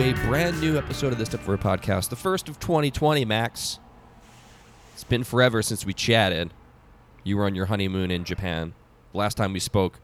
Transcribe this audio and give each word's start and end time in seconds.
to 0.00 0.10
a 0.10 0.26
brand 0.26 0.58
new 0.62 0.78
episode 0.78 1.12
of 1.12 1.18
the 1.18 1.26
Step 1.26 1.40
Forward 1.40 1.60
Podcast, 1.60 2.08
the 2.08 2.16
first 2.16 2.48
of 2.48 2.58
2020, 2.58 3.26
Max. 3.26 3.78
It's 4.94 5.04
been 5.04 5.24
forever 5.24 5.60
since 5.60 5.84
we 5.84 5.92
chatted. 5.92 6.54
You 7.22 7.36
were 7.36 7.44
on 7.44 7.54
your 7.54 7.66
honeymoon 7.66 8.10
in 8.10 8.24
Japan. 8.24 8.72
The 9.12 9.18
last 9.18 9.36
time 9.36 9.52
we 9.52 9.60
spoke 9.60 10.00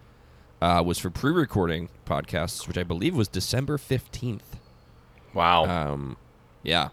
uh, 0.61 0.82
was 0.84 0.98
for 0.98 1.08
pre 1.08 1.32
recording 1.32 1.88
podcasts, 2.04 2.68
which 2.68 2.76
I 2.76 2.82
believe 2.82 3.16
was 3.16 3.26
December 3.29 3.79
15th. 3.79 4.58
Wow. 5.32 5.64
Um, 5.64 6.18
yeah. 6.62 6.90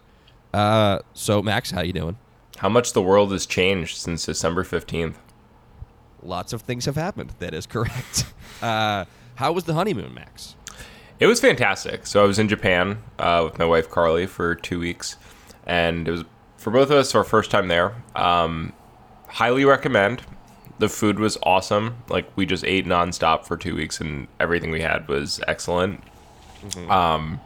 Uh, 0.54 1.00
so, 1.12 1.42
Max, 1.42 1.72
how 1.72 1.82
you 1.82 1.92
doing? 1.92 2.16
How 2.56 2.70
much 2.70 2.94
the 2.94 3.02
world 3.02 3.32
has 3.32 3.44
changed 3.44 3.98
since 3.98 4.24
December 4.24 4.64
15th. 4.64 5.16
Lots 6.22 6.54
of 6.54 6.62
things 6.62 6.86
have 6.86 6.96
happened. 6.96 7.34
That 7.38 7.52
is 7.52 7.66
correct. 7.66 8.24
Uh, 8.62 9.04
how 9.34 9.52
was 9.52 9.64
the 9.64 9.74
honeymoon, 9.74 10.14
Max? 10.14 10.54
It 11.20 11.26
was 11.26 11.40
fantastic. 11.40 12.06
So 12.06 12.22
I 12.22 12.26
was 12.26 12.38
in 12.38 12.48
Japan 12.48 13.02
uh, 13.18 13.42
with 13.44 13.58
my 13.58 13.64
wife 13.64 13.88
Carly 13.88 14.26
for 14.26 14.54
two 14.54 14.78
weeks, 14.78 15.16
and 15.66 16.08
it 16.08 16.10
was 16.10 16.24
for 16.56 16.70
both 16.70 16.90
of 16.90 16.96
us 16.96 17.14
our 17.14 17.24
first 17.24 17.50
time 17.50 17.68
there. 17.68 17.94
Um, 18.16 18.72
highly 19.28 19.64
recommend. 19.64 20.22
The 20.78 20.88
food 20.88 21.18
was 21.18 21.38
awesome. 21.44 21.96
Like 22.08 22.26
we 22.36 22.46
just 22.46 22.64
ate 22.64 22.84
nonstop 22.84 23.46
for 23.46 23.56
two 23.56 23.76
weeks, 23.76 24.00
and 24.00 24.26
everything 24.40 24.70
we 24.70 24.80
had 24.80 25.06
was 25.08 25.40
excellent. 25.46 26.02
Um, 26.88 27.40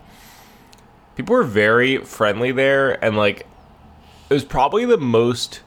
people 1.17 1.35
were 1.35 1.45
very 1.45 1.99
friendly 1.99 2.53
there, 2.53 3.03
and 3.05 3.17
like 3.17 3.41
it 4.31 4.35
was 4.35 4.45
probably 4.45 4.87
the 4.87 4.97
most 4.97 5.61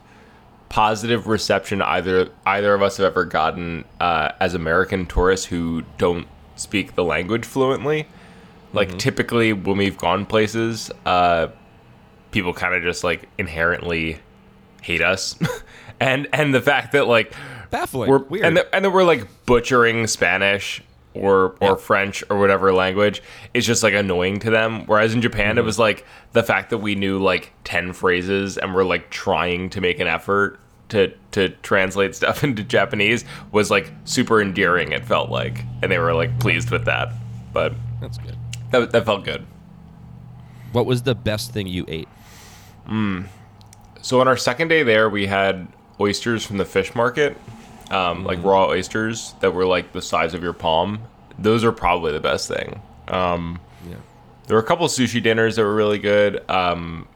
positive 0.68 1.26
reception 1.26 1.82
either 1.82 2.30
either 2.46 2.74
of 2.74 2.82
us 2.82 2.96
have 2.96 3.06
ever 3.06 3.24
gotten 3.24 3.84
uh, 4.00 4.32
as 4.40 4.54
American 4.54 5.06
tourists 5.06 5.46
who 5.46 5.82
don't 5.98 6.26
speak 6.56 6.94
the 6.94 7.04
language 7.04 7.44
fluently. 7.44 8.06
Like 8.72 8.96
typically 8.98 9.52
when 9.52 9.76
we've 9.76 9.98
gone 9.98 10.24
places, 10.26 10.90
uh, 11.04 11.48
people 12.30 12.54
kind 12.54 12.74
of 12.74 12.82
just 12.82 13.04
like 13.04 13.28
inherently 13.38 14.18
hate 14.80 15.02
us, 15.02 15.36
and 16.00 16.26
and 16.32 16.54
the 16.54 16.60
fact 16.60 16.92
that 16.92 17.06
like 17.06 17.34
Baffling. 17.70 18.08
we're 18.08 18.18
Weird. 18.24 18.44
and 18.46 18.56
that, 18.56 18.68
and 18.72 18.84
that 18.84 18.90
we're 18.90 19.04
like 19.04 19.26
butchering 19.46 20.06
Spanish 20.06 20.82
or 21.14 21.54
or 21.60 21.70
Yeah. 21.70 21.74
French 21.76 22.24
or 22.30 22.38
whatever 22.38 22.72
language 22.72 23.22
is 23.52 23.66
just 23.66 23.82
like 23.82 23.92
annoying 23.92 24.38
to 24.40 24.50
them. 24.50 24.86
Whereas 24.86 25.12
in 25.12 25.20
Japan, 25.20 25.50
Mm-hmm. 25.50 25.58
it 25.58 25.64
was 25.64 25.78
like 25.78 26.06
the 26.32 26.42
fact 26.42 26.70
that 26.70 26.78
we 26.78 26.94
knew 26.94 27.18
like 27.22 27.52
ten 27.64 27.92
phrases 27.92 28.56
and 28.56 28.74
we're 28.74 28.84
like 28.84 29.10
trying 29.10 29.68
to 29.70 29.82
make 29.82 30.00
an 30.00 30.06
effort 30.06 30.58
to 30.92 31.12
to 31.32 31.48
translate 31.62 32.14
stuff 32.14 32.42
into 32.44 32.62
Japanese 32.64 33.24
was 33.50 33.70
like 33.70 33.92
super 34.04 34.40
endearing. 34.40 34.92
It 34.92 35.04
felt 35.04 35.28
like, 35.30 35.64
and 35.82 35.90
they 35.92 35.98
were 35.98 36.14
like 36.14 36.38
pleased 36.40 36.70
with 36.70 36.84
that. 36.86 37.12
But 37.52 37.74
That's 38.00 38.16
good. 38.18 38.36
that 38.70 38.92
that 38.92 39.04
felt 39.04 39.24
good. 39.24 39.44
What 40.72 40.86
was 40.86 41.02
the 41.02 41.14
best 41.14 41.52
thing 41.52 41.66
you 41.66 41.84
ate? 41.88 42.08
So 42.88 44.20
on 44.20 44.26
our 44.28 44.36
second 44.36 44.68
day 44.68 44.82
there, 44.82 45.08
we 45.08 45.26
had 45.26 45.68
oysters 46.00 46.44
from 46.44 46.56
the 46.58 46.64
fish 46.64 46.94
market, 46.94 47.36
um, 47.90 48.24
like 48.24 48.42
raw 48.42 48.66
oysters 48.66 49.34
that 49.40 49.52
were 49.54 49.64
like 49.66 49.92
the 49.92 50.02
size 50.02 50.34
of 50.34 50.42
your 50.42 50.52
palm. 50.52 51.00
Those 51.38 51.64
are 51.64 51.72
probably 51.72 52.12
the 52.12 52.20
best 52.20 52.48
thing. 52.48 52.80
Um, 53.08 53.60
Yeah. 53.88 53.96
there 54.46 54.56
were 54.56 54.62
a 54.62 54.66
couple 54.66 54.86
sushi 54.88 55.22
dinners 55.22 55.56
that 55.56 55.62
were 55.62 55.74
really 55.74 55.98
good. 55.98 56.42
Um, 56.50 57.06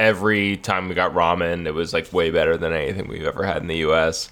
every 0.00 0.56
time 0.56 0.88
we 0.88 0.94
got 0.94 1.12
ramen, 1.14 1.66
it 1.66 1.72
was 1.74 1.92
like 1.92 2.12
way 2.12 2.30
better 2.30 2.56
than 2.56 2.72
anything 2.72 3.08
we've 3.08 3.24
ever 3.24 3.44
had 3.44 3.58
in 3.58 3.68
the 3.68 3.78
U.S. 3.78 4.30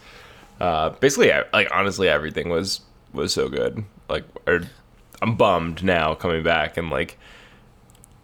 Uh, 0.60 0.90
basically, 0.90 1.32
like 1.52 1.68
honestly, 1.72 2.08
everything 2.08 2.48
was 2.48 2.80
was 3.12 3.32
so 3.32 3.48
good. 3.48 3.84
Like, 4.08 4.24
or, 4.46 4.62
I'm 5.20 5.36
bummed 5.36 5.84
now 5.84 6.14
coming 6.14 6.42
back 6.42 6.76
and 6.76 6.90
like 6.90 7.18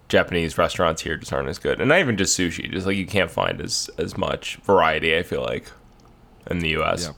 Japanese 0.09 0.59
restaurants 0.59 1.03
here 1.03 1.17
just 1.17 1.33
aren't 1.33 1.49
as 1.49 1.59
good, 1.59 1.81
and 1.81 1.89
not 1.89 1.99
even 2.01 2.17
just 2.17 2.39
sushi. 2.39 2.71
Just 2.71 2.87
like 2.87 2.97
you 2.97 3.07
can't 3.07 3.31
find 3.31 3.61
as 3.61 3.91
as 3.99 4.17
much 4.17 4.57
variety. 4.57 5.17
I 5.17 5.23
feel 5.23 5.43
like 5.43 5.71
in 6.51 6.59
the 6.61 6.71
U.S. 6.71 7.07
Yeah. 7.07 7.13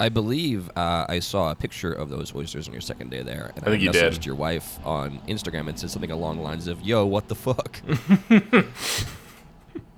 I 0.00 0.08
believe 0.08 0.68
uh, 0.76 1.06
I 1.08 1.20
saw 1.20 1.52
a 1.52 1.54
picture 1.54 1.92
of 1.92 2.08
those 2.08 2.34
oysters 2.34 2.66
on 2.66 2.74
your 2.74 2.80
second 2.80 3.10
day 3.10 3.22
there, 3.22 3.52
and 3.54 3.64
I, 3.64 3.68
I 3.68 3.70
think 3.70 3.82
you 3.82 3.90
messaged 3.90 4.14
did. 4.14 4.26
your 4.26 4.34
wife 4.34 4.84
on 4.84 5.20
Instagram 5.28 5.68
and 5.68 5.78
said 5.78 5.90
something 5.90 6.10
along 6.10 6.38
the 6.38 6.42
lines 6.42 6.66
of 6.66 6.80
"Yo, 6.82 7.06
what 7.06 7.28
the 7.28 7.34
fuck." 7.34 7.80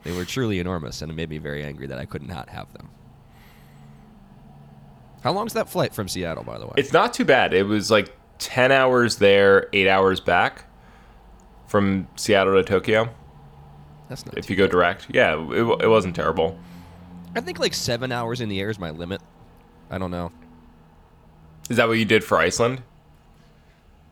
they 0.05 0.13
were 0.13 0.25
truly 0.25 0.61
enormous, 0.61 1.03
and 1.03 1.11
it 1.11 1.15
made 1.15 1.31
me 1.31 1.39
very 1.39 1.65
angry 1.65 1.87
that 1.87 1.99
I 1.99 2.05
could 2.05 2.23
not 2.23 2.49
have 2.51 2.73
them. 2.73 2.91
How 5.23 5.33
long's 5.33 5.55
that 5.55 5.69
flight 5.69 5.95
from 5.95 6.07
Seattle, 6.07 6.45
by 6.45 6.59
the 6.59 6.67
way? 6.67 6.75
It's 6.77 6.93
not 6.93 7.15
too 7.15 7.25
bad. 7.25 7.55
It 7.55 7.65
was 7.65 7.91
like 7.91 8.15
ten 8.39 8.71
hours 8.71 9.17
there, 9.17 9.69
eight 9.73 9.89
hours 9.89 10.21
back 10.21 10.67
from 11.67 12.07
Seattle 12.17 12.55
to 12.55 12.63
Tokyo. 12.63 13.09
That's 14.09 14.27
not. 14.27 14.37
If 14.37 14.51
you 14.51 14.57
go 14.57 14.67
bad. 14.67 14.73
direct, 14.73 15.07
yeah, 15.11 15.35
it, 15.35 15.83
it 15.83 15.89
wasn't 15.89 16.15
terrible. 16.15 16.59
I 17.35 17.41
think 17.41 17.59
like 17.59 17.73
seven 17.75 18.13
hours 18.13 18.41
in 18.43 18.49
the 18.51 18.61
air 18.61 18.69
is 18.69 18.79
my 18.79 18.91
limit. 18.91 19.23
I 19.91 19.99
don't 19.99 20.11
know. 20.11 20.31
Is 21.71 21.79
that 21.79 21.89
what 21.89 21.95
you 21.95 22.05
did 22.05 22.23
for 22.23 22.37
Iceland? 22.39 22.83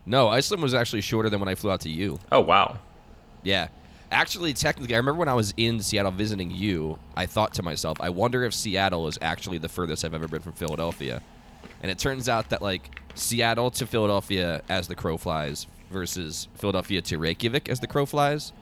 No, 0.06 0.28
Iceland 0.28 0.62
was 0.62 0.74
actually 0.74 1.02
shorter 1.02 1.28
than 1.28 1.38
when 1.38 1.48
I 1.48 1.54
flew 1.54 1.70
out 1.70 1.80
to 1.82 1.90
you. 1.90 2.18
Oh 2.32 2.40
wow. 2.40 2.78
Yeah. 3.42 3.68
Actually, 4.12 4.52
technically, 4.52 4.94
I 4.94 4.98
remember 4.98 5.18
when 5.18 5.28
I 5.28 5.34
was 5.34 5.54
in 5.56 5.80
Seattle 5.80 6.12
visiting 6.12 6.50
you, 6.50 6.98
I 7.16 7.26
thought 7.26 7.54
to 7.54 7.62
myself, 7.62 7.98
I 8.00 8.10
wonder 8.10 8.44
if 8.44 8.52
Seattle 8.54 9.08
is 9.08 9.18
actually 9.22 9.58
the 9.58 9.68
furthest 9.68 10.04
I've 10.04 10.14
ever 10.14 10.28
been 10.28 10.42
from 10.42 10.52
Philadelphia. 10.52 11.22
And 11.82 11.90
it 11.90 11.98
turns 11.98 12.28
out 12.28 12.50
that, 12.50 12.62
like, 12.62 13.00
Seattle 13.14 13.70
to 13.72 13.86
Philadelphia 13.86 14.62
as 14.68 14.86
the 14.86 14.94
crow 14.94 15.16
flies 15.16 15.66
versus 15.90 16.46
Philadelphia 16.54 17.02
to 17.02 17.18
Reykjavik 17.18 17.68
as 17.68 17.80
the 17.80 17.86
crow 17.86 18.06
flies, 18.06 18.52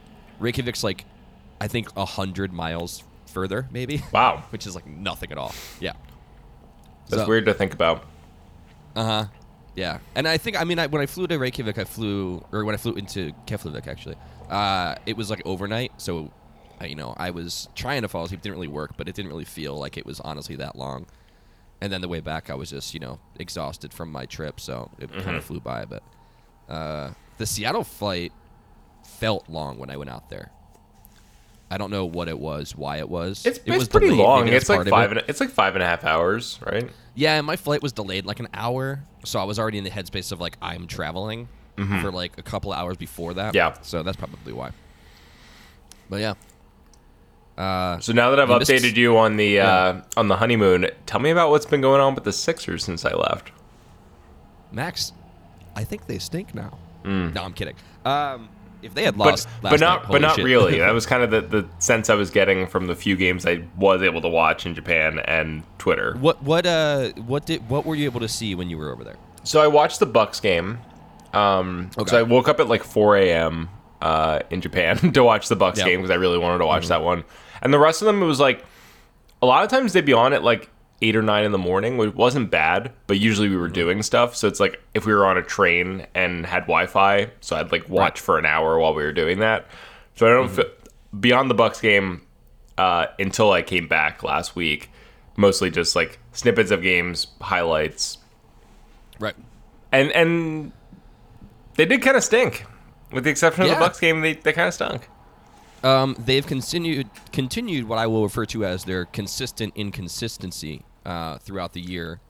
Reykjavik's, 0.41 0.83
like, 0.85 1.05
I 1.61 1.69
think 1.69 1.95
100 1.97 2.53
miles 2.53 3.03
further, 3.27 3.69
maybe, 3.71 4.03
Wow. 4.13 4.45
which 4.51 4.67
is, 4.67 4.75
like, 4.75 4.87
nothing 4.87 5.33
at 5.33 5.39
all. 5.39 5.53
Yeah. 5.81 5.93
That's 7.09 7.23
So- 7.23 7.29
weird 7.29 7.45
to 7.47 7.55
think 7.55 7.75
about. 7.75 8.05
Uh 8.97 9.05
huh. 9.05 9.25
Yeah, 9.77 9.99
and 10.15 10.27
I 10.27 10.37
think 10.37 10.61
I 10.61 10.65
mean 10.65 10.79
I, 10.79 10.87
when 10.89 11.01
I 11.01 11.07
flew 11.07 11.27
to 11.29 11.39
Reykjavik, 11.39 11.79
I 11.79 11.85
flew 11.85 12.45
or 12.53 12.65
when 12.65 12.75
I 12.75 12.79
flew 12.79 12.95
into 12.95 13.33
Keflavik 13.47 13.87
actually, 13.87 14.17
uh, 14.49 14.97
it 15.07 15.17
was 15.17 15.31
like 15.31 15.43
overnight. 15.45 15.93
So, 15.99 16.33
uh, 16.81 16.87
you 16.87 16.97
know, 16.97 17.15
I 17.17 17.31
was 17.31 17.69
trying 17.75 18.03
to 18.03 18.09
fall 18.09 18.25
asleep. 18.25 18.43
Didn't 18.43 18.57
really 18.57 18.69
work, 18.69 18.97
but 18.97 19.09
it 19.09 19.15
didn't 19.15 19.31
really 19.31 19.45
feel 19.45 19.79
like 19.79 19.97
it 19.97 20.05
was 20.05 20.21
honestly 20.21 20.57
that 20.57 20.77
long. 20.77 21.07
And 21.81 21.93
then 21.93 22.01
the 22.01 22.09
way 22.09 22.21
back, 22.21 22.51
I 22.51 22.55
was 22.55 22.71
just 22.71 22.95
you 22.95 23.01
know 23.01 23.21
exhausted 23.39 23.95
from 23.95 24.11
my 24.11 24.27
trip, 24.27 24.61
so 24.61 24.91
it 24.99 25.13
kind 25.13 25.37
of 25.37 25.45
flew 25.45 25.61
by. 25.61 25.85
But 25.85 26.03
uh, 26.69 27.11
the 27.39 27.47
Seattle 27.47 27.85
flight 27.85 28.33
felt 29.05 29.49
long 29.49 29.79
when 29.79 29.91
I 29.91 29.97
went 29.97 30.11
out 30.11 30.31
there. 30.31 30.51
I 31.71 31.79
don't 31.79 31.91
know 31.91 32.05
what 32.05 32.29
it 32.29 32.39
was, 32.39 32.75
why 32.75 32.97
it 32.99 33.09
was. 33.09 33.47
It's, 33.47 33.59
it 33.65 33.71
was 33.77 33.87
pretty 33.89 34.09
delayed. 34.09 34.23
long. 34.25 34.45
Maybe 34.47 34.57
It's 34.57 34.69
like 34.69 34.89
five. 34.89 35.13
it. 35.13 35.19
And, 35.19 35.29
it's 35.29 35.41
like 35.41 35.51
five 35.51 35.75
and 35.77 35.83
a 35.83 35.87
half 35.87 36.05
hours, 36.05 36.59
right? 36.67 36.91
Yeah, 37.15 37.37
and 37.37 37.47
my 37.47 37.57
flight 37.57 37.81
was 37.83 37.93
delayed 37.93 38.25
like 38.27 38.41
an 38.41 38.49
hour, 38.55 39.05
so 39.25 39.39
I 39.39 39.45
was 39.45 39.59
already 39.59 39.79
in 39.79 39.85
the 39.85 39.91
headspace 39.91 40.33
of 40.33 40.41
like 40.41 40.57
I'm 40.61 40.87
traveling 40.87 41.49
for 42.03 42.11
like 42.13 42.37
a 42.37 42.43
couple 42.43 42.73
hours 42.75 42.97
before 42.99 43.33
that. 43.35 43.55
Mm-hmm. 43.55 43.57
Yeah. 43.57 43.75
so 43.83 44.03
that's 44.03 44.17
probably 44.17 44.53
why. 44.53 44.73
But 46.11 46.21
yeah, 46.21 46.35
uh, 47.57 47.99
So 48.01 48.13
now 48.13 48.31
that 48.31 48.41
I've 48.41 48.49
You 48.51 48.59
missed- 48.59 48.71
updated 48.71 48.97
you 48.97 49.17
on 49.17 49.37
the 49.37 49.61
uh, 49.61 50.01
on 50.17 50.29
the 50.29 50.37
honeymoon, 50.37 50.89
tell 51.07 51.21
me 51.21 51.31
about 51.31 51.51
what's 51.51 51.67
been 51.67 51.81
going 51.81 52.01
on 52.01 52.15
with 52.15 52.25
the 52.25 52.33
Sixers 52.33 52.85
since 52.85 53.05
I 53.05 53.15
left. 53.15 53.53
Max, 54.73 55.13
I 55.77 55.85
think 55.85 56.07
they 56.07 56.19
stink 56.19 56.55
now. 56.55 56.79
No, 57.05 57.43
I'm 57.43 57.53
kidding. 57.55 57.77
Um, 58.05 58.49
if 58.83 58.95
they 58.95 59.05
had. 59.05 59.17
But 59.19 59.27
lost, 59.31 59.49
last 59.63 59.63
but 59.63 59.71
night, 59.73 59.81
not 59.81 60.05
holy 60.07 60.21
but 60.21 60.27
not 60.27 60.37
shit. 60.37 60.45
really. 60.45 60.79
that 60.79 60.93
was 60.93 61.07
kind 61.13 61.23
of 61.23 61.31
the, 61.31 61.41
the 61.41 61.69
sense 61.79 62.09
I 62.11 62.15
was 62.15 62.31
getting 62.31 62.67
from 62.67 62.87
the 62.87 62.95
few 62.95 63.17
games 63.17 63.47
I 63.47 63.63
was 63.77 64.03
able 64.03 64.21
to 64.23 64.29
watch 64.29 64.67
in 64.67 64.75
Japan 64.75 65.19
and 65.25 65.63
Twitter. 65.79 66.17
what 66.19 66.43
what 66.43 66.67
uh 66.67 67.11
what 67.27 67.47
did 67.47 67.69
what 67.69 67.85
were 67.87 67.95
you 67.95 68.05
able 68.07 68.21
to 68.21 68.29
see 68.29 68.55
when 68.55 68.69
you 68.71 68.79
were 68.79 68.91
over 68.93 69.05
there? 69.05 69.17
So 69.45 69.61
I 69.63 69.67
watched 69.67 70.01
the 70.01 70.07
Bucks 70.07 70.41
game. 70.41 70.79
Um, 71.33 71.91
Okay. 71.97 72.11
So 72.11 72.19
I 72.19 72.23
woke 72.23 72.49
up 72.49 72.61
at 72.61 72.69
like 72.69 72.83
4 72.85 73.17
a.m. 73.19 73.69
Uh, 74.03 74.41
in 74.51 74.61
Japan 74.61 74.97
to 75.13 75.23
watch 75.23 75.49
the 75.49 75.57
Bucks 75.57 75.79
Yeah. 75.79 75.85
game 75.87 76.01
because 76.01 76.11
I 76.11 76.15
really 76.17 76.39
wanted 76.39 76.59
to 76.59 76.67
watch 76.67 76.89
that 76.89 77.03
one. 77.03 77.25
And 77.63 77.73
the 77.73 77.79
rest 77.79 78.03
of 78.03 78.07
them, 78.07 78.23
it 78.23 78.27
was 78.27 78.41
like 78.41 78.65
a 79.43 79.47
lot 79.47 79.63
of 79.65 79.71
times 79.71 79.93
they'd 79.93 80.05
be 80.05 80.13
on 80.13 80.33
at 80.33 80.43
like 80.43 80.69
eight 81.03 81.17
or 81.17 81.23
nine 81.23 81.45
in 81.45 81.53
the 81.53 81.59
morning, 81.59 81.97
which 81.97 82.15
wasn't 82.15 82.51
bad. 82.51 82.93
But 83.07 83.19
usually 83.19 83.49
we 83.49 83.57
were 83.57 83.69
doing 83.69 84.03
stuff. 84.03 84.37
So 84.37 84.47
it's 84.49 84.61
like 84.61 84.81
if 84.95 85.07
we 85.07 85.15
were 85.15 85.25
on 85.27 85.37
a 85.39 85.43
train 85.43 86.07
and 86.15 86.45
had 86.45 86.63
Wi-Fi, 86.65 87.31
so 87.41 87.57
I'd 87.57 87.73
like 87.73 87.89
watch 87.89 88.21
for 88.21 88.39
an 88.39 88.47
hour 88.47 88.79
while 88.79 88.95
we 88.95 89.03
were 89.03 89.13
doing 89.13 89.39
that. 89.41 89.67
So 90.17 90.27
I 90.27 90.31
don't 90.31 90.49
feel 90.51 90.67
beyond 91.19 91.49
the 91.51 91.55
Bucks 91.55 91.81
game 91.81 92.23
uh, 92.79 93.07
until 93.19 93.51
I 93.51 93.63
came 93.63 93.89
back 93.89 94.23
last 94.23 94.55
week. 94.55 94.91
Mostly 95.37 95.71
just 95.71 95.97
like 95.97 96.19
snippets 96.33 96.71
of 96.71 96.83
games, 96.83 97.29
highlights, 97.41 98.19
Right. 99.19 99.35
and 99.93 100.11
and 100.13 100.73
they 101.77 101.87
did 101.87 102.03
kind 102.03 102.17
of 102.17 102.23
stink. 102.25 102.67
With 103.11 103.25
the 103.25 103.31
exception 103.31 103.63
of 103.63 103.69
Yeah. 103.69 103.75
the 103.75 103.81
Bucks 103.81 103.99
game, 103.99 104.21
they, 104.21 104.35
they 104.35 104.53
kind 104.53 104.69
of 104.69 104.75
stunk. 104.75 105.09
Um, 105.83 106.15
they've 106.19 106.47
continued 106.47 107.09
continued 107.33 107.89
what 107.89 107.99
I 107.99 108.07
will 108.07 108.23
refer 108.23 108.45
to 108.47 108.67
as 108.67 108.85
their 108.85 109.07
consistent 109.07 109.73
inconsistency 109.77 110.83
uh, 111.05 111.39
throughout 111.39 111.73
the 111.73 111.81
year. 111.81 112.21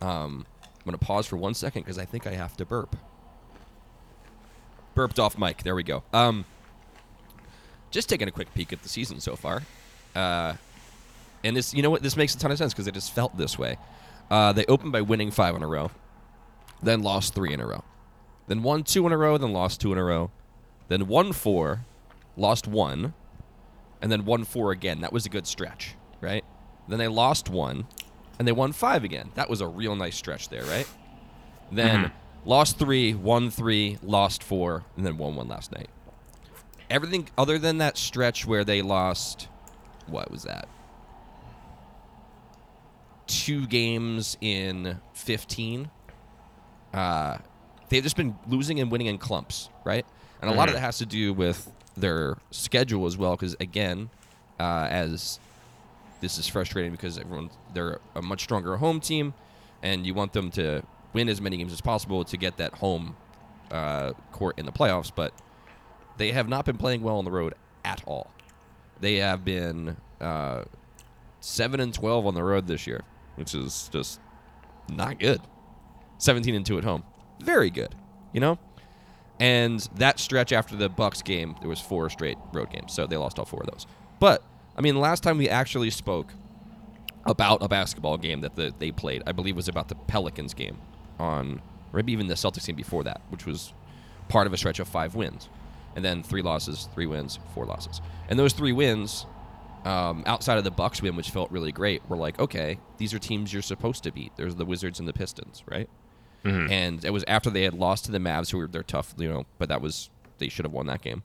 Um, 0.00 0.46
I'm 0.62 0.84
gonna 0.84 0.98
pause 0.98 1.26
for 1.26 1.36
one 1.36 1.54
second 1.54 1.82
because 1.82 1.98
I 1.98 2.04
think 2.04 2.26
I 2.26 2.32
have 2.32 2.56
to 2.56 2.64
burp. 2.64 2.96
burped 4.94 5.18
off 5.18 5.38
mic. 5.38 5.62
There 5.62 5.74
we 5.74 5.82
go. 5.82 6.02
Um, 6.12 6.44
just 7.90 8.08
taking 8.08 8.28
a 8.28 8.30
quick 8.30 8.52
peek 8.54 8.72
at 8.72 8.82
the 8.82 8.88
season 8.88 9.20
so 9.20 9.36
far, 9.36 9.62
uh, 10.14 10.54
and 11.42 11.56
this, 11.56 11.74
you 11.74 11.82
know 11.82 11.90
what, 11.90 12.02
this 12.02 12.16
makes 12.16 12.34
a 12.34 12.38
ton 12.38 12.50
of 12.50 12.58
sense 12.58 12.72
because 12.72 12.86
it 12.86 12.94
just 12.94 13.12
felt 13.12 13.36
this 13.36 13.58
way. 13.58 13.76
Uh, 14.30 14.52
they 14.52 14.64
opened 14.66 14.92
by 14.92 15.00
winning 15.00 15.30
five 15.30 15.56
in 15.56 15.62
a 15.62 15.66
row, 15.66 15.90
then 16.82 17.02
lost 17.02 17.34
three 17.34 17.52
in 17.52 17.60
a 17.60 17.66
row, 17.66 17.82
then 18.46 18.62
won 18.62 18.84
two 18.84 19.06
in 19.06 19.12
a 19.12 19.16
row, 19.16 19.36
then 19.38 19.52
lost 19.52 19.80
two 19.80 19.92
in 19.92 19.98
a 19.98 20.04
row, 20.04 20.30
then 20.88 21.08
won 21.08 21.32
four, 21.32 21.84
lost 22.36 22.68
one, 22.68 23.12
and 24.00 24.10
then 24.12 24.24
won 24.24 24.44
four 24.44 24.70
again. 24.70 25.00
That 25.00 25.12
was 25.12 25.26
a 25.26 25.28
good 25.28 25.46
stretch, 25.46 25.94
right? 26.20 26.44
Then 26.88 26.98
they 26.98 27.08
lost 27.08 27.48
one, 27.48 27.86
and 28.40 28.48
they 28.48 28.52
won 28.52 28.72
five 28.72 29.04
again. 29.04 29.30
That 29.34 29.50
was 29.50 29.60
a 29.60 29.66
real 29.66 29.94
nice 29.94 30.16
stretch 30.16 30.48
there, 30.48 30.64
right? 30.64 30.88
Then 31.70 32.10
lost 32.46 32.78
three, 32.78 33.12
won 33.12 33.50
three, 33.50 33.98
lost 34.02 34.42
four, 34.42 34.82
and 34.96 35.04
then 35.04 35.18
won 35.18 35.36
one 35.36 35.46
last 35.46 35.70
night. 35.70 35.90
Everything 36.88 37.28
other 37.36 37.58
than 37.58 37.76
that 37.78 37.98
stretch 37.98 38.46
where 38.46 38.64
they 38.64 38.80
lost, 38.80 39.48
what 40.06 40.30
was 40.30 40.44
that? 40.44 40.70
Two 43.26 43.66
games 43.66 44.38
in 44.40 44.98
15. 45.12 45.90
Uh, 46.94 47.36
they've 47.90 48.02
just 48.02 48.16
been 48.16 48.38
losing 48.48 48.80
and 48.80 48.90
winning 48.90 49.08
in 49.08 49.18
clumps, 49.18 49.68
right? 49.84 50.06
And 50.40 50.50
a 50.50 50.54
lot 50.54 50.68
of 50.70 50.74
that 50.76 50.80
has 50.80 50.96
to 50.98 51.06
do 51.06 51.34
with 51.34 51.70
their 51.94 52.38
schedule 52.50 53.04
as 53.04 53.18
well, 53.18 53.32
because 53.32 53.54
again, 53.60 54.08
uh, 54.58 54.88
as 54.90 55.38
this 56.20 56.38
is 56.38 56.46
frustrating 56.46 56.92
because 56.92 57.18
everyone 57.18 57.50
they're 57.72 58.00
a 58.14 58.22
much 58.22 58.42
stronger 58.42 58.76
home 58.76 59.00
team, 59.00 59.34
and 59.82 60.06
you 60.06 60.14
want 60.14 60.32
them 60.32 60.50
to 60.52 60.82
win 61.12 61.28
as 61.28 61.40
many 61.40 61.56
games 61.56 61.72
as 61.72 61.80
possible 61.80 62.24
to 62.24 62.36
get 62.36 62.56
that 62.58 62.74
home 62.74 63.16
uh, 63.70 64.12
court 64.32 64.58
in 64.58 64.66
the 64.66 64.72
playoffs. 64.72 65.10
But 65.14 65.32
they 66.16 66.32
have 66.32 66.48
not 66.48 66.64
been 66.64 66.76
playing 66.76 67.02
well 67.02 67.16
on 67.16 67.24
the 67.24 67.30
road 67.30 67.54
at 67.84 68.02
all. 68.06 68.30
They 69.00 69.16
have 69.16 69.44
been 69.44 69.96
uh, 70.20 70.64
seven 71.40 71.80
and 71.80 71.92
twelve 71.92 72.26
on 72.26 72.34
the 72.34 72.44
road 72.44 72.66
this 72.66 72.86
year, 72.86 73.02
which 73.36 73.54
is 73.54 73.88
just 73.92 74.20
not 74.88 75.18
good. 75.18 75.40
Seventeen 76.18 76.54
and 76.54 76.66
two 76.66 76.78
at 76.78 76.84
home, 76.84 77.02
very 77.40 77.70
good. 77.70 77.94
You 78.32 78.40
know. 78.40 78.58
And 79.38 79.80
that 79.94 80.20
stretch 80.20 80.52
after 80.52 80.76
the 80.76 80.90
Bucks 80.90 81.22
game, 81.22 81.56
there 81.60 81.68
was 81.70 81.80
four 81.80 82.10
straight 82.10 82.36
road 82.52 82.70
games, 82.70 82.92
so 82.92 83.06
they 83.06 83.16
lost 83.16 83.38
all 83.38 83.46
four 83.46 83.62
of 83.62 83.70
those. 83.70 83.86
But 84.18 84.44
I 84.80 84.82
mean, 84.82 84.98
last 84.98 85.22
time 85.22 85.36
we 85.36 85.46
actually 85.46 85.90
spoke 85.90 86.32
about 87.26 87.62
a 87.62 87.68
basketball 87.68 88.16
game 88.16 88.40
that 88.40 88.54
the, 88.54 88.72
they 88.78 88.90
played, 88.90 89.22
I 89.26 89.32
believe, 89.32 89.54
was 89.54 89.68
about 89.68 89.88
the 89.88 89.94
Pelicans 89.94 90.54
game 90.54 90.78
on, 91.18 91.60
or 91.92 91.98
maybe 91.98 92.12
even 92.12 92.28
the 92.28 92.34
Celtics 92.34 92.66
game 92.66 92.76
before 92.76 93.04
that, 93.04 93.20
which 93.28 93.44
was 93.44 93.74
part 94.30 94.46
of 94.46 94.54
a 94.54 94.56
stretch 94.56 94.80
of 94.80 94.88
five 94.88 95.14
wins, 95.14 95.50
and 95.94 96.02
then 96.02 96.22
three 96.22 96.40
losses, 96.40 96.88
three 96.94 97.04
wins, 97.04 97.38
four 97.54 97.66
losses, 97.66 98.00
and 98.30 98.38
those 98.38 98.54
three 98.54 98.72
wins, 98.72 99.26
um, 99.84 100.22
outside 100.24 100.56
of 100.56 100.64
the 100.64 100.70
Bucks 100.70 101.02
win, 101.02 101.14
which 101.14 101.28
felt 101.28 101.50
really 101.50 101.72
great, 101.72 102.00
were 102.08 102.16
like, 102.16 102.38
okay, 102.40 102.78
these 102.96 103.12
are 103.12 103.18
teams 103.18 103.52
you're 103.52 103.60
supposed 103.60 104.02
to 104.04 104.10
beat. 104.10 104.32
There's 104.36 104.54
the 104.54 104.64
Wizards 104.64 104.98
and 104.98 105.06
the 105.06 105.12
Pistons, 105.12 105.62
right? 105.70 105.90
And 106.72 107.04
it 107.04 107.12
was 107.12 107.22
after 107.28 107.50
they 107.50 107.64
had 107.64 107.74
lost 107.74 108.06
to 108.06 108.12
the 108.12 108.18
Mavs, 108.18 108.50
who 108.50 108.56
were 108.56 108.66
they're 108.66 108.82
tough, 108.82 109.12
you 109.18 109.28
know, 109.28 109.44
but 109.58 109.68
that 109.68 109.82
was 109.82 110.08
they 110.38 110.48
should 110.48 110.64
have 110.64 110.72
won 110.72 110.86
that 110.86 111.02
game. 111.02 111.22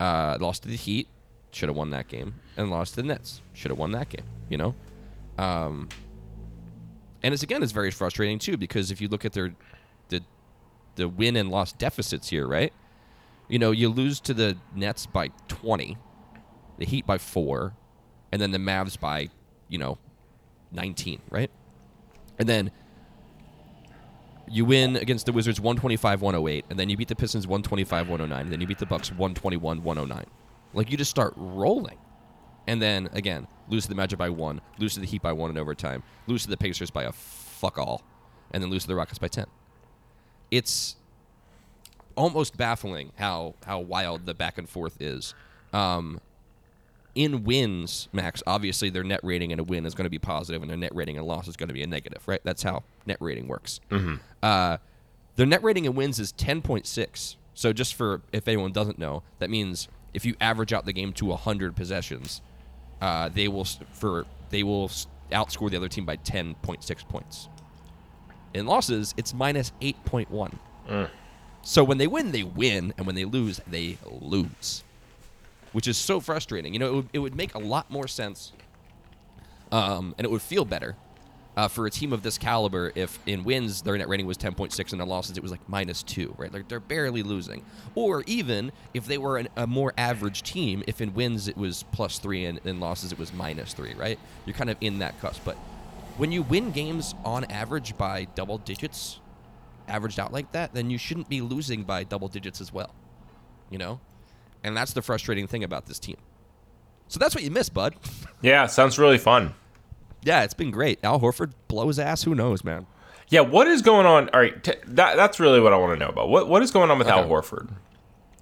Uh, 0.00 0.38
lost 0.40 0.62
to 0.62 0.70
the 0.70 0.76
Heat, 0.76 1.06
should 1.54 1.68
have 1.68 1.76
won 1.76 1.90
that 1.90 2.08
game, 2.08 2.34
and 2.56 2.70
lost 2.70 2.94
to 2.94 3.02
the 3.02 3.08
Nets, 3.08 3.40
should 3.52 3.70
have 3.70 3.78
won 3.78 3.92
that 3.92 4.08
game. 4.08 4.26
You 4.48 4.58
know, 4.58 4.74
um, 5.38 5.88
and 7.22 7.32
it's 7.32 7.42
again 7.42 7.62
it's 7.62 7.72
very 7.72 7.90
frustrating 7.90 8.38
too 8.38 8.56
because 8.56 8.90
if 8.90 9.00
you 9.00 9.08
look 9.08 9.24
at 9.24 9.32
their 9.32 9.54
the 10.08 10.20
the 10.96 11.08
win 11.08 11.36
and 11.36 11.50
loss 11.50 11.72
deficits 11.72 12.28
here, 12.28 12.46
right? 12.46 12.72
You 13.48 13.58
know, 13.58 13.72
you 13.72 13.88
lose 13.88 14.20
to 14.20 14.34
the 14.34 14.56
Nets 14.74 15.06
by 15.06 15.28
twenty, 15.48 15.96
the 16.78 16.86
Heat 16.86 17.06
by 17.06 17.18
four, 17.18 17.74
and 18.32 18.40
then 18.40 18.50
the 18.50 18.58
Mavs 18.58 18.98
by 18.98 19.28
you 19.68 19.78
know 19.78 19.98
nineteen, 20.72 21.20
right? 21.30 21.50
And 22.38 22.48
then 22.48 22.70
you 24.48 24.64
win 24.64 24.96
against 24.96 25.26
the 25.26 25.32
Wizards 25.32 25.60
125-108, 25.60 26.64
and 26.68 26.78
then 26.78 26.90
you 26.90 26.96
beat 26.96 27.08
the 27.08 27.16
Pistons 27.16 27.46
125-109, 27.46 28.40
and 28.40 28.52
then 28.52 28.60
you 28.60 28.66
beat 28.66 28.78
the 28.78 28.86
Bucks 28.86 29.10
121-109. 29.10 30.24
Like 30.74 30.90
you 30.90 30.96
just 30.96 31.10
start 31.10 31.32
rolling. 31.36 31.98
And 32.66 32.80
then 32.80 33.08
again, 33.12 33.46
lose 33.68 33.84
to 33.84 33.88
the 33.90 33.94
Magic 33.94 34.18
by 34.18 34.30
one, 34.30 34.60
lose 34.78 34.94
to 34.94 35.00
the 35.00 35.06
Heat 35.06 35.22
by 35.22 35.32
one 35.32 35.50
in 35.50 35.58
overtime, 35.58 36.02
lose 36.26 36.44
to 36.44 36.50
the 36.50 36.56
Pacers 36.56 36.90
by 36.90 37.04
a 37.04 37.12
fuck 37.12 37.78
all, 37.78 38.02
and 38.50 38.62
then 38.62 38.70
lose 38.70 38.82
to 38.82 38.88
the 38.88 38.94
Rockets 38.94 39.18
by 39.18 39.28
ten. 39.28 39.46
It's 40.50 40.96
almost 42.16 42.56
baffling 42.56 43.12
how 43.16 43.54
how 43.66 43.80
wild 43.80 44.26
the 44.26 44.34
back 44.34 44.58
and 44.58 44.68
forth 44.68 45.00
is. 45.00 45.34
Um, 45.72 46.20
in 47.14 47.44
wins, 47.44 48.08
Max, 48.12 48.42
obviously 48.46 48.90
their 48.90 49.04
net 49.04 49.20
rating 49.22 49.52
in 49.52 49.60
a 49.60 49.62
win 49.62 49.86
is 49.86 49.94
going 49.94 50.04
to 50.04 50.10
be 50.10 50.18
positive, 50.18 50.62
and 50.62 50.70
their 50.70 50.76
net 50.76 50.94
rating 50.94 51.16
in 51.16 51.22
a 51.22 51.24
loss 51.24 51.46
is 51.46 51.56
going 51.56 51.68
to 51.68 51.74
be 51.74 51.82
a 51.82 51.86
negative, 51.86 52.22
right? 52.26 52.40
That's 52.44 52.62
how 52.62 52.82
net 53.06 53.18
rating 53.20 53.46
works. 53.46 53.80
Uh, 54.42 54.78
their 55.36 55.46
net 55.46 55.62
rating 55.62 55.84
in 55.84 55.94
wins 55.94 56.18
is 56.18 56.32
10.6. 56.32 57.36
So 57.54 57.72
just 57.72 57.94
for 57.94 58.22
if 58.32 58.48
anyone 58.48 58.72
doesn't 58.72 58.98
know, 58.98 59.22
that 59.38 59.48
means 59.50 59.88
if 60.14 60.24
you 60.24 60.34
average 60.40 60.72
out 60.72 60.86
the 60.86 60.92
game 60.92 61.12
to 61.14 61.26
100 61.26 61.76
possessions, 61.76 62.40
uh, 63.00 63.28
they 63.28 63.48
will 63.48 63.64
for 63.92 64.24
they 64.50 64.62
will 64.62 64.88
outscore 65.32 65.70
the 65.70 65.76
other 65.76 65.88
team 65.88 66.06
by 66.06 66.16
10.6 66.16 67.08
points. 67.08 67.48
In 68.54 68.66
losses, 68.66 69.14
it's 69.16 69.34
minus 69.34 69.72
8.1. 69.82 70.54
So 71.62 71.82
when 71.82 71.98
they 71.98 72.06
win, 72.06 72.30
they 72.30 72.44
win, 72.44 72.94
and 72.96 73.06
when 73.06 73.16
they 73.16 73.24
lose, 73.24 73.60
they 73.66 73.98
lose, 74.08 74.84
which 75.72 75.88
is 75.88 75.96
so 75.96 76.20
frustrating. 76.20 76.72
You 76.72 76.78
know, 76.78 76.88
it 76.88 76.94
would, 76.94 77.08
it 77.14 77.18
would 77.18 77.34
make 77.34 77.54
a 77.54 77.58
lot 77.58 77.90
more 77.90 78.06
sense, 78.06 78.52
um, 79.72 80.14
and 80.18 80.24
it 80.24 80.30
would 80.30 80.42
feel 80.42 80.64
better 80.64 80.94
uh, 81.56 81.68
for 81.68 81.86
a 81.86 81.90
team 81.90 82.12
of 82.12 82.22
this 82.22 82.38
caliber 82.38 82.92
if 82.94 83.18
in 83.26 83.44
wins 83.44 83.82
their 83.82 83.96
net 83.96 84.08
rating 84.08 84.26
was 84.26 84.36
10.6 84.36 84.92
and 84.92 85.00
in 85.00 85.08
losses 85.08 85.36
it 85.36 85.42
was 85.42 85.52
like 85.52 85.66
minus 85.68 86.02
2 86.02 86.34
right? 86.36 86.68
They're 86.68 86.80
barely 86.80 87.22
losing. 87.22 87.64
Or 87.94 88.24
even 88.26 88.72
if 88.92 89.06
they 89.06 89.18
were 89.18 89.38
an, 89.38 89.48
a 89.56 89.66
more 89.66 89.92
average 89.96 90.42
team 90.42 90.82
if 90.86 91.00
in 91.00 91.14
wins 91.14 91.48
it 91.48 91.56
was 91.56 91.84
plus 91.92 92.18
3 92.18 92.44
and 92.44 92.60
in 92.64 92.80
losses 92.80 93.12
it 93.12 93.18
was 93.18 93.32
minus 93.32 93.72
3 93.74 93.94
right? 93.94 94.18
You're 94.46 94.56
kind 94.56 94.70
of 94.70 94.76
in 94.80 94.98
that 94.98 95.20
cusp. 95.20 95.42
But 95.44 95.56
when 96.16 96.32
you 96.32 96.42
win 96.42 96.70
games 96.70 97.14
on 97.24 97.44
average 97.44 97.96
by 97.96 98.26
double 98.34 98.58
digits 98.58 99.20
averaged 99.86 100.18
out 100.18 100.32
like 100.32 100.50
that 100.52 100.72
then 100.72 100.90
you 100.90 100.98
shouldn't 100.98 101.28
be 101.28 101.40
losing 101.40 101.84
by 101.84 102.04
double 102.04 102.28
digits 102.28 102.60
as 102.60 102.72
well 102.72 102.94
you 103.70 103.78
know? 103.78 104.00
And 104.62 104.76
that's 104.76 104.92
the 104.92 105.02
frustrating 105.02 105.46
thing 105.46 105.64
about 105.64 105.86
this 105.86 105.98
team. 105.98 106.16
So 107.08 107.18
that's 107.18 107.34
what 107.34 107.44
you 107.44 107.50
miss 107.50 107.68
bud. 107.68 107.96
Yeah, 108.40 108.66
sounds 108.66 108.98
really 108.98 109.18
fun. 109.18 109.54
Yeah 110.24 110.42
it's 110.42 110.54
been 110.54 110.70
great 110.70 110.98
al 111.04 111.20
horford 111.20 111.52
blows 111.68 111.98
ass 111.98 112.22
who 112.24 112.34
knows 112.34 112.64
man 112.64 112.86
Yeah, 113.28 113.40
what 113.40 113.66
is 113.66 113.80
going 113.82 114.06
on? 114.06 114.28
All 114.30 114.40
right, 114.40 114.62
t- 114.62 114.72
that, 114.86 115.16
that's 115.16 115.40
really 115.40 115.60
what 115.60 115.72
I 115.72 115.76
want 115.78 115.98
to 115.98 116.04
know 116.04 116.10
about. 116.10 116.28
What 116.28 116.48
what 116.48 116.62
is 116.62 116.70
going 116.70 116.90
on 116.90 116.98
with 116.98 117.08
Al 117.08 117.24
Horford? 117.28 117.70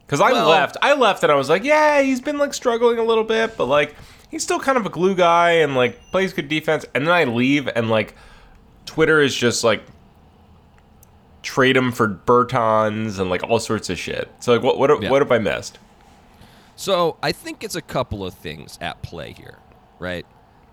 Because 0.05 0.21
I 0.21 0.33
Well- 0.33 0.49
left, 0.49 0.77
I 0.83 0.95
left, 0.95 1.23
and 1.23 1.31
I 1.33 1.37
was 1.37 1.49
like, 1.49 1.63
yeah, 1.65 2.03
he's 2.03 2.21
been 2.21 2.37
like 2.37 2.53
struggling 2.53 2.99
a 2.99 3.03
little 3.05 3.25
bit, 3.25 3.57
but 3.57 3.67
like 3.67 3.95
he's 4.31 4.43
still 4.43 4.59
kind 4.59 4.77
of 4.77 4.85
a 4.85 4.91
glue 4.91 5.15
guy 5.15 5.53
and 5.63 5.75
like 5.77 6.01
plays 6.11 6.33
good 6.33 6.49
defense. 6.49 6.85
And 6.95 7.07
then 7.07 7.15
I 7.15 7.25
leave, 7.25 7.69
and 7.75 7.89
like 7.91 8.15
Twitter 8.85 9.21
is 9.21 9.35
just 9.35 9.63
like 9.65 9.83
trade 11.43 11.77
him 11.77 11.93
for 11.93 12.09
Bertans 12.09 13.19
and 13.19 13.31
like 13.31 13.43
all 13.45 13.59
sorts 13.59 13.89
of 13.91 13.99
shit. 13.99 14.31
So 14.41 14.53
like, 14.53 14.63
what 14.63 14.79
what 14.79 15.03
Yeah. 15.03 15.11
what 15.11 15.23
have 15.23 15.33
I 15.33 15.39
missed? 15.39 15.79
So 16.77 17.17
I 17.23 17.33
think 17.33 17.63
it's 17.65 17.77
a 17.77 17.83
couple 17.83 18.25
of 18.27 18.35
things 18.35 18.79
at 18.81 19.03
play 19.03 19.33
here, 19.33 19.59
right? 19.99 20.27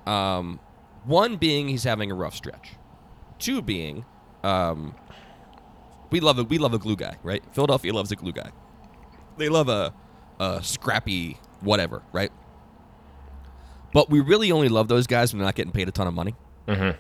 Um, 0.08 0.60
one 1.10 1.36
being 1.38 1.68
he's 1.68 1.84
having 1.84 2.12
a 2.12 2.16
rough 2.16 2.36
stretch. 2.36 2.72
Two 3.40 3.62
being, 3.62 4.06
um, 4.44 4.94
we 6.12 6.20
love 6.20 6.38
a 6.40 6.44
we 6.44 6.58
love 6.58 6.74
a 6.74 6.78
glue 6.80 6.96
guy, 6.96 7.18
right? 7.24 7.44
Philadelphia 7.52 7.94
loves 7.94 8.12
a 8.12 8.16
glue 8.16 8.32
guy. 8.34 8.52
They 9.38 9.50
love 9.50 9.70
a, 9.70 9.94
a 10.40 10.62
scrappy 10.62 11.38
whatever, 11.62 12.04
right? 12.12 12.32
But 13.94 14.10
we 14.10 14.20
really 14.20 14.52
only 14.52 14.70
love 14.70 14.88
those 14.88 15.08
guys 15.08 15.34
when 15.34 15.40
they're 15.40 15.48
not 15.48 15.56
getting 15.56 15.72
paid 15.72 15.88
a 15.88 15.92
ton 15.92 16.08
of 16.08 16.14
money. 16.14 16.36
Mhm. 16.68 16.96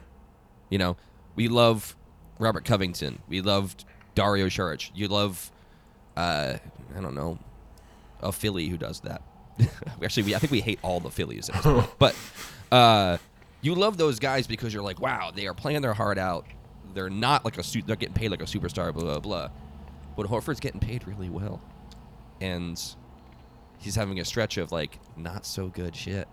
You 0.69 0.77
know, 0.77 0.97
we 1.35 1.47
love 1.47 1.95
Robert 2.39 2.65
Covington. 2.65 3.21
We 3.27 3.41
loved 3.41 3.85
Dario 4.15 4.47
Saric. 4.47 4.89
You 4.95 5.07
love, 5.07 5.51
uh, 6.17 6.55
I 6.95 7.01
don't 7.01 7.13
know, 7.15 7.37
a 8.21 8.31
Philly 8.31 8.67
who 8.69 8.77
does 8.77 9.01
that. 9.01 9.21
Actually, 10.03 10.23
we, 10.23 10.35
I 10.35 10.39
think 10.39 10.51
we 10.51 10.61
hate 10.61 10.79
all 10.81 10.99
the 10.99 11.11
Phillies 11.11 11.49
at 11.49 11.55
this 11.55 11.63
point. 11.73 11.89
But 11.99 12.15
uh, 12.71 13.17
you 13.61 13.75
love 13.75 13.97
those 13.97 14.19
guys 14.19 14.47
because 14.47 14.73
you're 14.73 14.83
like, 14.83 15.01
wow, 15.01 15.31
they 15.33 15.47
are 15.47 15.53
playing 15.53 15.81
their 15.81 15.93
heart 15.93 16.17
out. 16.17 16.45
They're 16.93 17.09
not 17.09 17.45
like 17.45 17.57
a 17.57 17.63
su- 17.63 17.81
they're 17.85 17.95
getting 17.95 18.15
paid 18.15 18.31
like 18.31 18.41
a 18.41 18.45
superstar, 18.45 18.93
blah 18.93 19.03
blah 19.03 19.19
blah. 19.19 19.49
But 20.15 20.27
Horford's 20.27 20.59
getting 20.59 20.79
paid 20.79 21.07
really 21.07 21.29
well, 21.29 21.61
and 22.41 22.81
he's 23.77 23.95
having 23.95 24.19
a 24.19 24.25
stretch 24.25 24.57
of 24.57 24.71
like 24.71 24.99
not 25.15 25.45
so 25.45 25.67
good 25.67 25.95
shit. 25.95 26.27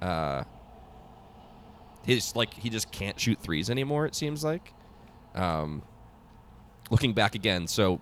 Uh, 0.00 0.44
his 2.04 2.34
like 2.36 2.54
he 2.54 2.70
just 2.70 2.90
can't 2.92 3.18
shoot 3.18 3.38
threes 3.40 3.70
anymore. 3.70 4.06
It 4.06 4.14
seems 4.14 4.44
like. 4.44 4.72
Um, 5.34 5.82
looking 6.90 7.12
back 7.12 7.34
again, 7.34 7.66
so 7.66 8.00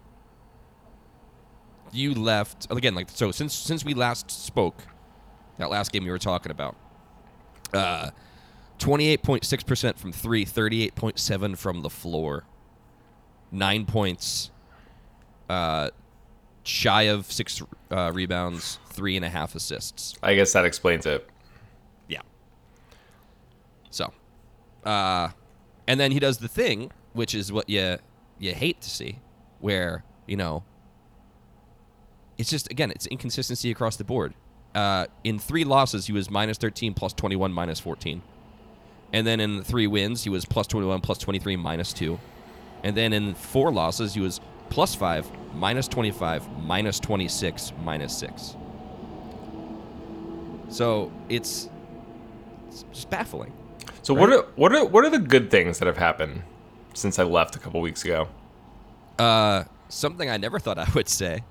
you 1.92 2.14
left 2.14 2.66
again. 2.70 2.94
Like 2.94 3.10
so, 3.10 3.30
since 3.30 3.54
since 3.54 3.84
we 3.84 3.94
last 3.94 4.30
spoke, 4.30 4.82
that 5.58 5.70
last 5.70 5.92
game 5.92 6.04
we 6.04 6.10
were 6.10 6.18
talking 6.18 6.50
about, 6.50 6.76
uh, 7.72 8.10
twenty 8.78 9.08
eight 9.08 9.22
point 9.22 9.44
six 9.44 9.62
percent 9.62 9.98
from 9.98 10.12
three, 10.12 10.44
38.7 10.44 11.56
from 11.56 11.82
the 11.82 11.90
floor, 11.90 12.44
nine 13.50 13.86
points, 13.86 14.50
uh, 15.48 15.90
shy 16.62 17.02
of 17.02 17.30
six 17.30 17.62
uh, 17.90 18.10
rebounds, 18.12 18.78
three 18.86 19.16
and 19.16 19.24
a 19.24 19.28
half 19.28 19.54
assists. 19.54 20.14
I 20.22 20.34
guess 20.34 20.52
that 20.52 20.64
explains 20.64 21.06
it. 21.06 21.28
Yeah. 22.08 22.22
So, 23.90 24.12
uh, 24.84 25.30
and 25.86 25.98
then 25.98 26.12
he 26.12 26.20
does 26.20 26.38
the 26.38 26.48
thing, 26.48 26.90
which 27.12 27.34
is 27.34 27.52
what 27.52 27.68
you 27.68 27.98
you 28.38 28.54
hate 28.54 28.80
to 28.82 28.90
see, 28.90 29.18
where 29.60 30.04
you 30.26 30.36
know 30.36 30.62
it's 32.36 32.50
just 32.50 32.70
again 32.70 32.90
it's 32.90 33.06
inconsistency 33.06 33.70
across 33.70 33.96
the 33.96 34.04
board. 34.04 34.34
Uh, 34.74 35.06
in 35.24 35.38
three 35.38 35.64
losses, 35.64 36.06
he 36.06 36.12
was 36.12 36.30
minus 36.30 36.58
13, 36.58 36.94
plus 36.94 37.12
21, 37.14 37.52
minus 37.52 37.80
14. 37.80 38.22
And 39.12 39.26
then 39.26 39.40
in 39.40 39.62
three 39.62 39.86
wins, 39.86 40.24
he 40.24 40.30
was 40.30 40.44
plus 40.44 40.66
21, 40.66 41.00
plus 41.00 41.18
23, 41.18 41.56
minus 41.56 41.92
2. 41.92 42.18
And 42.84 42.96
then 42.96 43.12
in 43.12 43.34
four 43.34 43.72
losses, 43.72 44.14
he 44.14 44.20
was 44.20 44.40
plus 44.70 44.94
5, 44.94 45.26
minus 45.54 45.88
25, 45.88 46.46
minus 46.62 47.00
26, 47.00 47.72
minus 47.82 48.16
6. 48.18 48.56
So 50.68 51.10
it's, 51.28 51.68
it's 52.68 52.84
just 52.92 53.10
baffling. 53.10 53.52
So 54.02 54.14
what 54.14 54.32
are 54.32 54.42
what 54.56 54.72
are 54.72 54.86
what 54.86 55.04
are 55.04 55.10
the 55.10 55.18
good 55.18 55.50
things 55.50 55.78
that 55.80 55.86
have 55.86 55.98
happened 55.98 56.42
since 56.94 57.18
I 57.18 57.24
left 57.24 57.56
a 57.56 57.58
couple 57.58 57.80
weeks 57.82 58.04
ago? 58.04 58.28
Uh, 59.18 59.64
something 59.88 60.30
I 60.30 60.36
never 60.38 60.58
thought 60.58 60.78
I 60.78 60.88
would 60.94 61.08
say. 61.08 61.42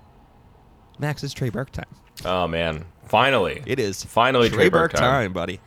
Max 0.98 1.24
is 1.24 1.34
Trey 1.34 1.50
Burke 1.50 1.70
time. 1.72 1.86
Oh 2.26 2.48
man, 2.48 2.86
finally! 3.06 3.62
It 3.68 3.80
is 3.80 4.04
Finally 4.04 4.50
Trey, 4.50 4.58
Trey 4.58 4.70
Burke 4.70 4.92
Burke 4.92 5.00
time. 5.00 5.26
time. 5.26 5.34
buddy. 5.34 5.60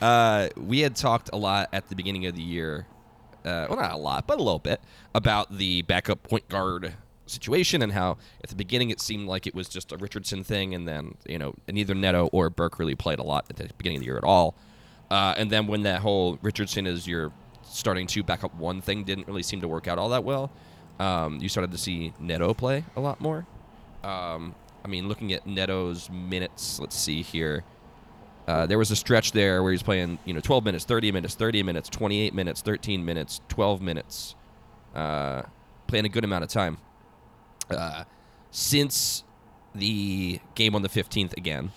Uh, 0.00 0.48
we 0.56 0.80
had 0.80 0.94
talked 0.96 1.30
a 1.32 1.36
lot 1.36 1.68
at 1.72 1.88
the 1.88 1.96
beginning 1.96 2.26
of 2.26 2.34
the 2.36 2.42
year. 2.42 2.86
Uh, 3.44 3.66
well, 3.68 3.78
not 3.78 3.92
a 3.92 3.96
lot, 3.96 4.26
but 4.26 4.38
a 4.38 4.42
little 4.42 4.58
bit 4.58 4.80
about 5.14 5.56
the 5.56 5.82
backup 5.82 6.22
point 6.24 6.48
guard 6.48 6.94
situation 7.26 7.82
and 7.82 7.92
how 7.92 8.16
at 8.42 8.50
the 8.50 8.56
beginning 8.56 8.90
it 8.90 9.00
seemed 9.00 9.26
like 9.28 9.46
it 9.46 9.54
was 9.54 9.68
just 9.68 9.92
a 9.92 9.96
Richardson 9.96 10.44
thing, 10.44 10.74
and 10.74 10.86
then 10.86 11.14
you 11.28 11.38
know 11.38 11.54
neither 11.68 11.94
Neto 11.94 12.28
or 12.32 12.50
Burke 12.50 12.78
really 12.78 12.94
played 12.94 13.18
a 13.18 13.22
lot 13.22 13.46
at 13.48 13.56
the 13.56 13.68
beginning 13.78 13.98
of 13.98 14.00
the 14.00 14.06
year 14.06 14.18
at 14.18 14.24
all. 14.24 14.54
Uh, 15.10 15.34
and 15.36 15.50
then 15.50 15.66
when 15.66 15.82
that 15.82 16.00
whole 16.00 16.38
Richardson 16.42 16.86
is 16.86 17.06
your 17.06 17.32
starting 17.62 18.06
to 18.08 18.22
backup 18.22 18.54
one 18.54 18.80
thing 18.80 19.04
didn't 19.04 19.26
really 19.26 19.42
seem 19.42 19.60
to 19.60 19.68
work 19.68 19.86
out 19.86 19.98
all 19.98 20.08
that 20.08 20.24
well, 20.24 20.50
um, 20.98 21.38
you 21.40 21.48
started 21.48 21.70
to 21.72 21.78
see 21.78 22.12
Neto 22.18 22.54
play 22.54 22.84
a 22.96 23.00
lot 23.00 23.20
more. 23.20 23.46
Um, 24.02 24.54
I 24.84 24.88
mean, 24.88 25.08
looking 25.08 25.32
at 25.32 25.46
Neto's 25.46 26.10
minutes, 26.10 26.78
let's 26.78 26.96
see 26.96 27.22
here. 27.22 27.64
Uh, 28.46 28.66
there 28.66 28.78
was 28.78 28.90
a 28.90 28.96
stretch 28.96 29.32
there 29.32 29.62
where 29.62 29.72
he's 29.72 29.82
playing, 29.82 30.18
you 30.24 30.32
know, 30.32 30.40
12 30.40 30.64
minutes, 30.64 30.84
30 30.84 31.10
minutes, 31.10 31.34
30 31.34 31.62
minutes, 31.64 31.88
28 31.88 32.32
minutes, 32.32 32.60
13 32.62 33.04
minutes, 33.04 33.40
12 33.48 33.80
minutes, 33.82 34.36
uh, 34.94 35.42
playing 35.88 36.04
a 36.04 36.08
good 36.08 36.24
amount 36.24 36.44
of 36.44 36.50
time. 36.50 36.78
Uh, 37.68 38.04
since 38.52 39.24
the 39.74 40.40
game 40.54 40.74
on 40.76 40.82
the 40.82 40.88
15th 40.88 41.36
again, 41.36 41.72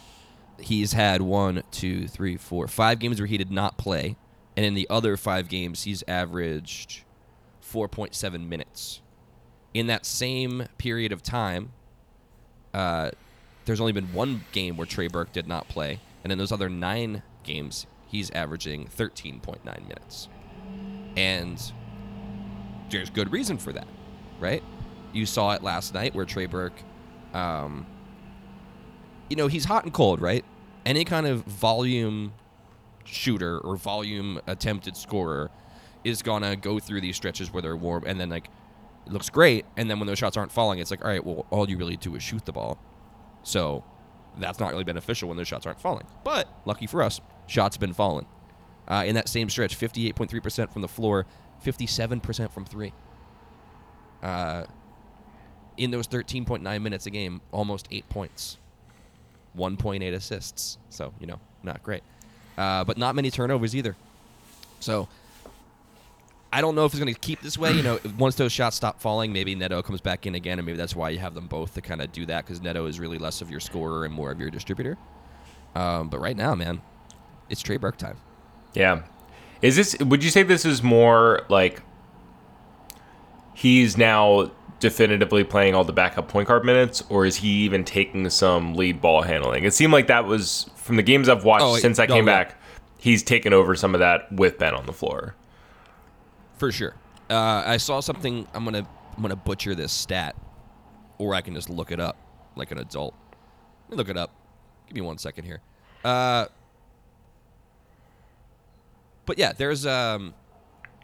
he's 0.60 0.94
had 0.94 1.22
one, 1.22 1.64
two, 1.72 2.08
three, 2.08 2.38
four, 2.38 2.68
five 2.68 3.00
games 3.00 3.20
where 3.20 3.28
he 3.28 3.38
did 3.38 3.52
not 3.52 3.78
play. 3.78 4.16
And 4.56 4.66
in 4.66 4.74
the 4.76 4.88
other 4.90 5.18
five 5.18 5.48
games, 5.48 5.84
he's 5.84 6.04
averaged 6.08 7.04
4.7 7.64 8.48
minutes. 8.48 9.02
In 9.74 9.88
that 9.88 10.06
same 10.06 10.68
period 10.78 11.12
of 11.12 11.24
time, 11.24 11.72
uh, 12.74 13.12
there's 13.66 13.80
only 13.80 13.94
been 13.94 14.12
one 14.14 14.44
game 14.52 14.78
where 14.78 14.86
Trey 14.86 15.08
Burke 15.08 15.32
did 15.32 15.48
not 15.48 15.68
play, 15.68 16.00
and 16.24 16.32
in 16.32 16.38
those 16.38 16.52
other 16.52 16.70
nine 16.70 17.24
games, 17.44 17.88
he's 18.08 18.30
averaging 18.32 18.88
13.9 18.88 19.64
minutes. 19.88 20.30
And 21.16 21.62
there's 22.90 23.10
good 23.10 23.32
reason 23.32 23.58
for 23.58 23.72
that, 23.74 23.88
right? 24.40 24.64
You 25.14 25.26
saw 25.26 25.54
it 25.54 25.64
last 25.64 25.94
night 25.94 26.14
where 26.16 26.26
Trey 26.26 26.46
Burke, 26.46 26.82
um, 27.34 27.86
you 29.30 29.36
know, 29.36 29.48
he's 29.48 29.66
hot 29.66 29.84
and 29.84 29.94
cold, 29.94 30.22
right? 30.22 30.44
Any 30.86 31.06
kind 31.06 31.28
of 31.28 31.44
volume 31.44 32.34
shooter 33.06 33.60
or 33.60 33.76
volume 33.76 34.40
attempted 34.48 34.96
scorer 34.96 35.50
is 36.04 36.22
gonna 36.22 36.56
go 36.56 36.80
through 36.80 37.02
these 37.02 37.16
stretches 37.16 37.52
where 37.52 37.62
they're 37.62 37.76
warm, 37.76 38.04
and 38.06 38.20
then 38.20 38.30
like 38.30 38.50
it 39.06 39.12
looks 39.12 39.30
great, 39.30 39.66
and 39.78 39.90
then 39.90 40.00
when 40.00 40.08
those 40.08 40.20
shots 40.20 40.38
aren't 40.38 40.52
falling, 40.52 40.80
it's 40.80 40.92
like, 40.92 41.04
all 41.04 41.12
right, 41.12 41.24
well, 41.24 41.46
all 41.50 41.70
you 41.70 41.78
really 41.78 41.98
do 41.98 42.16
is 42.16 42.24
shoot 42.24 42.46
the 42.46 42.52
ball. 42.52 42.78
So 43.44 43.84
that's 44.38 44.60
not 44.60 44.72
really 44.72 44.84
beneficial 44.84 45.28
when 45.30 45.38
those 45.38 45.48
shots 45.48 45.66
aren't 45.66 45.82
falling. 45.82 46.06
But 46.24 46.48
lucky 46.66 46.88
for 46.88 47.02
us, 47.02 47.20
shots 47.48 47.76
have 47.76 47.82
been 47.82 47.94
falling. 47.94 48.26
Uh, 48.88 49.04
in 49.06 49.16
that 49.16 49.30
same 49.30 49.50
stretch, 49.50 49.78
58.3% 49.78 50.72
from 50.72 50.82
the 50.82 50.88
floor, 50.88 51.26
57% 51.64 52.52
from 52.52 52.66
three. 52.66 52.94
Uh, 54.24 54.66
in 55.78 55.92
those 55.92 56.08
13.9 56.08 56.82
minutes 56.82 57.06
a 57.06 57.10
game, 57.10 57.42
almost 57.52 57.88
eight 57.92 58.08
points, 58.10 58.58
1.8 59.58 60.14
assists. 60.14 60.78
So, 60.90 61.14
you 61.20 61.28
know, 61.28 61.40
not 61.64 61.84
great. 61.84 62.04
Uh, 62.58 62.84
but 62.84 62.98
not 62.98 63.16
many 63.16 63.32
turnovers 63.32 63.76
either. 63.76 63.96
So 64.80 65.08
I 66.52 66.62
don't 66.62 66.74
know 66.74 66.86
if 66.86 66.94
it's 66.94 67.00
going 67.00 67.14
to 67.14 67.20
keep 67.20 67.42
this 67.42 67.58
way. 67.58 67.74
You 67.74 67.84
know, 67.84 68.00
once 68.18 68.36
those 68.36 68.52
shots 68.52 68.76
stop 68.76 69.00
falling, 69.00 69.32
maybe 69.32 69.54
Neto 69.54 69.82
comes 69.84 70.02
back 70.02 70.26
in 70.26 70.34
again, 70.36 70.58
and 70.58 70.66
maybe 70.66 70.78
that's 70.78 70.96
why 70.96 71.12
you 71.12 71.20
have 71.20 71.36
them 71.36 71.48
both 71.48 71.76
to 71.76 71.82
kind 71.82 72.02
of 72.02 72.12
do 72.12 72.26
that 72.26 72.46
because 72.46 72.62
Neto 72.62 72.88
is 72.88 73.00
really 73.00 73.20
less 73.20 73.42
of 73.42 73.52
your 73.52 73.60
scorer 73.60 74.06
and 74.06 74.14
more 74.14 74.32
of 74.32 74.40
your 74.40 74.50
distributor. 74.50 74.98
Um, 75.76 76.10
but 76.10 76.20
right 76.20 76.36
now, 76.36 76.56
man, 76.56 76.82
it's 77.50 77.62
Trey 77.62 77.78
Burke 77.78 77.98
time. 77.98 78.18
Yeah. 78.74 79.04
Is 79.62 79.76
this 79.76 79.98
would 80.00 80.24
you 80.24 80.30
say 80.30 80.44
this 80.44 80.66
is 80.66 80.82
more 80.82 81.46
like 81.50 81.82
he's 83.54 83.98
now 83.98 84.52
definitively 84.80 85.44
playing 85.44 85.76
all 85.76 85.84
the 85.84 85.94
backup 85.94 86.30
point 86.30 86.48
guard 86.48 86.64
minutes 86.64 87.04
or 87.10 87.26
is 87.26 87.36
he 87.36 87.50
even 87.50 87.84
taking 87.84 88.30
some 88.30 88.74
lead 88.74 89.02
ball 89.02 89.22
handling? 89.22 89.66
It 89.66 89.74
seemed 89.74 89.92
like 89.92 90.08
that 90.08 90.26
was 90.26 90.70
from 90.76 90.96
the 90.96 91.04
games 91.04 91.28
I've 91.28 91.44
watched 91.44 91.66
Oh, 91.66 91.76
since 91.76 92.00
I 92.00 92.06
no, 92.06 92.16
came 92.16 92.26
back, 92.26 92.56
he's 92.98 93.22
taken 93.22 93.52
over 93.52 93.76
some 93.76 93.94
of 93.94 94.00
that 94.00 94.32
with 94.32 94.58
Ben 94.58 94.74
on 94.74 94.86
the 94.86 94.94
floor. 94.94 95.36
For 96.60 96.72
sure. 96.72 96.94
Uh, 97.30 97.64
I 97.66 97.78
saw 97.78 98.02
something. 98.02 98.48
I'm 98.54 98.66
gonna 98.66 98.88
I'm 99.16 99.22
gonna 99.22 99.36
butcher 99.36 99.74
this 99.76 99.92
stat, 99.92 100.36
or 101.18 101.34
I 101.34 101.42
can 101.42 101.56
just 101.56 101.70
look 101.70 101.92
it 101.92 102.00
up 102.00 102.18
like 102.56 102.72
an 102.72 102.78
adult. 102.78 103.16
Let 103.88 103.92
me 103.92 103.98
look 103.98 104.10
it 104.10 104.18
up. 104.18 104.32
Give 104.88 104.96
me 104.96 105.02
one 105.02 105.18
second 105.18 105.46
here. 105.46 105.62
Uh, 106.04 106.48
but 109.26 109.38
yeah, 109.38 109.54
there's 109.54 109.86
um, 109.86 110.34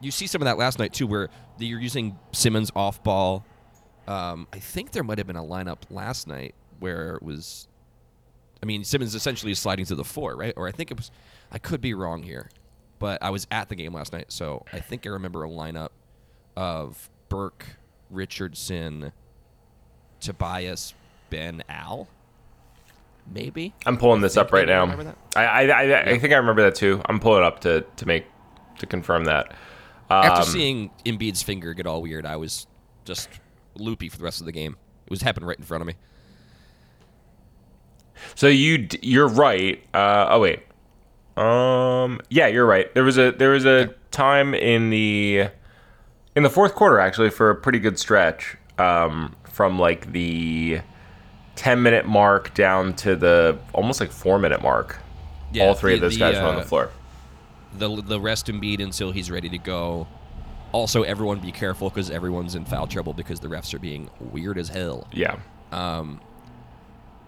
you 0.01 0.11
see 0.11 0.27
some 0.27 0.41
of 0.41 0.45
that 0.45 0.57
last 0.57 0.77
night 0.77 0.93
too, 0.93 1.07
where 1.07 1.29
the, 1.57 1.65
you're 1.65 1.79
using 1.79 2.17
Simmons 2.33 2.71
off 2.75 3.01
ball. 3.03 3.45
Um, 4.07 4.47
I 4.51 4.59
think 4.59 4.91
there 4.91 5.03
might 5.03 5.17
have 5.17 5.27
been 5.27 5.35
a 5.35 5.43
lineup 5.43 5.79
last 5.89 6.27
night 6.27 6.53
where 6.79 7.15
it 7.15 7.23
was. 7.23 7.67
I 8.61 8.65
mean, 8.65 8.83
Simmons 8.83 9.15
essentially 9.15 9.51
is 9.51 9.59
sliding 9.59 9.85
to 9.85 9.95
the 9.95 10.03
four, 10.03 10.35
right? 10.35 10.53
Or 10.57 10.67
I 10.67 10.71
think 10.71 10.91
it 10.91 10.97
was. 10.97 11.11
I 11.51 11.59
could 11.59 11.79
be 11.79 11.93
wrong 11.93 12.23
here, 12.23 12.49
but 12.99 13.21
I 13.21 13.29
was 13.29 13.47
at 13.51 13.69
the 13.69 13.75
game 13.75 13.93
last 13.93 14.13
night, 14.13 14.31
so 14.31 14.65
I 14.71 14.79
think 14.79 15.05
I 15.05 15.09
remember 15.09 15.43
a 15.43 15.49
lineup 15.49 15.89
of 16.55 17.09
Burke, 17.29 17.65
Richardson, 18.09 19.11
Tobias, 20.19 20.93
Ben, 21.29 21.63
Al. 21.69 22.07
Maybe. 23.31 23.73
I'm 23.85 23.97
pulling 23.97 24.21
this 24.21 24.37
up 24.37 24.51
right 24.53 24.69
I 24.69 24.85
now. 24.85 25.15
I 25.35 25.41
I, 25.45 25.61
I, 25.67 26.01
I 26.11 26.19
think 26.19 26.31
I 26.31 26.37
remember 26.37 26.61
that 26.63 26.75
too. 26.75 27.01
I'm 27.07 27.19
pulling 27.19 27.41
it 27.41 27.45
up 27.45 27.61
to 27.61 27.83
to 27.97 28.05
make 28.05 28.25
to 28.79 28.85
confirm 28.85 29.25
that. 29.25 29.53
After 30.09 30.41
Um, 30.41 30.47
seeing 30.47 30.91
Embiid's 31.05 31.41
finger 31.41 31.73
get 31.73 31.87
all 31.87 32.01
weird, 32.01 32.25
I 32.27 32.35
was 32.35 32.67
just 33.03 33.29
loopy 33.75 34.09
for 34.09 34.17
the 34.17 34.23
rest 34.23 34.39
of 34.41 34.45
the 34.45 34.51
game. 34.51 34.77
It 35.05 35.09
was 35.09 35.23
happening 35.23 35.47
right 35.47 35.57
in 35.57 35.63
front 35.65 35.81
of 35.81 35.87
me. 35.87 35.95
So 38.35 38.47
you 38.47 38.87
you're 39.01 39.27
right. 39.27 39.83
Uh, 39.93 40.27
oh 40.29 40.39
wait. 40.41 40.59
Um. 41.37 42.21
Yeah, 42.29 42.47
you're 42.47 42.65
right. 42.65 42.93
There 42.93 43.03
was 43.03 43.17
a 43.17 43.31
there 43.31 43.51
was 43.51 43.65
a 43.65 43.93
time 44.11 44.53
in 44.53 44.89
the 44.89 45.49
in 46.35 46.43
the 46.43 46.49
fourth 46.49 46.75
quarter 46.75 46.99
actually 46.99 47.29
for 47.29 47.49
a 47.49 47.55
pretty 47.55 47.79
good 47.79 47.99
stretch. 47.99 48.57
Um, 48.77 49.35
from 49.55 49.79
like 49.79 50.11
the 50.11 50.81
ten 51.55 51.81
minute 51.81 52.05
mark 52.05 52.53
down 52.53 52.93
to 52.93 53.15
the 53.15 53.57
almost 53.73 53.99
like 53.99 54.11
four 54.11 54.37
minute 54.37 54.61
mark. 54.61 54.99
Yeah, 55.53 55.63
All 55.63 55.73
three 55.73 55.95
of 55.95 56.01
those 56.01 56.13
the, 56.13 56.19
guys 56.19 56.35
were 56.35 56.41
on 56.41 56.55
uh, 56.55 56.59
the 56.59 56.65
floor. 56.65 56.89
The 57.77 58.01
the 58.01 58.19
rest 58.19 58.47
Embiid 58.47 58.81
until 58.81 59.11
he's 59.11 59.31
ready 59.31 59.49
to 59.49 59.57
go. 59.57 60.07
Also, 60.71 61.03
everyone 61.03 61.39
be 61.39 61.53
careful 61.53 61.89
because 61.89 62.11
everyone's 62.11 62.55
in 62.55 62.65
foul 62.65 62.85
trouble 62.85 63.13
because 63.13 63.39
the 63.39 63.47
refs 63.47 63.73
are 63.73 63.79
being 63.79 64.09
weird 64.19 64.57
as 64.57 64.67
hell. 64.67 65.07
Yeah. 65.13 65.37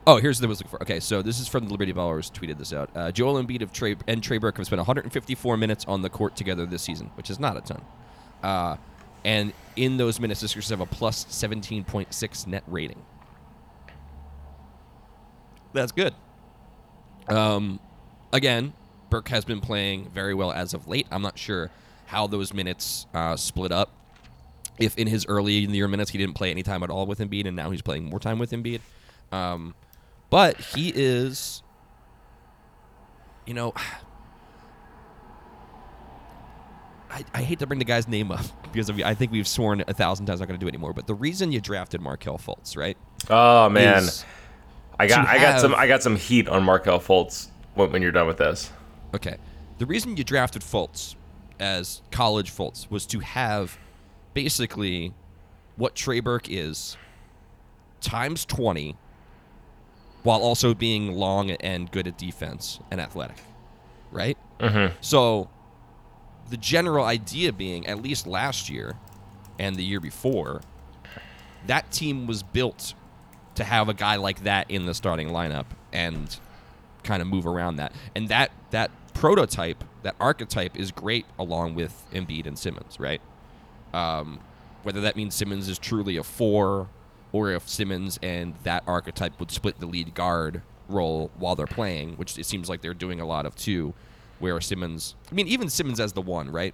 Oh, 0.07 0.15
here's 0.15 0.39
the 0.39 0.47
was 0.47 0.61
looking 0.61 0.69
for. 0.69 0.81
Okay, 0.81 1.01
so 1.01 1.21
this 1.21 1.37
is 1.37 1.49
from 1.49 1.65
the 1.65 1.71
Liberty 1.71 1.91
Ballers. 1.91 2.31
Tweeted 2.31 2.57
this 2.57 2.71
out. 2.71 2.89
Uh, 2.95 3.11
Joel 3.11 3.43
Embiid 3.43 3.61
of 3.61 3.73
Trey 3.73 3.97
and 4.07 4.23
Trey 4.23 4.37
Burke 4.37 4.55
have 4.55 4.65
spent 4.65 4.79
154 4.79 5.57
minutes 5.57 5.83
on 5.85 6.01
the 6.01 6.09
court 6.09 6.37
together 6.37 6.65
this 6.65 6.81
season, 6.81 7.11
which 7.15 7.29
is 7.29 7.41
not 7.41 7.57
a 7.57 7.61
ton. 7.61 7.81
Uh, 8.41 8.77
and 9.25 9.51
in 9.75 9.97
those 9.97 10.21
minutes, 10.21 10.39
the 10.39 10.47
Sixers 10.47 10.69
have 10.69 10.79
a 10.79 10.85
plus 10.85 11.25
17.6 11.25 12.47
net 12.47 12.63
rating. 12.67 13.01
That's 15.73 15.91
good. 15.91 16.13
Um, 17.27 17.81
again, 18.31 18.71
Burke 19.09 19.27
has 19.27 19.43
been 19.43 19.59
playing 19.59 20.09
very 20.11 20.33
well 20.33 20.53
as 20.53 20.73
of 20.73 20.87
late. 20.87 21.05
I'm 21.11 21.21
not 21.21 21.37
sure 21.37 21.69
how 22.05 22.27
those 22.27 22.53
minutes 22.53 23.07
uh, 23.13 23.35
split 23.35 23.73
up. 23.73 23.91
If 24.79 24.97
in 24.97 25.07
his 25.07 25.25
early 25.25 25.65
in 25.65 25.71
the 25.71 25.77
year 25.77 25.87
minutes 25.89 26.11
he 26.11 26.17
didn't 26.17 26.35
play 26.35 26.49
any 26.49 26.63
time 26.63 26.81
at 26.83 26.89
all 26.89 27.05
with 27.07 27.19
Embiid, 27.19 27.45
and 27.45 27.57
now 27.57 27.71
he's 27.71 27.81
playing 27.81 28.05
more 28.05 28.19
time 28.21 28.39
with 28.39 28.51
Embiid. 28.51 28.79
Um, 29.33 29.75
but 30.29 30.60
he 30.60 30.91
is, 30.93 31.63
you 33.46 33.53
know, 33.53 33.74
I, 37.10 37.24
I 37.34 37.41
hate 37.41 37.60
to 37.60 37.67
bring 37.67 37.79
the 37.79 37.86
guy's 37.86 38.07
name 38.07 38.31
up 38.31 38.46
because 38.72 38.89
of, 38.89 39.00
I 39.01 39.13
think 39.13 39.31
we've 39.31 39.48
sworn 39.48 39.84
a 39.88 39.93
thousand 39.93 40.25
times 40.25 40.39
not 40.39 40.48
going 40.48 40.60
to 40.60 40.63
do 40.63 40.67
it 40.67 40.72
anymore. 40.72 40.93
But 40.93 41.07
the 41.07 41.15
reason 41.15 41.51
you 41.51 41.62
drafted 41.62 42.01
Markelle 42.01 42.38
Fultz, 42.38 42.77
right? 42.77 42.98
Oh 43.29 43.69
man, 43.69 44.03
I 45.00 45.07
got 45.07 45.27
I 45.27 45.38
got 45.39 45.62
some 45.62 45.74
I 45.74 45.88
got 45.88 46.03
some 46.03 46.15
heat 46.15 46.48
on 46.48 46.63
Markelle 46.63 47.00
Fultz 47.00 47.48
when, 47.75 47.91
when 47.91 48.01
you're 48.01 48.12
done 48.12 48.27
with 48.27 48.38
this. 48.38 48.72
Okay. 49.15 49.38
The 49.77 49.86
reason 49.86 50.17
you 50.17 50.24
drafted 50.24 50.63
Fultz 50.63 51.15
as 51.60 52.01
college 52.12 52.51
Fultz 52.51 52.89
was 52.89 53.05
to 53.07 53.19
have 53.19 53.77
basically 54.34 55.13
what 55.75 55.96
Trey 55.96 56.19
Burke 56.19 56.50
is 56.50 56.98
times 58.01 58.46
20 58.46 58.96
while 60.24 60.41
also 60.41 60.74
being 60.74 61.13
long 61.13 61.51
and 61.51 61.91
good 61.91 62.07
at 62.07 62.17
defense 62.17 62.79
and 62.91 63.00
athletic. 63.00 63.38
Right? 64.12 64.38
Mm-hmm. 64.59 64.95
So 65.01 65.50
the 66.50 66.57
general 66.57 67.05
idea 67.05 67.51
being, 67.51 67.88
at 67.88 68.01
least 68.01 68.25
last 68.25 68.69
year 68.69 68.95
and 69.59 69.75
the 69.75 69.83
year 69.83 70.00
before, 70.00 70.62
that 71.65 71.91
team 71.91 72.27
was 72.27 72.43
built 72.43 72.93
to 73.55 73.63
have 73.63 73.89
a 73.89 73.93
guy 73.93 74.15
like 74.15 74.43
that 74.43 74.69
in 74.69 74.86
the 74.86 74.93
starting 74.93 75.29
lineup 75.29 75.65
and 75.91 76.39
kind 77.03 77.21
of 77.21 77.27
move 77.27 77.47
around 77.47 77.77
that. 77.77 77.91
And 78.15 78.29
that 78.29 78.51
that 78.71 78.91
prototype, 79.13 79.83
that 80.03 80.15
archetype 80.19 80.77
is 80.77 80.91
great 80.91 81.25
along 81.39 81.75
with 81.75 82.05
Embiid 82.13 82.45
and 82.45 82.57
Simmons, 82.57 83.00
right? 83.00 83.21
Um, 83.93 84.39
whether 84.83 85.01
that 85.01 85.15
means 85.15 85.33
Simmons 85.33 85.67
is 85.67 85.79
truly 85.79 86.17
a 86.17 86.24
four 86.24 86.88
or 87.31 87.51
if 87.51 87.67
Simmons 87.67 88.19
and 88.22 88.55
that 88.63 88.84
archetype 88.88 89.39
would 89.39 89.51
split 89.51 89.79
the 89.79 89.86
lead 89.86 90.13
guard 90.13 90.62
role 90.89 91.31
while 91.38 91.55
they're 91.55 91.67
playing, 91.67 92.13
which 92.13 92.38
it 92.38 92.46
seems 92.46 92.69
like 92.69 92.81
they're 92.81 92.93
doing 92.93 93.19
a 93.19 93.25
lot 93.25 93.46
of 93.46 93.55
too, 93.55 93.93
where 94.39 94.60
Simmons, 94.62 95.15
I 95.31 95.36
mean, 95.36 95.48
even 95.48 95.69
Simmons 95.69 96.00
as 96.00 96.13
the 96.13 96.22
one, 96.22 96.51
right? 96.51 96.74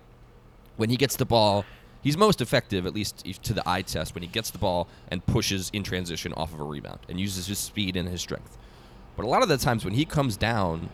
When 0.78 0.90
he 0.90 0.98
gets 0.98 1.16
the 1.16 1.26
ball, 1.26 1.66
he's 2.02 2.18
most 2.18 2.42
effective, 2.42 2.86
at 2.86 2.94
least 2.94 3.26
to 3.44 3.54
the 3.54 3.68
eye 3.68 3.82
test, 3.82 4.14
when 4.16 4.22
he 4.22 4.30
gets 4.30 4.52
the 4.52 4.58
ball 4.58 4.88
and 5.08 5.26
pushes 5.26 5.70
in 5.74 5.84
transition 5.84 6.34
off 6.34 6.54
of 6.54 6.60
a 6.60 6.64
rebound 6.64 7.00
and 7.10 7.20
uses 7.20 7.48
his 7.48 7.60
speed 7.60 7.96
and 7.96 8.10
his 8.10 8.22
strength. 8.22 8.58
But 9.16 9.26
a 9.26 9.30
lot 9.30 9.44
of 9.44 9.50
the 9.50 9.58
times 9.58 9.86
when 9.86 9.94
he 9.94 10.06
comes 10.06 10.38
down 10.38 10.90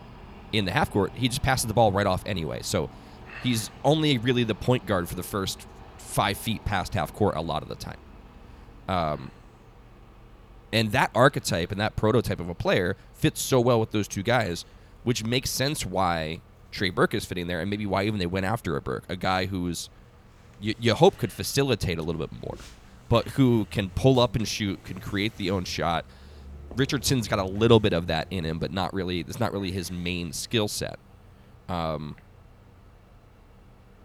in 0.52 0.64
the 0.64 0.72
half 0.72 0.90
court, 0.90 1.12
he 1.14 1.28
just 1.28 1.42
passes 1.42 1.66
the 1.66 1.74
ball 1.74 1.92
right 1.92 2.06
off 2.06 2.22
anyway. 2.26 2.60
So 2.62 2.90
he's 3.42 3.70
only 3.84 4.18
really 4.18 4.44
the 4.44 4.54
point 4.54 4.86
guard 4.86 5.08
for 5.08 5.14
the 5.14 5.22
first 5.22 5.66
five 5.98 6.36
feet 6.36 6.64
past 6.64 6.94
half 6.94 7.14
court 7.14 7.36
a 7.36 7.40
lot 7.40 7.62
of 7.62 7.68
the 7.68 7.76
time. 7.76 7.98
Um, 8.88 9.30
and 10.72 10.92
that 10.92 11.10
archetype 11.14 11.72
and 11.72 11.80
that 11.80 11.96
prototype 11.96 12.40
of 12.40 12.48
a 12.48 12.54
player 12.54 12.96
fits 13.12 13.40
so 13.40 13.60
well 13.60 13.80
with 13.80 13.90
those 13.90 14.08
two 14.08 14.22
guys, 14.22 14.64
which 15.04 15.24
makes 15.24 15.50
sense 15.50 15.84
why 15.84 16.40
Trey 16.70 16.90
Burke 16.90 17.14
is 17.14 17.24
fitting 17.24 17.46
there, 17.46 17.60
and 17.60 17.68
maybe 17.68 17.86
why 17.86 18.04
even 18.04 18.18
they 18.18 18.26
went 18.26 18.46
after 18.46 18.76
a 18.76 18.80
Burke, 18.80 19.04
a 19.08 19.16
guy 19.16 19.46
who's 19.46 19.90
you, 20.60 20.74
you 20.78 20.94
hope 20.94 21.18
could 21.18 21.32
facilitate 21.32 21.98
a 21.98 22.02
little 22.02 22.20
bit 22.20 22.30
more, 22.42 22.56
but 23.08 23.28
who 23.28 23.66
can 23.70 23.90
pull 23.90 24.20
up 24.20 24.36
and 24.36 24.46
shoot, 24.46 24.82
can 24.84 25.00
create 25.00 25.36
the 25.36 25.50
own 25.50 25.64
shot. 25.64 26.04
Richardson's 26.76 27.26
got 27.26 27.38
a 27.38 27.44
little 27.44 27.80
bit 27.80 27.92
of 27.92 28.06
that 28.06 28.28
in 28.30 28.44
him, 28.44 28.58
but 28.58 28.72
not 28.72 28.94
really. 28.94 29.20
It's 29.20 29.40
not 29.40 29.52
really 29.52 29.72
his 29.72 29.90
main 29.90 30.32
skill 30.32 30.68
set. 30.68 30.98
Um, 31.68 32.14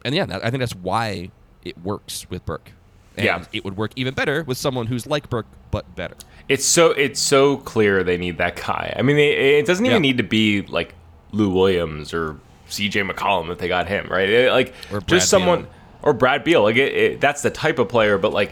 and 0.03 0.15
yeah, 0.15 0.39
I 0.43 0.49
think 0.49 0.61
that's 0.61 0.75
why 0.75 1.31
it 1.63 1.77
works 1.83 2.29
with 2.29 2.45
Burke. 2.45 2.71
And 3.17 3.25
Yeah. 3.25 3.43
it 3.53 3.63
would 3.63 3.77
work 3.77 3.91
even 3.95 4.13
better 4.13 4.43
with 4.43 4.57
someone 4.57 4.87
who's 4.87 5.05
like 5.07 5.29
Burke 5.29 5.47
but 5.71 5.95
better. 5.95 6.15
It's 6.49 6.65
so 6.65 6.91
it's 6.91 7.19
so 7.19 7.57
clear 7.57 8.03
they 8.03 8.17
need 8.17 8.37
that 8.37 8.55
guy. 8.55 8.93
I 8.97 9.01
mean, 9.01 9.17
it, 9.17 9.37
it 9.37 9.65
doesn't 9.65 9.85
even 9.85 10.03
Yeah. 10.03 10.09
need 10.09 10.17
to 10.17 10.23
be 10.23 10.61
like 10.63 10.93
Lou 11.31 11.49
Williams 11.49 12.13
or 12.13 12.37
C.J. 12.67 13.01
McCollum 13.01 13.49
if 13.51 13.57
they 13.57 13.67
got 13.67 13.87
him 13.87 14.07
right. 14.09 14.29
It- 14.29 14.51
like 14.51 14.73
Or 14.91 14.99
Brad 14.99 15.07
just 15.07 15.29
someone 15.29 15.63
Beal. 15.63 15.71
or 16.03 16.13
Brad 16.13 16.43
Beal. 16.43 16.63
Like 16.63 16.75
it, 16.77 16.93
it, 16.93 17.21
that's 17.21 17.41
the 17.41 17.49
type 17.49 17.79
of 17.79 17.89
player. 17.89 18.17
But 18.17 18.33
like, 18.33 18.51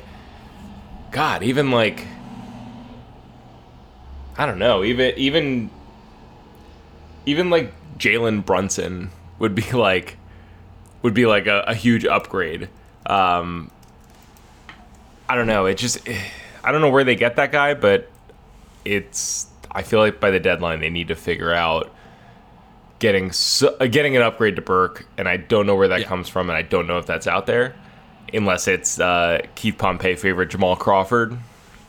God, 1.12 1.44
even 1.44 1.72
like 1.72 2.06
I 4.38 4.46
don't 4.46 4.60
know. 4.60 4.84
Even 4.84 5.14
even 5.18 5.70
even 7.26 7.50
like 7.50 7.74
Jalen 7.98 8.46
Brunson 8.46 9.12
would 9.40 9.54
be 9.56 9.72
like 9.72 10.18
would 11.04 11.14
be 11.14 11.26
like 11.26 11.48
a, 11.48 11.64
a 11.68 11.76
huge 11.76 12.06
upgrade. 12.06 12.70
Um, 13.06 13.70
I 15.30 15.36
don't 15.36 15.48
know. 15.48 15.66
It 15.66 15.78
just 15.78 16.08
I 16.64 16.72
don't 16.72 16.82
know 16.82 16.90
where 16.90 17.04
they 17.04 17.16
get 17.16 17.36
that 17.38 17.52
guy, 17.52 17.74
but 17.74 18.10
it's 18.86 19.48
I 19.72 19.82
feel 19.84 20.00
like 20.00 20.20
by 20.20 20.32
the 20.32 20.40
deadline 20.40 20.80
they 20.80 20.90
need 20.90 21.08
to 21.10 21.16
figure 21.16 21.54
out 21.54 21.92
getting 23.00 23.32
so, 23.32 23.76
uh, 23.80 23.88
getting 23.88 24.16
an 24.16 24.22
upgrade 24.22 24.56
to 24.58 24.62
Burke, 24.62 25.06
and 25.18 25.28
I 25.28 25.38
don't 25.38 25.66
know 25.66 25.76
where 25.76 25.88
that 25.90 26.02
Yeah. 26.02 26.08
comes 26.08 26.30
from, 26.30 26.50
and 26.50 26.58
I 26.58 26.62
don't 26.62 26.88
know 26.88 26.98
if 27.00 27.06
that's 27.06 27.28
out 27.28 27.46
there, 27.48 27.76
unless 28.34 28.68
it's 28.68 29.00
uh, 29.00 29.42
Keith 29.56 29.78
Pompey 29.78 30.16
favorite 30.16 30.50
Jamal 30.50 30.76
Crawford 30.76 31.38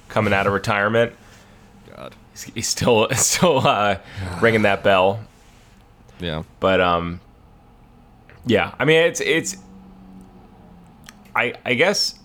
coming 0.08 0.32
out 0.32 0.46
of 0.46 0.52
retirement. 0.54 1.12
God. 1.94 2.14
He's, 2.32 2.42
he's 2.44 2.68
still 2.68 3.08
still 3.12 3.66
uh, 3.66 3.98
ringing 4.40 4.62
that 4.62 4.82
bell. 4.82 5.20
Yeah. 6.20 6.44
But 6.60 6.80
um, 6.80 7.20
yeah. 8.46 8.74
I 8.78 8.84
mean, 8.84 8.98
it's 9.02 9.20
it's. 9.20 9.56
I 11.36 11.54
I 11.64 11.74
guess. 11.74 12.18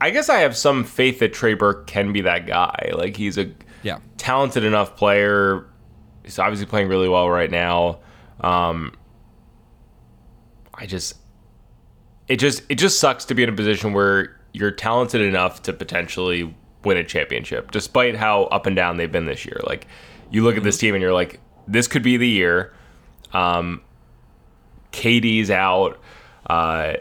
I 0.00 0.10
guess 0.10 0.28
I 0.28 0.38
have 0.40 0.56
some 0.56 0.84
faith 0.84 1.18
that 1.20 1.32
Trey 1.32 1.54
Burke 1.54 1.86
can 1.86 2.12
be 2.12 2.20
that 2.22 2.46
guy. 2.46 2.90
Like 2.94 3.16
he's 3.16 3.36
a 3.38 3.50
Yeah. 3.82 3.98
talented 4.16 4.64
enough 4.64 4.96
player. 4.96 5.66
He's 6.24 6.38
obviously 6.38 6.66
playing 6.66 6.88
really 6.88 7.08
well 7.08 7.28
right 7.28 7.50
now. 7.50 7.98
Um, 8.40 8.92
I 10.74 10.86
just, 10.86 11.16
it 12.28 12.36
just, 12.36 12.62
it 12.68 12.76
just 12.76 13.00
sucks 13.00 13.24
to 13.26 13.34
be 13.34 13.42
in 13.42 13.48
a 13.48 13.52
position 13.52 13.92
where 13.92 14.38
you're 14.52 14.70
talented 14.70 15.20
enough 15.20 15.62
to 15.62 15.72
potentially 15.72 16.54
win 16.84 16.96
a 16.96 17.04
championship, 17.04 17.70
despite 17.70 18.14
how 18.16 18.44
up 18.44 18.66
and 18.66 18.76
down 18.76 18.96
they've 18.96 19.10
been 19.10 19.26
this 19.26 19.44
year. 19.44 19.60
Like, 19.66 19.86
you 20.30 20.44
look 20.44 20.56
at 20.56 20.62
this 20.62 20.78
team 20.78 20.94
and 20.94 21.02
you're 21.02 21.12
like, 21.14 21.40
this 21.66 21.88
could 21.88 22.02
be 22.02 22.16
the 22.16 22.28
year. 22.28 22.72
Um, 23.32 23.80
KD's 24.92 25.50
out. 25.50 25.98
Uh, 26.48 26.94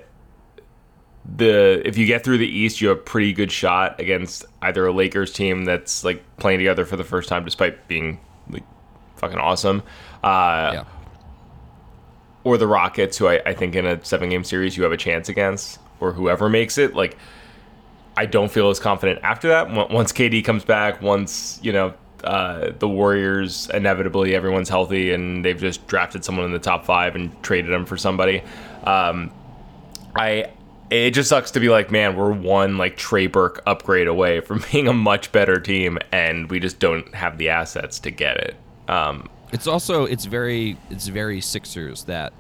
the 1.35 1.81
if 1.85 1.97
you 1.97 2.05
get 2.05 2.23
through 2.23 2.37
the 2.37 2.47
East, 2.47 2.79
you 2.81 2.89
have 2.89 2.97
a 2.97 3.01
pretty 3.01 3.33
good 3.33 3.51
shot 3.51 3.99
against 3.99 4.45
either 4.61 4.85
a 4.85 4.91
Lakers 4.93 5.33
team 5.33 5.65
that's 5.65 6.03
like 6.03 6.23
playing 6.37 6.59
together 6.59 6.85
for 6.85 6.95
the 6.95 7.03
first 7.03 7.27
time, 7.29 7.43
despite 7.43 7.87
being 7.87 8.19
like 8.49 8.63
fucking 9.17 9.37
awesome, 9.37 9.83
uh, 10.23 10.71
Yeah. 10.73 10.83
or 12.43 12.57
the 12.57 12.67
Rockets, 12.67 13.17
who 13.17 13.27
I, 13.27 13.41
I 13.45 13.53
think 13.53 13.75
in 13.75 13.85
a 13.85 14.03
seven 14.05 14.29
game 14.29 14.43
series 14.43 14.77
you 14.77 14.83
have 14.83 14.91
a 14.91 14.97
chance 14.97 15.27
against, 15.29 15.79
or 15.99 16.13
whoever 16.13 16.49
makes 16.49 16.77
it. 16.77 16.95
Like, 16.95 17.17
I 18.15 18.25
don't 18.25 18.51
feel 18.51 18.69
as 18.69 18.79
confident 18.79 19.19
after 19.23 19.49
that. 19.49 19.69
Once- 19.91 20.13
KD 20.13 20.43
comes 20.45 20.63
back, 20.63 21.01
once 21.01 21.59
you 21.61 21.73
know 21.73 21.93
uh, 22.23 22.71
the 22.79 22.87
Warriors 22.87 23.69
inevitably 23.73 24.33
everyone's 24.33 24.69
healthy 24.69 25.11
and 25.13 25.45
they've 25.45 25.59
just 25.59 25.85
drafted 25.87 26.23
someone 26.25 26.45
in 26.45 26.51
the 26.51 26.57
top 26.59 26.83
five 26.85 27.15
and 27.15 27.31
traded 27.43 27.71
them 27.71 27.85
for 27.85 27.95
somebody. 27.97 28.41
Um, 28.85 29.29
I 30.15 30.49
it 30.89 31.11
just 31.11 31.29
sucks 31.29 31.51
to 31.51 31.59
be 31.59 31.69
like, 31.69 31.91
man, 31.91 32.15
we're 32.15 32.31
one 32.31 32.77
like 32.77 32.97
Trey 32.97 33.27
Burke 33.27 33.61
upgrade 33.65 34.07
away 34.07 34.41
from 34.41 34.63
being 34.71 34.87
a 34.87 34.93
much 34.93 35.31
better 35.31 35.59
team, 35.59 35.97
and 36.11 36.49
we 36.49 36.59
just 36.59 36.79
don't 36.79 37.13
have 37.13 37.37
the 37.37 37.49
assets 37.49 37.99
to 37.99 38.11
get 38.11 38.37
it. 38.37 38.55
Um, 38.89 39.29
It's 39.51 39.67
also 39.67 40.05
it's 40.05 40.25
very 40.25 40.77
it's 40.89 41.07
very 41.07 41.41
Sixers 41.41 42.05
that 42.05 42.33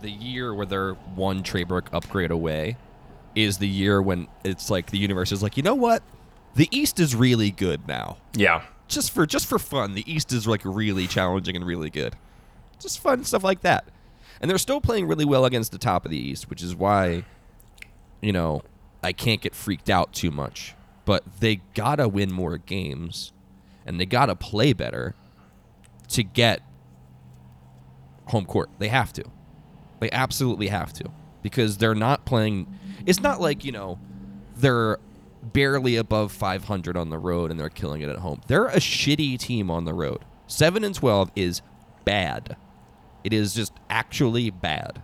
the 0.00 0.10
year 0.10 0.54
where 0.54 0.66
they're 0.66 0.94
one 1.14 1.42
Trey 1.42 1.64
Burke 1.64 1.88
upgrade 1.92 2.30
away 2.30 2.76
is 3.34 3.58
the 3.58 3.68
year 3.68 4.00
when 4.02 4.26
it's 4.44 4.70
like 4.70 4.90
the 4.90 4.98
universe 4.98 5.32
is 5.32 5.42
like, 5.42 5.56
you 5.56 5.62
know 5.62 5.74
what? 5.74 6.02
The 6.54 6.68
East 6.70 6.98
is 6.98 7.14
really 7.14 7.50
good 7.50 7.86
now. 7.86 8.16
yeah, 8.34 8.62
Just 8.88 9.12
for 9.12 9.26
just 9.26 9.46
for 9.46 9.58
fun, 9.58 9.94
the 9.94 10.10
East 10.10 10.32
is 10.32 10.46
like 10.46 10.62
really 10.64 11.06
challenging 11.06 11.54
and 11.56 11.64
really 11.64 11.90
good. 11.90 12.16
Just 12.80 13.00
fun 13.00 13.24
stuff 13.24 13.44
like 13.44 13.60
that. 13.62 13.84
And 14.40 14.48
they're 14.50 14.58
still 14.58 14.80
playing 14.80 15.08
really 15.08 15.24
well 15.24 15.44
against 15.44 15.72
the 15.72 15.78
top 15.78 16.04
of 16.04 16.10
the 16.10 16.16
East, 16.18 16.48
which 16.48 16.62
is 16.62 16.74
why 16.74 17.24
you 18.20 18.32
know, 18.32 18.62
I 19.02 19.12
can't 19.12 19.40
get 19.40 19.54
freaked 19.54 19.90
out 19.90 20.12
too 20.12 20.30
much. 20.30 20.74
But 21.04 21.24
they 21.40 21.56
gotta 21.74 22.08
win 22.08 22.32
more 22.32 22.58
games 22.58 23.32
and 23.86 23.98
they 23.98 24.06
gotta 24.06 24.34
play 24.34 24.72
better 24.72 25.14
to 26.08 26.22
get 26.22 26.60
home 28.26 28.44
court. 28.44 28.68
They 28.78 28.88
have 28.88 29.12
to. 29.14 29.24
They 30.00 30.10
absolutely 30.10 30.68
have 30.68 30.92
to. 30.94 31.10
Because 31.42 31.78
they're 31.78 31.94
not 31.94 32.26
playing 32.26 32.66
it's 33.06 33.20
not 33.20 33.40
like, 33.40 33.64
you 33.64 33.72
know, 33.72 33.98
they're 34.56 34.98
barely 35.42 35.96
above 35.96 36.32
500 36.32 36.96
on 36.96 37.10
the 37.10 37.18
road 37.18 37.50
and 37.50 37.58
they're 37.58 37.68
killing 37.68 38.02
it 38.02 38.08
at 38.08 38.18
home. 38.18 38.40
They're 38.48 38.66
a 38.66 38.76
shitty 38.76 39.38
team 39.38 39.70
on 39.70 39.84
the 39.84 39.94
road. 39.94 40.24
Seven 40.46 40.82
and 40.84 40.94
twelve 40.94 41.30
is 41.36 41.60
bad. 42.04 42.56
It 43.22 43.32
is 43.32 43.54
just 43.54 43.72
actually 43.90 44.50
bad. 44.50 45.02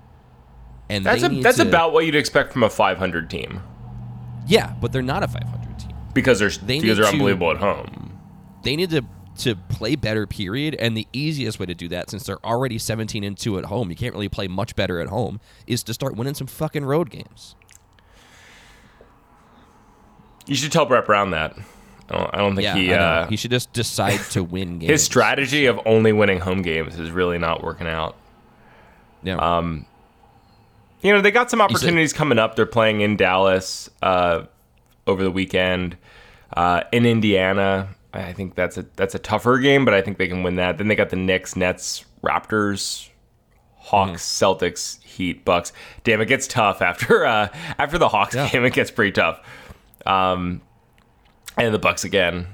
And 0.88 1.04
That's 1.06 1.22
a, 1.22 1.28
that's 1.28 1.56
to- 1.56 1.66
about 1.68 1.92
what 1.92 2.04
you'd 2.06 2.14
expect 2.14 2.52
from 2.52 2.62
a 2.62 2.70
500 2.70 3.30
team 3.30 3.62
yeah, 4.46 4.74
but 4.80 4.92
they're 4.92 5.00
not 5.00 5.22
a 5.22 5.28
500 5.28 5.78
team. 5.78 5.96
because 6.12 6.38
they're 6.38 6.50
They 6.50 6.78
because 6.80 6.98
they're 6.98 7.06
to- 7.06 7.12
unbelievable 7.12 7.50
at 7.50 7.56
home. 7.56 8.18
They 8.62 8.76
need 8.76 8.90
to 8.90 9.02
to 9.38 9.56
play 9.56 9.96
better. 9.96 10.26
Period. 10.26 10.74
And 10.78 10.94
the 10.96 11.08
easiest 11.14 11.58
way 11.58 11.64
to 11.66 11.74
do 11.74 11.88
that, 11.88 12.10
since 12.10 12.24
they're 12.26 12.44
already 12.44 12.78
17 12.78 13.24
and 13.24 13.36
two 13.38 13.58
at 13.58 13.64
home, 13.64 13.88
you 13.90 13.96
can't 13.96 14.12
really 14.14 14.28
play 14.28 14.46
much 14.46 14.76
better 14.76 15.00
at 15.00 15.08
home, 15.08 15.40
is 15.66 15.82
to 15.84 15.94
start 15.94 16.14
winning 16.14 16.34
some 16.34 16.46
fucking 16.46 16.84
road 16.84 17.08
games. 17.10 17.56
You 20.46 20.54
should 20.54 20.72
tell 20.72 20.84
Brett 20.86 21.06
Brown 21.06 21.30
that. 21.30 21.56
I 22.10 22.12
don't, 22.18 22.30
I 22.34 22.36
don't 22.38 22.54
think 22.54 22.64
Yeah, 22.64 22.74
he 22.76 22.92
uh, 22.92 23.26
he 23.28 23.36
should 23.36 23.50
just 23.50 23.72
decide 23.72 24.20
to 24.32 24.44
win 24.44 24.78
games. 24.80 24.90
his 24.90 25.02
strategy 25.04 25.66
of 25.66 25.80
only 25.86 26.12
winning 26.12 26.40
home 26.40 26.60
games 26.60 26.98
is 26.98 27.10
really 27.10 27.38
not 27.38 27.62
working 27.64 27.86
out. 27.86 28.14
Yeah. 29.22 29.36
Um, 29.36 29.86
You 31.04 31.12
know, 31.12 31.20
they 31.20 31.30
got 31.30 31.50
some 31.50 31.60
opportunities 31.60 32.12
coming 32.12 32.38
up. 32.38 32.56
They're 32.56 32.64
playing 32.66 33.02
in 33.02 33.16
Dallas 33.16 33.90
uh, 34.02 34.44
over 35.06 35.22
the 35.22 35.30
weekend. 35.30 35.96
Uh, 36.56 36.82
in 36.92 37.04
Indiana, 37.04 37.88
I 38.14 38.32
think 38.32 38.54
that's 38.54 38.78
a 38.78 38.86
that's 38.96 39.14
a 39.14 39.18
tougher 39.18 39.58
game, 39.58 39.84
but 39.84 39.92
I 39.92 40.00
think 40.00 40.18
they 40.18 40.28
can 40.28 40.42
win 40.42 40.56
that. 40.56 40.78
Then 40.78 40.88
they 40.88 40.94
got 40.94 41.10
the 41.10 41.16
Knicks, 41.16 41.56
Nets, 41.56 42.04
Raptors, 42.22 43.08
Hawks, 43.76 44.22
Celtics, 44.24 45.02
Heat, 45.02 45.44
Bucks. 45.44 45.72
Damn, 46.04 46.20
it 46.22 46.26
gets 46.26 46.46
tough 46.46 46.80
after 46.80 47.26
uh, 47.26 47.48
after 47.78 47.98
the 47.98 48.08
Hawks 48.08 48.34
Yeah. 48.34 48.48
game. 48.52 48.64
It 48.64 48.72
gets 48.72 48.90
pretty 48.90 49.12
tough. 49.12 49.40
Um, 50.06 50.62
and 51.58 51.74
the 51.74 51.78
Bucks 51.78 52.04
again. 52.04 52.46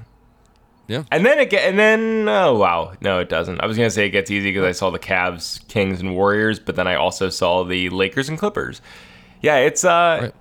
Yeah. 0.87 1.03
And 1.11 1.25
then 1.25 1.39
it 1.39 1.49
get, 1.49 1.67
and 1.69 1.77
then 1.79 2.27
oh 2.27 2.55
wow, 2.55 2.93
no, 3.01 3.19
it 3.19 3.29
doesn't. 3.29 3.61
I 3.61 3.65
was 3.65 3.77
gonna 3.77 3.89
say 3.89 4.05
it 4.07 4.11
gets 4.11 4.29
easy 4.31 4.49
because 4.51 4.63
I 4.65 4.71
saw 4.71 4.89
the 4.89 4.99
Cavs, 4.99 5.65
Kings, 5.67 5.99
and 6.01 6.15
Warriors, 6.15 6.59
but 6.59 6.75
then 6.75 6.87
I 6.87 6.95
also 6.95 7.29
saw 7.29 7.63
the 7.63 7.89
Lakers 7.89 8.29
and 8.29 8.37
Clippers. 8.37 8.81
Yeah, 9.41 9.57
it's 9.57 9.83
uh, 9.85 10.19
Right. 10.23 10.33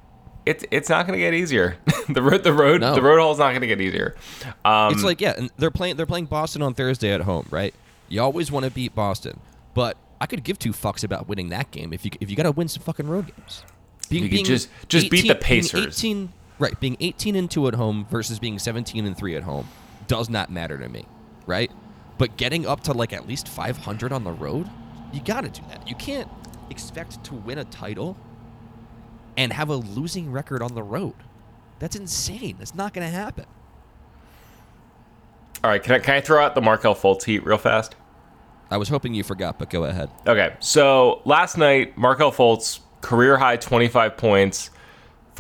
it's 0.46 0.64
it's 0.70 0.88
not 0.88 1.06
gonna 1.06 1.18
get 1.18 1.34
easier. 1.34 1.76
the 2.08 2.22
road, 2.22 2.42
the 2.44 2.52
road, 2.52 2.80
No. 2.80 2.94
the 2.94 3.02
road 3.02 3.18
hall's 3.20 3.38
not 3.38 3.52
gonna 3.52 3.66
get 3.66 3.80
easier. 3.80 4.16
Um, 4.64 4.92
It's 4.94 5.04
like 5.04 5.20
yeah, 5.20 5.34
and 5.36 5.50
they're 5.56 5.70
playing 5.70 5.96
they're 5.96 6.06
playing 6.06 6.26
Boston 6.26 6.62
on 6.62 6.74
Thursday 6.74 7.12
at 7.12 7.20
home, 7.22 7.46
right? 7.50 7.74
You 8.08 8.20
always 8.22 8.50
want 8.50 8.64
to 8.64 8.70
beat 8.70 8.94
Boston, 8.94 9.38
but 9.74 9.96
I 10.20 10.26
could 10.26 10.42
give 10.42 10.58
two 10.58 10.72
fucks 10.72 11.04
about 11.04 11.28
winning 11.28 11.48
that 11.50 11.70
game 11.70 11.92
if 11.92 12.04
you 12.04 12.10
if 12.20 12.28
you 12.28 12.36
got 12.36 12.42
to 12.42 12.52
win 12.52 12.68
some 12.68 12.82
fucking 12.82 13.08
road 13.08 13.26
games. 13.34 13.64
Being, 14.08 14.24
You 14.24 14.30
could 14.30 14.44
just- 14.46 14.68
just 14.88 15.08
beat 15.10 15.22
the 15.28 15.34
being 15.34 15.38
Pacers. 15.40 15.96
18, 15.96 16.32
right, 16.58 16.78
being 16.80 16.96
18 16.98 17.36
and 17.36 17.48
2 17.48 17.68
at 17.68 17.74
home 17.74 18.06
versus 18.10 18.40
being 18.40 18.58
17 18.58 19.06
and 19.06 19.16
3 19.16 19.36
at 19.36 19.44
home 19.44 19.68
does 20.10 20.28
not 20.28 20.50
matter 20.50 20.76
to 20.76 20.88
me, 20.88 21.06
right? 21.46 21.70
But 22.18 22.36
getting 22.36 22.66
up 22.66 22.82
to 22.82 22.92
like 22.92 23.12
at 23.12 23.28
least 23.28 23.46
500 23.48 24.12
on 24.12 24.24
the 24.24 24.32
road, 24.32 24.68
you 25.12 25.20
got 25.22 25.42
to 25.42 25.48
do 25.50 25.62
that. 25.68 25.86
You 25.88 25.94
can't 25.94 26.28
expect 26.68 27.22
to 27.24 27.34
win 27.34 27.58
a 27.58 27.64
title 27.64 28.16
and 29.36 29.52
have 29.52 29.68
a 29.68 29.76
losing 29.76 30.32
record 30.32 30.62
on 30.62 30.74
the 30.74 30.82
road. 30.82 31.14
That's 31.78 31.94
insane. 31.94 32.56
That's 32.58 32.74
not 32.74 32.92
going 32.92 33.06
to 33.06 33.12
happen. 33.12 33.46
all 35.62 35.70
right, 35.70 35.82
can 35.82 35.94
I 35.94 35.98
can 36.00 36.14
I 36.16 36.20
throw 36.20 36.44
out 36.44 36.54
the 36.56 36.60
Markelle 36.60 36.94
Fultz 36.96 37.24
heat 37.24 37.44
real 37.46 37.58
fast? 37.58 37.94
I 38.70 38.76
was 38.78 38.88
hoping 38.88 39.14
you 39.14 39.22
forgot, 39.22 39.58
but 39.58 39.70
go 39.70 39.84
ahead. 39.84 40.10
Okay, 40.26 40.54
so 40.60 41.22
last 41.24 41.56
night, 41.58 41.96
Markelle 41.98 42.32
Fultz, 42.32 42.80
career 43.00 43.36
high 43.38 43.56
25 43.56 44.16
points, 44.16 44.70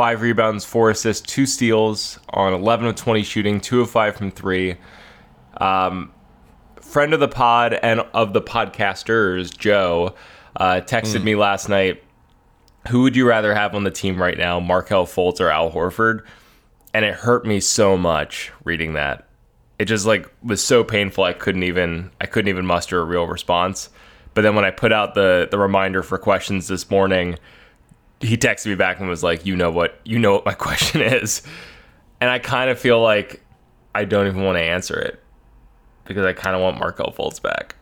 five 0.00 0.22
rebounds, 0.22 0.64
four 0.64 0.88
assists, 0.88 1.30
two 1.30 1.44
steals 1.44 2.18
on 2.30 2.54
11 2.54 2.86
of 2.86 2.96
20 2.96 3.22
shooting, 3.22 3.60
two 3.60 3.82
of 3.82 3.90
five 3.90 4.16
from 4.16 4.30
three. 4.30 4.76
Um, 5.58 6.10
friend 6.80 7.12
of 7.12 7.20
the 7.20 7.28
pod 7.28 7.74
and 7.74 8.00
of 8.14 8.32
the 8.32 8.40
podcasters, 8.40 9.54
Joe, 9.54 10.14
uh, 10.56 10.80
texted 10.86 11.22
me 11.22 11.34
last 11.36 11.68
night. 11.68 12.02
Who 12.88 13.02
would 13.02 13.14
you 13.14 13.28
rather 13.28 13.54
have 13.54 13.74
on 13.74 13.84
the 13.84 13.90
team 13.90 14.22
right 14.22 14.38
now, 14.38 14.58
Markelle 14.58 15.04
Fultz 15.04 15.38
or 15.38 15.50
Al 15.50 15.70
Horford? 15.70 16.22
And 16.94 17.04
it 17.04 17.12
hurt 17.12 17.44
me 17.44 17.60
so 17.60 17.98
much 17.98 18.52
reading 18.64 18.94
that 18.94 19.28
it 19.78 19.84
just 19.84 20.06
like 20.06 20.26
was 20.42 20.64
so 20.64 20.82
painful 20.82 21.24
I 21.24 21.34
couldn't 21.34 21.64
even 21.64 22.10
I 22.22 22.24
couldn't 22.24 22.48
even 22.48 22.64
muster 22.64 22.98
a 22.98 23.04
real 23.04 23.26
response. 23.26 23.90
But 24.32 24.42
then 24.42 24.54
when 24.54 24.64
I 24.64 24.70
put 24.70 24.94
out 24.94 25.14
the 25.14 25.46
the 25.50 25.58
reminder 25.58 26.02
for 26.02 26.16
questions 26.16 26.68
this 26.68 26.90
morning, 26.90 27.36
he 28.20 28.36
texted 28.36 28.66
me 28.66 28.74
back 28.74 29.00
and 29.00 29.08
was 29.08 29.22
like, 29.22 29.46
"You 29.46 29.56
know 29.56 29.70
what? 29.70 29.98
You 30.04 30.18
know 30.18 30.32
what 30.32 30.44
my 30.46 30.54
question 30.68 31.00
is." 31.02 31.42
And 32.20 32.28
I 32.30 32.38
kind 32.38 32.70
of 32.70 32.78
feel 32.78 33.00
like 33.00 33.42
I 33.94 34.04
don't 34.04 34.26
even 34.26 34.42
want 34.44 34.58
to 34.58 34.62
answer 34.62 34.98
it 34.98 35.22
because 36.04 36.26
I 36.26 36.32
kind 36.32 36.54
of 36.54 36.62
want 36.62 36.78
Markelle 36.78 37.12
Fultz 37.16 37.40
back. 37.40 37.76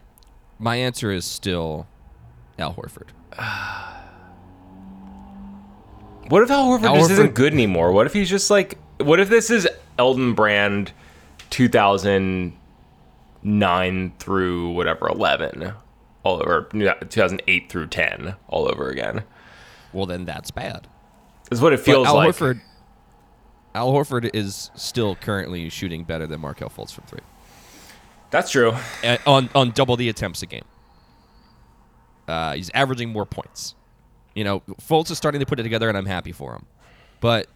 My 0.61 0.77
answer 0.77 1.11
is 1.11 1.24
still 1.24 1.87
Al 2.59 2.74
Horford. 2.74 3.09
What 6.29 6.42
if 6.42 6.51
Al 6.51 6.66
Horford 6.68 6.85
Al 6.85 6.96
just 6.96 7.09
Horford- 7.09 7.12
isn't 7.12 7.35
good 7.35 7.53
anymore? 7.55 7.90
What 7.92 8.05
if 8.07 8.12
he's 8.12 8.29
just 8.29 8.51
like 8.51 8.77
what 8.98 9.18
if 9.18 9.31
this 9.31 9.48
is 9.51 9.66
Elton 9.98 10.35
Brand 10.35 10.92
2009 11.51 14.12
through 14.18 14.70
whatever 14.72 15.09
11 15.09 15.72
all 16.24 16.42
or 16.42 16.64
2008 16.64 17.70
through 17.70 17.87
10 17.87 18.35
all 18.48 18.68
over 18.70 18.90
again? 18.90 19.22
Well, 19.92 20.07
then 20.07 20.24
that's 20.24 20.51
bad. 20.51 20.87
Is 21.51 21.61
what 21.61 21.72
it 21.72 21.81
feels 21.81 22.07
Al 22.07 22.14
like. 22.16 22.35
Horford, 22.35 22.61
Al 23.74 23.92
Horford 23.92 24.31
is 24.35 24.70
still 24.74 25.14
currently 25.16 25.68
shooting 25.68 26.05
better 26.05 26.27
than 26.27 26.40
Markelle 26.40 26.68
Fultz 26.68 26.92
from 26.92 27.05
three 27.05 27.20
That's 28.31 28.51
true. 28.51 28.74
On 29.27 29.48
on 29.55 29.70
double 29.70 29.96
the 29.96 30.09
attempts 30.09 30.42
a 30.42 30.46
game. 30.46 30.64
Uh, 32.27 32.55
he's 32.55 32.70
averaging 32.74 33.09
more 33.11 33.24
points. 33.24 33.74
You 34.35 34.44
know, 34.44 34.61
Fultz 34.83 35.11
is 35.11 35.16
starting 35.16 35.40
to 35.40 35.46
put 35.46 35.59
it 35.59 35.62
together, 35.62 35.88
and 35.88 35.96
I'm 35.96 36.07
happy 36.07 36.33
for 36.33 36.55
him. 36.55 36.66
But 37.20 37.48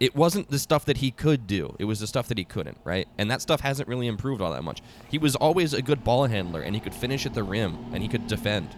it 0.00 0.16
wasn't 0.16 0.50
the 0.50 0.58
stuff 0.58 0.86
that 0.86 0.96
he 0.96 1.10
could 1.10 1.46
do; 1.46 1.76
it 1.78 1.84
was 1.84 2.00
the 2.00 2.06
stuff 2.06 2.28
that 2.28 2.38
he 2.38 2.44
couldn't. 2.44 2.78
Right, 2.84 3.06
and 3.18 3.30
that 3.30 3.42
stuff 3.42 3.60
hasn't 3.60 3.88
really 3.88 4.06
improved 4.06 4.40
all 4.40 4.52
that 4.52 4.64
much. 4.64 4.80
He 5.08 5.18
was 5.18 5.36
always 5.36 5.74
a 5.74 5.82
good 5.82 6.02
ball 6.02 6.26
handler, 6.26 6.62
and 6.62 6.74
he 6.74 6.80
could 6.80 6.94
finish 6.94 7.26
at 7.26 7.34
the 7.34 7.42
rim, 7.42 7.76
and 7.92 8.02
he 8.02 8.08
could 8.08 8.26
defend. 8.26 8.74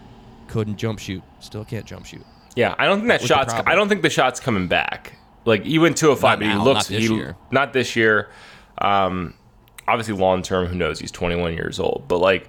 Couldn't 0.48 0.76
jump 0.76 0.98
shoot. 0.98 1.22
Still 1.38 1.64
can't 1.64 1.86
jump 1.86 2.04
shoot. 2.04 2.26
Yeah, 2.54 2.74
I 2.78 2.86
don't 2.86 2.98
think 2.98 3.08
that 3.08 3.22
shot's. 3.22 3.52
I 3.54 3.74
don't 3.74 3.88
think 3.88 4.02
the 4.02 4.10
shot's 4.10 4.40
coming 4.40 4.68
back. 4.68 5.14
Like 5.44 5.64
he 5.64 5.78
went 5.78 5.96
205, 5.96 6.22
Not 6.22 6.38
but 6.38 6.46
he 6.46 6.54
now, 6.54 6.64
looks 6.64 6.90
not 6.90 6.96
this 6.98 7.08
he 7.08 7.14
year. 7.14 7.36
not 7.50 7.72
this 7.72 7.96
year. 7.96 8.30
Um, 8.78 9.34
obviously 9.88 10.14
long 10.14 10.42
term, 10.42 10.66
who 10.66 10.74
knows? 10.76 10.98
He's 11.00 11.10
21 11.10 11.54
years 11.54 11.80
old, 11.80 12.04
but 12.08 12.18
like 12.18 12.48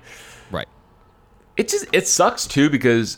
Right. 0.52 0.68
it 1.58 1.68
just 1.70 1.86
it 1.94 2.08
sucks 2.08 2.46
too 2.48 2.70
because 2.70 3.18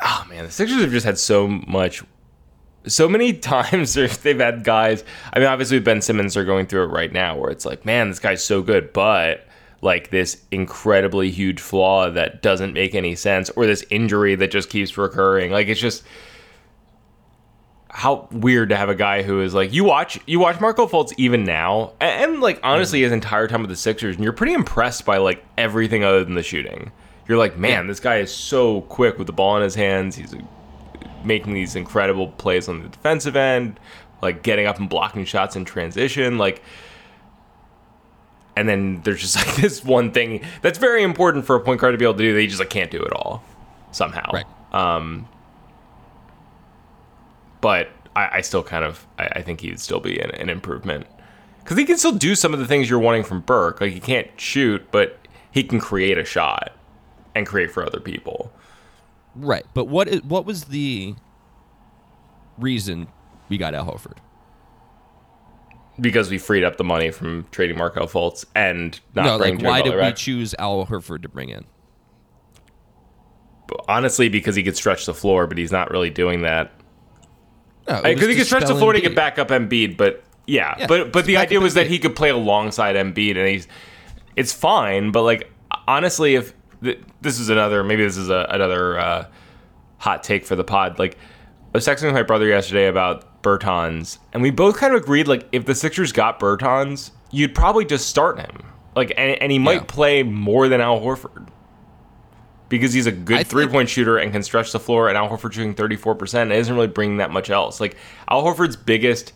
oh 0.00 0.26
man, 0.28 0.44
the 0.44 0.50
Sixers 0.50 0.80
have 0.82 0.90
just 0.90 1.06
had 1.06 1.18
so 1.18 1.46
much. 1.48 2.02
So 2.86 3.08
many 3.08 3.32
times 3.32 3.94
they've 3.94 4.38
had 4.38 4.64
guys. 4.64 5.04
I 5.32 5.38
mean, 5.38 5.48
obviously 5.48 5.78
Ben 5.80 6.02
Simmons 6.02 6.36
are 6.36 6.44
going 6.44 6.66
through 6.66 6.84
it 6.84 6.88
right 6.88 7.12
now, 7.12 7.36
where 7.36 7.50
it's 7.50 7.64
like, 7.64 7.84
man, 7.84 8.08
this 8.08 8.18
guy's 8.18 8.44
so 8.44 8.60
good, 8.62 8.92
but 8.92 9.46
like 9.84 10.10
this 10.10 10.42
incredibly 10.50 11.30
huge 11.30 11.60
flaw 11.60 12.10
that 12.10 12.40
doesn't 12.40 12.72
make 12.72 12.94
any 12.94 13.14
sense, 13.14 13.50
or 13.50 13.66
this 13.66 13.84
injury 13.90 14.34
that 14.34 14.50
just 14.50 14.70
keeps 14.70 14.96
recurring. 14.96 15.52
Like 15.52 15.68
it's 15.68 15.80
just 15.80 16.02
how 17.90 18.26
weird 18.32 18.70
to 18.70 18.76
have 18.76 18.88
a 18.88 18.94
guy 18.94 19.22
who 19.22 19.42
is 19.42 19.52
like 19.52 19.72
you 19.72 19.84
watch 19.84 20.18
you 20.26 20.40
watch 20.40 20.58
Marco 20.58 20.86
Fultz 20.86 21.12
even 21.18 21.44
now, 21.44 21.92
and, 22.00 22.32
and 22.32 22.40
like 22.40 22.58
honestly 22.62 23.02
his 23.02 23.12
entire 23.12 23.46
time 23.46 23.60
with 23.60 23.68
the 23.68 23.76
Sixers, 23.76 24.16
and 24.16 24.24
you're 24.24 24.32
pretty 24.32 24.54
impressed 24.54 25.04
by 25.04 25.18
like 25.18 25.44
everything 25.58 26.02
other 26.02 26.24
than 26.24 26.34
the 26.34 26.42
shooting. 26.42 26.90
You're 27.28 27.38
like, 27.38 27.58
man, 27.58 27.86
this 27.86 28.00
guy 28.00 28.16
is 28.18 28.32
so 28.32 28.80
quick 28.82 29.18
with 29.18 29.26
the 29.26 29.32
ball 29.34 29.56
in 29.58 29.62
his 29.62 29.74
hands. 29.74 30.16
He's 30.16 30.34
making 31.24 31.52
these 31.52 31.76
incredible 31.76 32.28
plays 32.28 32.68
on 32.68 32.82
the 32.82 32.88
defensive 32.88 33.36
end, 33.36 33.78
like 34.22 34.42
getting 34.42 34.66
up 34.66 34.78
and 34.78 34.88
blocking 34.88 35.26
shots 35.26 35.56
in 35.56 35.66
transition, 35.66 36.38
like. 36.38 36.62
And 38.56 38.68
then 38.68 39.00
there's 39.02 39.20
just 39.20 39.36
like 39.46 39.56
this 39.56 39.84
one 39.84 40.12
thing 40.12 40.42
that's 40.62 40.78
very 40.78 41.02
important 41.02 41.44
for 41.44 41.56
a 41.56 41.60
point 41.60 41.80
guard 41.80 41.94
to 41.94 41.98
be 41.98 42.04
able 42.04 42.14
to 42.14 42.22
do 42.22 42.34
that 42.34 42.40
he 42.40 42.46
just 42.46 42.60
like 42.60 42.70
can't 42.70 42.90
do 42.90 43.02
it 43.02 43.12
all 43.12 43.42
somehow. 43.92 44.30
Right. 44.32 44.46
Um, 44.72 45.28
but 47.60 47.88
I, 48.16 48.28
I 48.32 48.40
still 48.40 48.62
kind 48.62 48.84
of 48.84 49.06
I, 49.18 49.26
I 49.36 49.42
think 49.42 49.60
he 49.60 49.70
would 49.70 49.80
still 49.80 50.00
be 50.00 50.18
an, 50.18 50.30
an 50.32 50.48
improvement 50.48 51.06
because 51.60 51.78
he 51.78 51.84
can 51.84 51.96
still 51.96 52.12
do 52.12 52.34
some 52.34 52.52
of 52.52 52.60
the 52.60 52.66
things 52.66 52.90
you're 52.90 52.98
wanting 52.98 53.24
from 53.24 53.40
Burke. 53.40 53.80
Like 53.80 53.92
he 53.92 54.00
can't 54.00 54.28
shoot, 54.38 54.86
but 54.90 55.18
he 55.50 55.64
can 55.64 55.80
create 55.80 56.18
a 56.18 56.24
shot 56.24 56.72
and 57.34 57.46
create 57.46 57.70
for 57.70 57.84
other 57.84 58.00
people. 58.00 58.52
Right. 59.34 59.64
But 59.74 59.86
what 59.86 60.08
is, 60.08 60.22
what 60.22 60.44
was 60.44 60.64
the 60.66 61.14
reason 62.58 63.08
we 63.48 63.56
got 63.56 63.74
Al 63.74 63.86
Horford? 63.86 64.18
Because 66.00 66.28
we 66.28 66.38
freed 66.38 66.64
up 66.64 66.76
the 66.76 66.84
money 66.84 67.10
from 67.10 67.46
trading 67.52 67.78
Markelle 67.78 68.08
Fultz 68.08 68.44
and 68.54 68.98
not 69.14 69.24
no, 69.26 69.36
like 69.36 69.62
why 69.62 69.80
did 69.80 69.92
we 69.94 70.00
back. 70.00 70.16
choose 70.16 70.54
Al 70.58 70.86
Horford 70.86 71.22
to 71.22 71.28
bring 71.28 71.50
in? 71.50 71.64
Honestly, 73.88 74.28
because 74.28 74.56
he 74.56 74.62
could 74.62 74.76
stretch 74.76 75.06
the 75.06 75.14
floor, 75.14 75.46
but 75.46 75.56
he's 75.56 75.72
not 75.72 75.90
really 75.90 76.10
doing 76.10 76.42
that. 76.42 76.72
Because 77.86 78.02
was 78.20 78.28
he 78.28 78.34
could 78.36 78.46
stretch 78.46 78.66
the 78.66 78.74
floor 78.74 78.92
to 78.92 79.00
get 79.00 79.14
back 79.14 79.38
up 79.38 79.48
Embiid, 79.48 79.96
but 79.96 80.24
yeah, 80.46 80.74
Yeah, 80.78 80.86
but 80.86 81.12
but 81.12 81.24
the 81.26 81.36
idea 81.36 81.60
was 81.60 81.74
that 81.74 81.86
he 81.86 81.98
could 81.98 82.16
play 82.16 82.30
alongside 82.30 82.96
Embiid, 82.96 83.36
and 83.36 83.48
he's 83.48 83.68
it's 84.36 84.52
fine. 84.52 85.12
But 85.12 85.22
like 85.22 85.50
honestly, 85.86 86.34
if 86.34 86.54
th- 86.82 87.00
this 87.20 87.38
is 87.38 87.48
another 87.50 87.84
maybe 87.84 88.04
this 88.04 88.16
is 88.16 88.30
a, 88.30 88.46
another 88.50 88.98
uh, 88.98 89.26
hot 89.98 90.22
take 90.22 90.44
for 90.44 90.56
the 90.56 90.64
pod. 90.64 90.98
Like 90.98 91.16
I 91.74 91.78
was 91.78 91.86
texting 91.86 92.04
with 92.04 92.14
my 92.14 92.22
brother 92.22 92.46
yesterday 92.46 92.86
about 92.86 93.42
Bertans, 93.42 94.18
and 94.32 94.42
we 94.42 94.50
both 94.50 94.76
kind 94.76 94.94
of 94.94 95.02
agreed 95.02 95.26
like 95.26 95.48
if 95.50 95.64
the 95.66 95.74
Sixers 95.74 96.12
got 96.12 96.38
Bertans, 96.38 97.10
you'd 97.32 97.54
probably 97.54 97.84
just 97.84 98.08
start 98.08 98.38
him. 98.38 98.62
Like 98.94 99.12
and, 99.16 99.42
and 99.42 99.50
he 99.50 99.58
might 99.58 99.74
Yeah. 99.80 99.84
play 99.88 100.22
more 100.22 100.68
than 100.68 100.80
Al 100.80 101.00
Horford. 101.00 101.48
Because 102.68 102.92
he's 102.92 103.06
a 103.06 103.12
good 103.12 103.38
I 103.40 103.42
three 103.44 103.66
point 103.66 103.88
shooter 103.88 104.18
and 104.18 104.32
can 104.32 104.42
stretch 104.44 104.70
the 104.72 104.78
floor, 104.80 105.08
and 105.08 105.18
Al 105.18 105.28
Horford 105.28 105.52
shooting 105.52 105.74
34%, 105.74 106.42
and 106.42 106.52
isn't 106.52 106.74
really 106.74 106.86
bringing 106.86 107.16
that 107.18 107.30
much 107.32 107.50
else. 107.50 107.80
Like, 107.80 107.96
Al 108.28 108.42
Horford's 108.44 108.76
biggest 108.76 109.32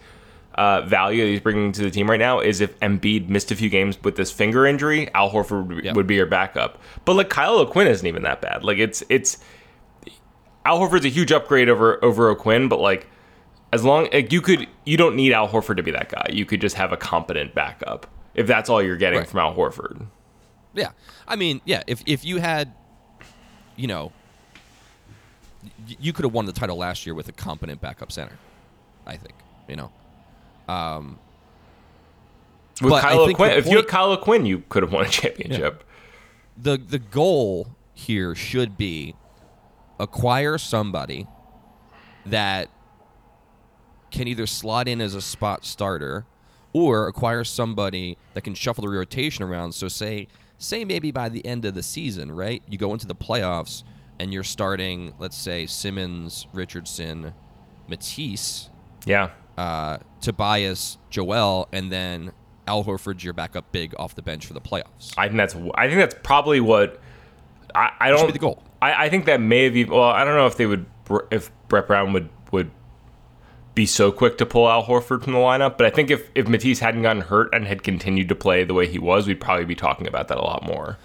uh, 0.55 0.83
value 0.83 1.24
that 1.24 1.31
he's 1.31 1.40
bringing 1.40 1.70
to 1.72 1.83
the 1.83 1.90
team 1.90 2.09
right 2.11 2.18
now 2.18 2.40
is 2.40 2.61
if 2.61 2.79
Embiid 2.81 3.29
missed 3.29 3.51
a 3.51 3.57
few 3.57 3.68
games 3.68 3.98
with 4.03 4.16
this 4.16 4.31
finger 4.33 4.64
injury, 4.66 5.12
Al 5.14 5.31
Horford 5.31 5.66
would, 5.68 5.85
Yeah. 5.85 5.92
would 5.92 6.07
be 6.07 6.14
your 6.14 6.27
backup. 6.27 6.79
But 7.05 7.14
like 7.14 7.29
Kyle 7.31 7.59
O'Quinn 7.59 7.87
isn't 7.88 8.07
even 8.07 8.22
that 8.22 8.40
bad. 8.40 8.64
Like 8.64 8.79
it's 8.79 9.03
it's 9.09 9.38
Al 10.68 10.78
Horford's 10.78 11.07
a 11.07 11.09
huge 11.09 11.33
upgrade 11.33 11.68
over 11.70 12.02
over 12.04 12.28
O'Quinn, 12.28 12.68
but 12.68 12.78
like 12.78 13.07
as 13.72 13.83
long 13.85 14.09
like 14.12 14.31
you 14.33 14.42
could 14.42 14.66
you 14.85 14.96
don't 14.98 15.16
need 15.16 15.33
Al 15.33 15.48
Horford 15.48 15.76
to 15.78 15.83
be 15.83 15.90
that 15.92 16.11
guy. 16.11 16.26
You 16.31 16.44
could 16.44 16.61
just 16.61 16.76
have 16.76 16.92
a 16.92 16.96
competent 16.98 17.54
backup 17.54 18.07
if 18.35 18.46
that's 18.46 18.68
all 18.68 18.83
you're 18.83 18.96
getting 18.98 19.20
Right. 19.20 19.28
from 19.28 19.40
Al 19.40 19.54
Horford. 19.54 20.07
Yeah, 20.74 20.90
I 21.26 21.37
mean, 21.37 21.62
yeah. 21.64 21.83
If 21.87 22.02
if 22.07 22.24
you 22.24 22.37
had, 22.38 22.74
you 23.76 23.87
know, 23.87 24.12
you 25.87 26.12
could 26.12 26.24
have 26.24 26.35
won 26.35 26.44
the 26.44 26.52
title 26.52 26.76
last 26.76 27.07
year 27.07 27.14
with 27.14 27.28
a 27.28 27.33
competent 27.33 27.81
backup 27.81 28.12
center. 28.12 28.37
I 29.07 29.16
think 29.16 29.35
you 29.68 29.76
know. 29.76 29.90
Um, 30.68 31.18
With 32.83 33.00
Kyle 33.00 33.20
O'Quinn, 33.20 33.52
if 33.52 33.66
you 33.66 33.76
had 33.78 33.88
Kyle 33.88 34.12
O'Quinn, 34.12 34.44
you 34.44 34.62
could 34.68 34.83
have 34.83 34.92
won 34.92 35.07
a 35.07 35.09
championship. 35.09 35.83
the 36.57 36.76
the 36.76 36.98
goal 36.98 37.68
here 37.94 38.35
should 38.35 38.76
be 38.76 39.14
acquire 39.98 40.58
somebody 40.58 41.26
that 42.26 42.68
can 44.11 44.26
either 44.28 44.46
slot 44.46 44.88
in 44.88 45.00
as 45.00 45.14
a 45.14 45.20
spot 45.20 45.64
starter 45.64 46.24
or 46.72 47.08
acquire 47.08 47.44
somebody 47.44 48.16
that 48.34 48.42
can 48.42 48.54
shuffle 48.54 48.82
the 48.82 48.88
rotation 48.88 49.44
around. 49.44 49.72
So 49.72 49.88
say 49.88 50.28
say 50.58 50.84
maybe 50.84 51.11
by 51.11 51.28
the 51.28 51.44
end 51.46 51.64
of 51.64 51.74
the 51.74 51.82
season, 51.82 52.32
right? 52.32 52.62
You 52.68 52.78
go 52.78 52.92
into 52.92 53.06
the 53.06 53.14
playoffs 53.14 53.84
and 54.18 54.32
you're 54.32 54.42
starting, 54.44 55.14
let's 55.18 55.37
say 55.37 55.66
Simmons, 55.66 56.46
Richardson, 56.52 57.32
Matisse, 57.88 58.68
Yeah. 59.06 59.30
uh, 59.56 59.98
Tobias, 60.20 60.98
Joel, 61.11 61.68
and 61.72 61.92
then 61.92 62.32
Al 62.66 62.82
Horford's 62.84 63.22
your 63.24 63.32
backup 63.32 63.70
big 63.72 63.94
off 63.98 64.14
the 64.14 64.22
bench 64.22 64.46
for 64.46 64.52
the 64.54 64.61
playoffs. 64.61 65.14
I 65.16 65.28
think 65.28 65.38
that's 65.38 65.54
I 65.74 65.87
think 65.87 65.98
that's 66.00 66.16
probably 66.22 66.61
what 66.61 67.00
I, 67.74 67.92
I 68.00 68.08
don't 68.11 68.18
should 68.18 68.26
be 68.26 68.32
the 68.32 68.38
goal. 68.40 68.62
I, 68.80 69.04
I 69.06 69.08
think 69.08 69.24
that 69.26 69.40
may 69.40 69.64
have 69.64 69.76
even 69.76 69.92
well 69.94 70.08
I 70.08 70.24
don't 70.24 70.36
know 70.36 70.46
if 70.46 70.56
they 70.56 70.66
would 70.66 70.86
if 71.30 71.50
Brett 71.68 71.86
Brown 71.86 72.12
would 72.12 72.28
would 72.52 72.70
be 73.74 73.86
so 73.86 74.10
quick 74.10 74.38
to 74.38 74.46
pull 74.46 74.68
Al 74.68 74.84
Horford 74.84 75.22
from 75.22 75.32
the 75.34 75.38
lineup, 75.38 75.78
but 75.78 75.86
I 75.86 75.90
think 75.90 76.10
if 76.10 76.28
if 76.34 76.48
Matisse 76.48 76.80
hadn't 76.80 77.02
gotten 77.02 77.22
hurt 77.22 77.54
and 77.54 77.66
had 77.66 77.82
continued 77.82 78.28
to 78.28 78.34
play 78.34 78.64
the 78.64 78.74
way 78.74 78.86
he 78.88 78.98
was, 78.98 79.26
we'd 79.26 79.40
probably 79.40 79.64
be 79.64 79.74
talking 79.76 80.06
about 80.06 80.28
that 80.28 80.38
a 80.38 80.42
lot 80.42 80.64
more. 80.66 80.98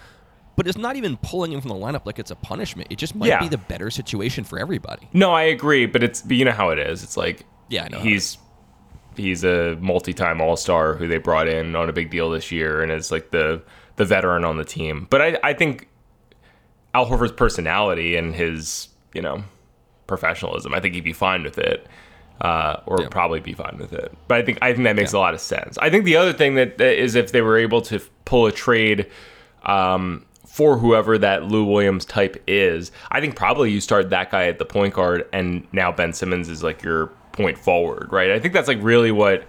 But 0.55 0.67
it's 0.67 0.77
not 0.77 0.95
even 0.95 1.17
pulling 1.17 1.51
him 1.51 1.61
from 1.61 1.69
the 1.69 1.75
lineup 1.75 2.05
like 2.05 2.19
it's 2.19 2.29
a 2.31 2.35
punishment. 2.35 2.87
It 2.91 2.97
just 2.97 3.15
might 3.15 3.27
Yeah. 3.27 3.39
be 3.39 3.47
the 3.47 3.57
better 3.57 3.89
situation 3.89 4.43
for 4.43 4.59
everybody. 4.59 5.07
No, 5.11 5.31
I 5.33 5.43
agree, 5.43 5.85
but 5.87 6.03
it's 6.03 6.23
you 6.29 6.45
know 6.45 6.51
how 6.51 6.69
it 6.69 6.79
is. 6.79 7.03
It's 7.03 7.17
like 7.17 7.45
Yeah, 7.69 7.85
I 7.85 7.87
know 7.89 7.99
he's 7.99 8.37
he's 9.15 9.43
a 9.43 9.77
multi-time 9.79 10.41
All-Star 10.41 10.95
who 10.95 11.07
they 11.07 11.17
brought 11.17 11.47
in 11.47 11.75
on 11.75 11.87
a 11.89 11.93
big 11.93 12.09
deal 12.09 12.29
this 12.31 12.51
year, 12.51 12.81
and 12.81 12.91
is 12.91 13.11
like 13.11 13.29
the 13.31 13.61
the 13.97 14.05
veteran 14.05 14.43
on 14.43 14.57
the 14.57 14.65
team. 14.65 15.05
But 15.09 15.21
I 15.21 15.39
I 15.43 15.53
think 15.53 15.87
Al 16.93 17.05
Horford's 17.07 17.31
personality 17.31 18.15
and 18.15 18.33
his 18.35 18.89
you 19.13 19.21
know 19.21 19.43
professionalism, 20.07 20.73
I 20.73 20.79
think 20.79 20.95
he'd 20.95 21.03
be 21.03 21.13
fine 21.13 21.43
with 21.43 21.57
it. 21.57 21.87
Uh, 22.41 22.81
or 22.87 22.99
Yeah. 22.99 23.07
probably 23.09 23.39
be 23.39 23.53
fine 23.53 23.77
with 23.79 23.93
it, 23.93 24.11
but 24.27 24.37
I 24.39 24.41
think 24.43 24.57
I 24.61 24.73
think 24.73 24.83
that 24.85 24.95
makes 24.95 25.13
a 25.13 25.19
lot 25.19 25.33
of 25.33 25.39
sense. 25.39 25.77
I 25.77 25.89
think 25.89 26.03
the 26.03 26.17
other 26.17 26.33
thing 26.33 26.55
that, 26.55 26.77
that 26.79 26.99
is 27.01 27.15
if 27.15 27.31
they 27.31 27.41
were 27.41 27.57
able 27.57 27.81
to 27.83 27.95
f- 27.97 28.09
pull 28.25 28.47
a 28.47 28.51
trade 28.51 29.05
um, 29.63 30.25
for 30.45 30.77
whoever 30.77 31.17
that 31.19 31.45
Lou 31.45 31.63
Williams 31.63 32.03
type 32.05 32.41
is, 32.47 32.91
I 33.11 33.21
think 33.21 33.35
probably 33.35 33.71
you 33.71 33.79
start 33.79 34.09
that 34.09 34.31
guy 34.31 34.47
at 34.47 34.57
the 34.57 34.65
point 34.65 34.93
guard, 34.95 35.25
and 35.31 35.65
now 35.71 35.91
Ben 35.91 36.11
Simmons 36.11 36.49
is 36.49 36.63
like 36.63 36.81
your 36.83 37.07
point 37.33 37.57
forward, 37.57 38.11
right? 38.11 38.31
I 38.31 38.39
think 38.39 38.53
that's 38.53 38.67
like 38.67 38.79
really 38.81 39.11
what, 39.11 39.43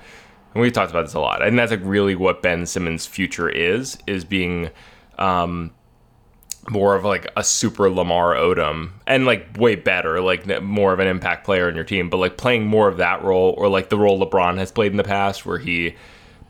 and 0.54 0.62
we've 0.62 0.72
talked 0.72 0.90
about 0.90 1.06
this 1.06 1.14
a 1.14 1.20
lot. 1.20 1.42
I 1.42 1.46
think 1.46 1.56
that's 1.56 1.72
like 1.72 1.80
really 1.82 2.14
what 2.14 2.42
Ben 2.42 2.64
Simmons' 2.66 3.06
future 3.06 3.48
is, 3.48 3.98
is 4.06 4.24
being 4.24 4.70
um, 5.18 5.72
more 6.70 6.94
of 6.94 7.04
like 7.04 7.30
a 7.36 7.44
super 7.44 7.90
Lamar 7.90 8.34
Odom, 8.34 8.90
and 9.06 9.26
like 9.26 9.46
way 9.58 9.74
better, 9.76 10.20
like 10.20 10.46
more 10.62 10.92
of 10.92 10.98
an 11.00 11.06
impact 11.06 11.44
player 11.44 11.68
in 11.68 11.74
your 11.74 11.84
team, 11.84 12.08
but 12.08 12.16
like 12.16 12.36
playing 12.36 12.66
more 12.66 12.88
of 12.88 12.96
that 12.98 13.22
role, 13.22 13.54
or 13.58 13.68
like 13.68 13.88
the 13.90 13.98
role 13.98 14.18
LeBron 14.24 14.56
has 14.58 14.72
played 14.72 14.90
in 14.90 14.96
the 14.96 15.04
past, 15.04 15.44
where 15.44 15.58
he 15.58 15.94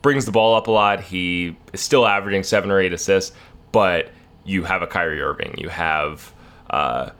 brings 0.03 0.25
the 0.27 0.33
ball 0.33 0.55
up 0.55 0.67
a 0.69 0.71
lot. 0.71 1.01
He 1.01 1.57
is 1.73 1.81
still 1.81 2.07
averaging 2.07 2.43
seven 2.45 2.71
or 2.71 2.79
eight 2.79 2.93
assists, 2.93 3.35
but 3.73 4.11
you 4.45 4.63
have 4.65 4.83
a 4.83 4.87
Kyrie 4.87 5.21
Irving, 5.21 5.55
you 5.59 5.69
have 5.69 6.33
uh, 6.71 7.11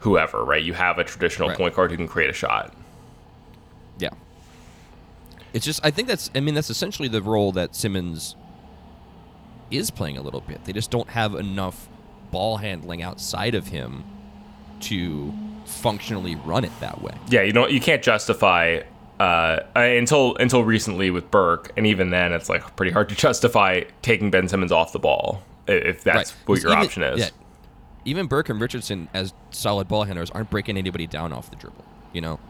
whoever, 0.00 0.42
right? 0.44 0.62
You 0.64 0.72
have 0.72 0.98
a 0.98 1.04
traditional 1.04 1.48
Right. 1.50 1.58
point 1.58 1.74
guard 1.74 1.90
who 1.90 1.96
can 1.98 2.08
create 2.08 2.30
a 2.30 2.32
shot. 2.32 2.72
Yeah. 3.98 4.08
It's 5.52 5.64
just 5.66 5.84
I 5.84 5.90
think 5.90 6.08
that's 6.08 6.30
I 6.34 6.40
mean 6.40 6.54
that's 6.54 6.70
essentially 6.70 7.06
the 7.08 7.20
role 7.22 7.52
that 7.52 7.76
Simmons 7.76 8.34
is 9.70 9.90
playing 9.90 10.16
a 10.16 10.22
little 10.22 10.40
bit. 10.40 10.64
They 10.64 10.72
just 10.72 10.90
don't 10.90 11.10
have 11.10 11.34
enough 11.34 11.88
ball 12.30 12.58
handling 12.58 13.02
outside 13.02 13.54
of 13.54 13.68
him 13.68 14.04
to 14.80 15.32
functionally 15.66 16.34
run 16.36 16.64
it 16.64 16.72
that 16.80 17.00
way. 17.02 17.12
Yeah, 17.28 17.42
you 17.42 17.52
don't, 17.52 17.70
you 17.70 17.80
can't 17.80 18.02
justify 18.02 18.80
uh, 19.18 19.22
uh, 19.76 19.80
until 19.80 20.34
until 20.36 20.64
recently 20.64 21.10
with 21.10 21.30
Burke, 21.30 21.72
and 21.76 21.86
even 21.86 22.10
then, 22.10 22.32
it's 22.32 22.48
like 22.48 22.74
pretty 22.76 22.92
hard 22.92 23.08
to 23.10 23.14
justify 23.14 23.82
taking 24.02 24.30
Ben 24.30 24.48
Simmons 24.48 24.72
off 24.72 24.92
the 24.92 24.98
ball 24.98 25.42
if 25.68 26.02
that's 26.02 26.32
Right. 26.34 26.48
what 26.48 26.62
your 26.62 26.72
even- 26.72 26.84
option 26.84 27.02
is. 27.02 27.20
yeah, 27.20 27.28
even 28.06 28.26
Burke 28.26 28.48
and 28.48 28.60
Richardson, 28.60 29.08
as 29.12 29.34
solid 29.50 29.88
ball 29.88 30.04
handlers, 30.04 30.30
aren't 30.30 30.48
breaking 30.50 30.76
anybody 30.78 31.06
down 31.06 31.32
off 31.34 31.50
the 31.50 31.56
dribble. 31.56 31.84
You 32.14 32.22
know, 32.22 32.40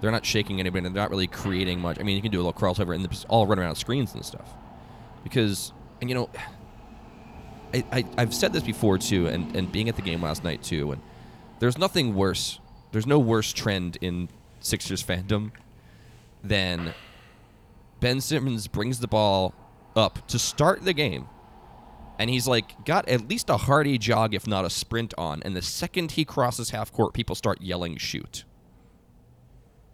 they're 0.00 0.12
not 0.12 0.24
shaking 0.24 0.60
anybody. 0.60 0.84
They're 0.84 0.92
not 0.92 1.10
really 1.10 1.26
creating 1.26 1.80
much. 1.80 1.98
I 1.98 2.04
mean, 2.04 2.14
you 2.16 2.22
can 2.22 2.30
do 2.30 2.38
a 2.38 2.44
little 2.44 2.52
crossover 2.52 2.94
and 2.94 3.08
just 3.10 3.26
all 3.28 3.46
run 3.46 3.58
around 3.58 3.74
screens 3.74 4.14
and 4.14 4.24
stuff. 4.24 4.48
Because, 5.24 5.72
and 6.00 6.08
you 6.08 6.14
know, 6.14 6.30
I, 7.74 7.84
I 7.92 8.04
I've 8.16 8.34
said 8.34 8.52
this 8.52 8.62
before 8.62 8.98
too, 8.98 9.26
and 9.26 9.54
and 9.56 9.70
being 9.70 9.88
at 9.88 9.96
the 9.96 10.02
game 10.02 10.22
last 10.22 10.44
night 10.44 10.62
too, 10.62 10.92
and 10.92 11.02
there's 11.58 11.76
nothing 11.78 12.14
worse. 12.14 12.60
There's 12.92 13.06
no 13.06 13.18
worse 13.18 13.52
trend 13.52 13.98
in 14.00 14.28
Sixers 14.60 15.02
fandom 15.02 15.50
than 16.42 16.94
Ben 18.00 18.20
Simmons 18.20 18.68
brings 18.68 19.00
the 19.00 19.08
ball 19.08 19.54
up 19.96 20.26
to 20.28 20.38
start 20.38 20.84
the 20.84 20.92
game 20.92 21.26
and 22.18 22.30
he's 22.30 22.46
like 22.46 22.84
got 22.84 23.08
at 23.08 23.28
least 23.28 23.50
a 23.50 23.56
hearty 23.56 23.98
jog 23.98 24.34
if 24.34 24.46
not 24.46 24.64
a 24.64 24.70
sprint 24.70 25.14
on 25.16 25.42
and 25.42 25.56
the 25.56 25.62
second 25.62 26.12
he 26.12 26.24
crosses 26.24 26.70
half 26.70 26.92
court 26.92 27.12
people 27.12 27.34
start 27.34 27.60
yelling 27.60 27.96
shoot 27.96 28.44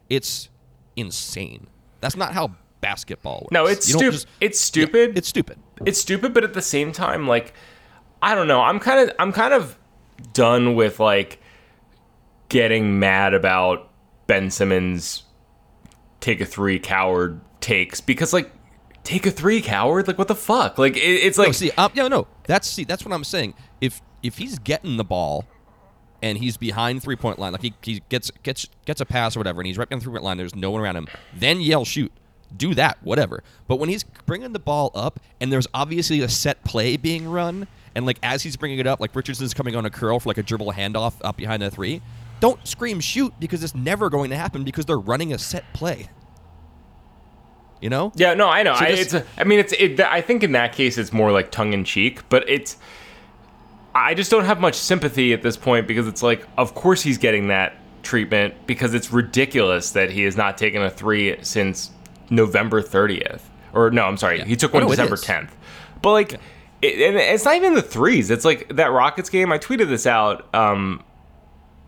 it's 0.09 0.49
insane 0.97 1.67
that's 2.01 2.17
not 2.17 2.33
how 2.33 2.55
basketball 2.81 3.41
works 3.43 3.53
No, 3.53 3.67
it's 3.67 3.87
stupid. 3.87 4.13
just- 4.13 4.27
It's 4.41 4.61
stupid. 4.61 5.17
it's 5.19 5.29
stupid 5.29 5.59
it's 5.87 5.99
stupid, 6.01 6.35
but 6.35 6.45
at 6.45 6.53
the 6.53 6.61
same 6.63 6.93
time, 6.93 7.27
like 7.27 7.55
I 8.23 8.35
don't 8.35 8.47
know. 8.49 8.61
I'm 8.61 8.79
kind 8.79 9.09
of 9.09 9.17
I'm 9.19 9.33
kind 9.33 9.55
of 9.55 9.79
done 10.35 10.75
with 10.75 11.01
like 11.01 11.41
getting 12.49 12.99
mad 12.99 13.33
about 13.35 13.89
Ben 14.27 14.51
Simmons 14.51 15.23
take 16.21 16.41
a 16.41 16.45
three 16.45 16.79
coward 16.79 17.41
takes 17.61 18.01
because 18.03 18.33
like 18.35 18.51
take 19.05 19.25
a 19.25 19.31
three 19.31 19.63
coward 19.63 20.07
like 20.07 20.19
what 20.19 20.29
the 20.29 20.35
fuck 20.35 20.77
like 20.77 20.95
it, 20.97 21.01
it's 21.01 21.39
like 21.39 21.49
no, 21.49 21.53
see 21.53 21.71
um, 21.79 21.91
yeah 21.95 22.07
no 22.09 22.27
that's 22.45 22.69
see 22.69 22.85
that's 22.85 23.03
what 23.07 23.15
i'm 23.15 23.25
saying 23.25 23.55
if 23.81 24.03
if 24.23 24.37
he's 24.37 24.59
getting 24.59 24.99
the 24.99 25.05
ball 25.05 25.47
and 26.23 26.37
he's 26.37 26.59
behind 26.59 27.03
three 27.03 27.17
point 27.17 27.39
line 27.39 27.53
like 27.53 27.63
he, 27.63 27.73
he 27.83 28.03
gets 28.11 28.31
gets 28.43 28.69
gets 28.85 29.01
a 29.01 29.07
pass 29.07 29.35
or 29.35 29.41
whatever 29.41 29.63
and 29.63 29.67
he's 29.67 29.79
right 29.79 29.89
behind 29.89 30.03
the 30.03 30.05
three 30.05 30.13
point 30.13 30.25
line 30.25 30.37
there's 30.37 30.55
no 30.55 30.71
one 30.71 30.83
around 30.83 30.97
him 30.97 31.09
then 31.35 31.59
yell 31.63 31.87
shoot 31.87 32.13
do 32.57 32.75
that 32.75 32.99
whatever 33.03 33.43
but 33.69 33.77
when 33.77 33.89
he's 33.89 34.05
bringing 34.27 34.53
the 34.53 34.59
ball 34.59 34.91
up 34.95 35.21
and 35.41 35.53
there's 35.53 35.67
obviously 35.75 36.21
a 36.21 36.29
set 36.29 36.63
play 36.65 36.97
being 36.97 37.29
run 37.29 37.67
and 37.95 38.07
like 38.07 38.19
as 38.23 38.43
he's 38.43 38.57
bringing 38.57 38.79
it 38.79 38.87
up 38.87 39.01
like 39.01 39.15
richardson's 39.15 39.55
coming 39.55 39.77
on 39.77 39.85
a 39.87 39.91
curl 39.91 40.19
for 40.21 40.29
like 40.29 40.39
a 40.39 40.43
dribble 40.43 40.73
handoff 40.73 41.15
up 41.23 41.37
behind 41.37 41.63
the 41.63 41.71
three 41.71 42.01
don't 42.41 42.67
scream 42.67 43.01
shoot 43.01 43.33
because 43.39 43.63
it's 43.63 43.75
never 43.75 44.09
going 44.11 44.31
to 44.31 44.37
happen 44.37 44.65
because 44.65 44.85
they're 44.87 44.99
running 44.99 45.33
a 45.33 45.39
set 45.39 45.65
play 45.73 46.09
you 47.81 47.89
know 47.89 48.13
Yeah, 48.15 48.35
no, 48.35 48.49
I 48.49 48.63
know. 48.63 48.75
So 48.75 48.85
I, 48.85 48.91
just- 48.91 49.03
it's. 49.03 49.15
A, 49.15 49.25
I 49.39 49.45
mean, 49.45 49.59
it's. 49.59 49.73
It, 49.73 50.01
I 50.01 50.21
think 50.21 50.43
in 50.43 50.53
that 50.53 50.75
case, 50.75 50.99
it's 50.99 51.13
more 51.15 51.33
like 51.33 51.51
tongue 51.51 51.73
in 51.73 51.85
cheek, 51.85 52.29
but 52.29 52.47
it's. 52.49 52.77
I 53.95 54.13
just 54.15 54.31
don't 54.31 54.45
have 54.45 54.61
much 54.61 54.75
sympathy 54.75 55.33
at 55.33 55.43
this 55.43 55.57
point 55.57 55.89
because 55.89 56.07
it's 56.07 56.23
like, 56.23 56.47
of 56.59 56.75
course 56.75 57.03
he's 57.03 57.19
getting 57.19 57.49
that 57.49 57.75
treatment 58.03 58.55
because 58.67 58.95
it's 58.95 59.11
ridiculous 59.13 59.93
that 59.93 60.11
he 60.11 60.23
has 60.25 60.37
not 60.37 60.57
taken 60.59 60.81
a 60.83 60.91
three 60.91 61.37
since 61.43 61.91
November 62.31 62.83
30th. 62.83 63.41
Or 63.73 63.91
no, 63.91 64.05
I'm 64.05 64.17
sorry, 64.17 64.39
Yeah. 64.39 64.45
he 64.47 64.57
took 64.57 64.73
Oh, 64.75 64.79
one 64.79 64.85
no, 64.85 64.91
December 64.91 65.17
10th. 65.17 65.51
But 66.03 66.13
like, 66.13 66.33
it, 66.83 67.01
and 67.01 67.17
it's 67.17 67.45
not 67.45 67.57
even 67.57 67.75
the 67.75 67.83
threes. 67.83 68.31
It's 68.31 68.45
like 68.45 68.75
that 68.77 68.91
Rockets 68.93 69.29
game. 69.29 69.53
I 69.53 69.59
tweeted 69.59 69.89
this 69.89 70.07
out. 70.07 70.53
Um, 70.55 71.03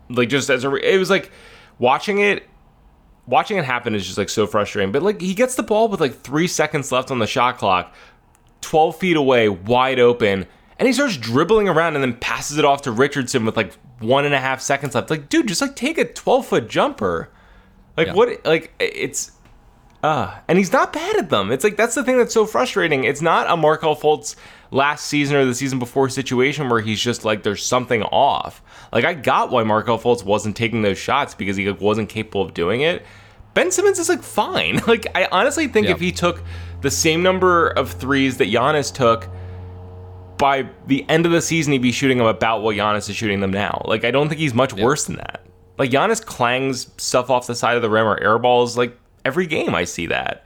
like 0.09 0.29
just 0.29 0.49
as 0.49 0.63
a, 0.63 0.73
it 0.75 0.97
was 0.97 1.09
like 1.09 1.31
watching 1.79 2.19
it. 2.19 2.47
Watching 3.25 3.57
it 3.57 3.63
happen 3.63 3.95
is 3.95 4.05
just 4.05 4.17
like 4.17 4.29
so 4.29 4.45
frustrating. 4.45 4.91
But 4.91 5.01
like 5.01 5.21
he 5.21 5.33
gets 5.33 5.55
the 5.55 5.63
ball 5.63 5.87
with 5.87 6.01
like 6.01 6.21
three 6.21 6.47
seconds 6.47 6.91
left 6.91 7.09
on 7.09 7.19
the 7.19 7.25
shot 7.27 7.57
clock, 7.57 7.93
twelve 8.61 8.97
feet 8.97 9.15
away, 9.15 9.47
wide 9.49 9.97
open, 9.99 10.45
and 10.77 10.87
he 10.87 10.93
starts 10.93 11.15
dribbling 11.17 11.69
around 11.69 11.95
and 11.95 12.03
then 12.03 12.15
passes 12.15 12.57
it 12.57 12.65
off 12.65 12.81
to 12.83 12.91
Richardson 12.91 13.45
with 13.45 13.55
like 13.57 13.73
one 13.99 14.25
and 14.25 14.33
a 14.35 14.39
half 14.39 14.59
seconds 14.61 14.93
left. 14.93 15.09
Like, 15.09 15.29
dude, 15.29 15.47
just 15.47 15.61
like 15.61 15.75
take 15.75 15.97
a 15.97 16.05
twelve 16.05 16.45
foot 16.47 16.67
jumper. 16.67 17.29
Like 17.97 18.07
Yeah. 18.07 18.13
what? 18.13 18.45
Like 18.45 18.73
it's 18.79 19.31
uh, 20.03 20.37
and 20.47 20.57
he's 20.57 20.71
not 20.73 20.91
bad 20.93 21.15
at 21.15 21.29
them. 21.29 21.51
It's 21.51 21.63
like 21.63 21.77
that's 21.77 21.95
the 21.95 22.03
thing 22.03 22.17
that's 22.17 22.33
so 22.33 22.45
frustrating. 22.45 23.05
It's 23.05 23.21
not 23.21 23.49
a 23.49 23.55
Markelle 23.57 23.95
Fultz 23.95 24.35
last 24.69 25.07
season 25.07 25.37
or 25.37 25.45
the 25.45 25.55
season 25.55 25.79
before 25.79 26.09
situation 26.09 26.67
where 26.67 26.81
he's 26.81 26.99
just 27.01 27.23
like 27.23 27.43
there's 27.43 27.65
something 27.65 28.03
off. 28.03 28.61
Like 28.91 29.05
I 29.05 29.13
got 29.13 29.49
why 29.49 29.63
Markelle 29.63 29.97
Fultz 29.99 30.23
wasn't 30.25 30.55
taking 30.57 30.81
those 30.81 30.97
shots 30.97 31.33
because 31.33 31.55
he 31.55 31.69
like, 31.69 31.79
wasn't 31.79 32.09
capable 32.09 32.41
of 32.41 32.53
doing 32.53 32.81
it. 32.81 33.05
Ben 33.53 33.71
Simmons 33.71 33.97
is 33.99 34.09
like 34.09 34.21
fine. 34.23 34.81
Like 34.87 35.07
I 35.15 35.27
honestly 35.31 35.67
think 35.67 35.87
Yeah. 35.87 35.93
if 35.93 35.99
he 36.01 36.11
took 36.11 36.43
the 36.81 36.91
same 36.91 37.23
number 37.23 37.69
of 37.69 37.91
threes 37.91 38.37
that 38.37 38.49
Giannis 38.49 38.93
took 38.93 39.29
by 40.37 40.67
the 40.87 41.07
end 41.09 41.25
of 41.25 41.31
the 41.31 41.41
season, 41.41 41.71
he'd 41.71 41.81
be 41.81 41.91
shooting 41.93 42.17
them 42.17 42.27
about 42.27 42.61
what 42.61 42.75
Giannis 42.75 43.09
is 43.09 43.15
shooting 43.15 43.39
them 43.39 43.51
now. 43.51 43.83
Like 43.85 44.03
I 44.03 44.11
don't 44.11 44.27
think 44.27 44.39
he's 44.41 44.53
much 44.53 44.73
worse 44.73 45.05
than 45.05 45.15
that. 45.15 45.45
Like 45.77 45.91
Giannis 45.91 46.23
clangs 46.23 46.91
stuff 46.97 47.29
off 47.29 47.47
the 47.47 47.55
side 47.55 47.75
of 47.77 47.81
the 47.81 47.89
rim 47.89 48.05
or 48.05 48.19
airballs 48.19 48.75
like 48.75 48.97
every 49.25 49.45
game. 49.47 49.73
I 49.75 49.83
see 49.83 50.07
that. 50.07 50.45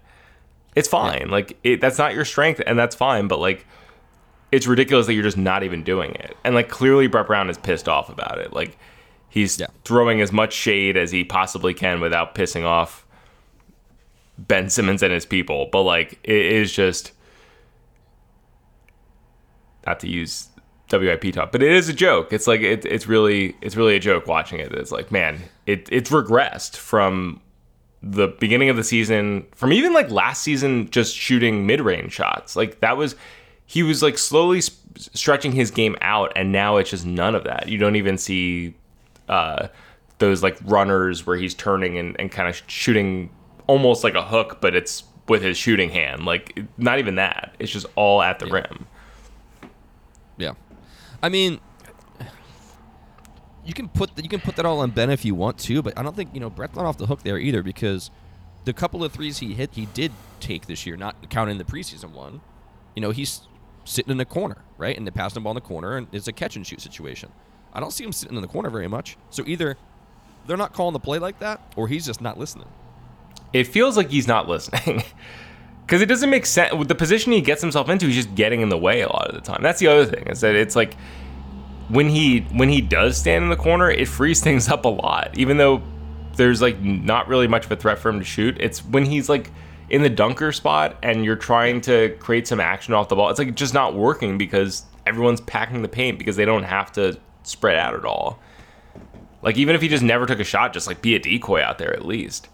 It's 0.75 0.87
fine. 0.87 1.29
Like 1.29 1.57
it, 1.63 1.81
that's 1.81 1.97
not 1.97 2.13
your 2.13 2.25
strength, 2.25 2.61
and 2.65 2.77
that's 2.77 2.95
fine. 2.95 3.27
But 3.27 3.39
like, 3.39 3.65
it's 4.51 4.67
ridiculous 4.67 5.07
that 5.07 5.13
you're 5.13 5.23
just 5.23 5.37
not 5.37 5.63
even 5.63 5.83
doing 5.83 6.11
it. 6.15 6.37
And 6.43 6.53
like 6.55 6.69
clearly, 6.69 7.07
Brett 7.07 7.27
Brown 7.27 7.49
is 7.49 7.57
pissed 7.57 7.89
off 7.89 8.09
about 8.09 8.37
it. 8.39 8.53
Like 8.53 8.77
he's 9.29 9.59
Yeah. 9.59 9.67
throwing 9.85 10.21
as 10.21 10.31
much 10.31 10.53
shade 10.53 10.95
as 10.97 11.11
he 11.11 11.23
possibly 11.23 11.73
can 11.73 11.99
without 11.99 12.35
pissing 12.35 12.63
off 12.63 13.05
Ben 14.37 14.69
Simmons 14.69 15.01
and 15.01 15.11
his 15.11 15.25
people. 15.25 15.67
But 15.71 15.81
like, 15.81 16.19
it 16.23 16.45
is 16.45 16.71
just 16.71 17.11
not 19.85 19.99
to 20.01 20.07
use 20.09 20.49
WIP 20.91 21.33
talk, 21.33 21.51
but 21.51 21.63
it 21.63 21.71
is 21.71 21.89
a 21.89 21.93
joke. 21.93 22.31
It's 22.31 22.47
like 22.47 22.61
it, 22.61 22.85
it's 22.85 23.07
really 23.07 23.55
it's 23.61 23.75
really 23.75 23.95
a 23.95 23.99
joke 23.99 24.27
watching 24.27 24.59
it. 24.59 24.71
It's 24.73 24.91
like 24.91 25.11
man, 25.11 25.41
it 25.65 25.87
it's 25.91 26.09
regressed 26.11 26.77
from 26.77 27.41
the 28.03 28.27
beginning 28.27 28.69
of 28.69 28.75
the 28.75 28.83
season, 28.83 29.45
from 29.55 29.73
even 29.73 29.93
like 29.93 30.09
last 30.11 30.43
season, 30.43 30.89
just 30.89 31.15
shooting 31.15 31.65
mid 31.65 31.81
range 31.81 32.13
shots. 32.13 32.55
Like 32.55 32.79
that 32.81 32.97
was 32.97 33.15
he 33.65 33.83
was 33.83 34.01
like 34.01 34.17
slowly 34.17 34.59
s- 34.59 34.71
stretching 35.13 35.51
his 35.51 35.71
game 35.71 35.95
out, 36.01 36.31
and 36.35 36.51
now 36.51 36.77
it's 36.77 36.89
just 36.89 37.05
none 37.05 37.35
of 37.35 37.43
that. 37.45 37.67
You 37.67 37.77
don't 37.77 37.95
even 37.95 38.17
see 38.17 38.75
uh, 39.27 39.67
those 40.19 40.43
like 40.43 40.57
runners 40.63 41.25
where 41.25 41.37
he's 41.37 41.53
turning 41.53 41.97
and, 41.97 42.15
and 42.19 42.31
kind 42.31 42.47
of 42.47 42.61
shooting 42.67 43.29
almost 43.67 44.03
like 44.03 44.15
a 44.15 44.23
hook, 44.23 44.59
but 44.61 44.75
it's 44.75 45.03
with 45.27 45.41
his 45.41 45.57
shooting 45.57 45.89
hand. 45.89 46.25
Like 46.25 46.63
not 46.77 46.99
even 46.99 47.15
that. 47.15 47.55
It's 47.59 47.71
just 47.71 47.87
all 47.95 48.21
at 48.21 48.39
the 48.39 48.45
rim. 48.45 48.85
Yeah, 50.37 50.53
I 51.21 51.29
mean, 51.29 51.59
you 53.67 53.73
can 53.73 53.89
put 53.89 54.11
you 54.21 54.29
can 54.29 54.39
put 54.39 54.55
that 54.55 54.65
all 54.65 54.79
on 54.79 54.91
Ben 54.91 55.09
if 55.09 55.25
you 55.25 55.35
want 55.35 55.57
to, 55.59 55.81
but 55.81 55.97
I 55.97 56.01
don't 56.01 56.15
think 56.15 56.33
you 56.33 56.39
know 56.39 56.49
Brett's 56.49 56.75
not 56.75 56.85
off 56.85 56.97
the 56.97 57.05
hook 57.05 57.23
there 57.23 57.37
either 57.37 57.61
because 57.61 58.09
the 58.63 58.73
couple 58.73 59.03
of 59.03 59.11
threes 59.11 59.39
he 59.39 59.53
hit, 59.53 59.71
he 59.73 59.85
did 59.87 60.11
take 60.39 60.67
this 60.67 60.85
year, 60.85 60.95
not 60.97 61.29
counting 61.29 61.57
the 61.57 61.63
preseason 61.65 62.11
one. 62.11 62.41
You 62.95 63.01
know, 63.01 63.11
he's 63.11 63.41
sitting 63.85 64.11
in 64.11 64.17
the 64.17 64.25
corner, 64.25 64.57
right, 64.77 64.97
and 64.97 65.05
they 65.05 65.11
pass 65.11 65.33
the 65.33 65.41
ball 65.41 65.51
in 65.51 65.55
the 65.55 65.61
corner, 65.61 65.97
and 65.97 66.07
it's 66.11 66.27
a 66.27 66.33
catch 66.33 66.55
and 66.55 66.65
shoot 66.65 66.81
situation. 66.81 67.31
I 67.73 67.79
don't 67.79 67.91
see 67.91 68.03
him 68.03 68.11
sitting 68.13 68.35
in 68.37 68.41
the 68.41 68.47
corner 68.47 68.69
very 68.69 68.87
much. 68.87 69.17
So 69.29 69.43
either 69.45 69.77
they're 70.47 70.57
not 70.57 70.73
calling 70.73 70.93
the 70.93 70.99
play 70.99 71.19
like 71.19 71.39
that, 71.39 71.61
or 71.75 71.87
he's 71.89 72.05
just 72.05 72.21
not 72.21 72.37
listening. 72.39 72.67
it 73.53 73.65
feels 73.65 73.97
like 73.97 74.09
he's 74.09 74.27
not 74.27 74.47
listening 74.47 75.03
because 75.85 76.01
it 76.01 76.07
doesn't 76.07 76.29
make 76.29 76.45
sense 76.45 76.73
with 76.73 76.87
the 76.87 76.95
position 76.95 77.31
he 77.33 77.41
gets 77.41 77.61
himself 77.61 77.89
into 77.89 78.05
he's 78.07 78.15
just 78.15 78.35
getting 78.35 78.61
in 78.61 78.69
the 78.69 78.77
way 78.77 79.01
a 79.01 79.07
lot 79.07 79.27
of 79.27 79.35
the 79.35 79.41
time 79.41 79.61
that's 79.61 79.79
the 79.79 79.87
other 79.87 80.05
thing 80.05 80.25
is 80.27 80.41
that 80.41 80.55
it's 80.55 80.75
like 80.75 80.95
when 81.89 82.09
he 82.09 82.39
when 82.51 82.69
he 82.69 82.81
does 82.81 83.17
stand 83.17 83.43
in 83.43 83.49
the 83.49 83.55
corner 83.55 83.89
it 83.89 84.07
frees 84.07 84.41
things 84.41 84.67
up 84.69 84.85
a 84.85 84.89
lot 84.89 85.37
even 85.37 85.57
though 85.57 85.81
there's 86.35 86.61
like 86.61 86.79
not 86.81 87.27
really 87.27 87.47
much 87.47 87.65
of 87.65 87.71
a 87.71 87.75
threat 87.75 87.97
for 87.97 88.09
him 88.09 88.19
to 88.19 88.25
shoot 88.25 88.57
it's 88.59 88.83
when 88.85 89.05
he's 89.05 89.29
like 89.29 89.49
in 89.89 90.01
the 90.01 90.09
dunker 90.09 90.51
spot 90.51 90.97
and 91.01 91.23
you're 91.23 91.35
trying 91.37 91.79
to 91.79 92.09
create 92.19 92.45
some 92.47 92.59
action 92.59 92.93
off 92.93 93.07
the 93.09 93.15
ball 93.15 93.29
it's 93.29 93.39
like 93.39 93.55
just 93.55 93.73
not 93.73 93.95
working 93.95 94.37
because 94.37 94.83
everyone's 95.05 95.39
packing 95.41 95.81
the 95.81 95.87
paint 95.87 96.19
because 96.19 96.35
they 96.35 96.45
don't 96.45 96.63
have 96.63 96.91
to 96.91 97.17
spread 97.43 97.75
out 97.77 97.93
at 97.93 98.03
all 98.03 98.37
like 99.41 99.55
even 99.57 99.73
if 99.75 99.81
he 99.81 99.87
just 99.87 100.03
never 100.03 100.25
took 100.25 100.39
a 100.39 100.43
shot 100.43 100.73
just 100.73 100.87
like 100.87 101.01
be 101.01 101.15
a 101.15 101.19
decoy 101.19 101.61
out 101.61 101.77
there 101.77 101.93
at 101.93 102.05
least 102.05 102.49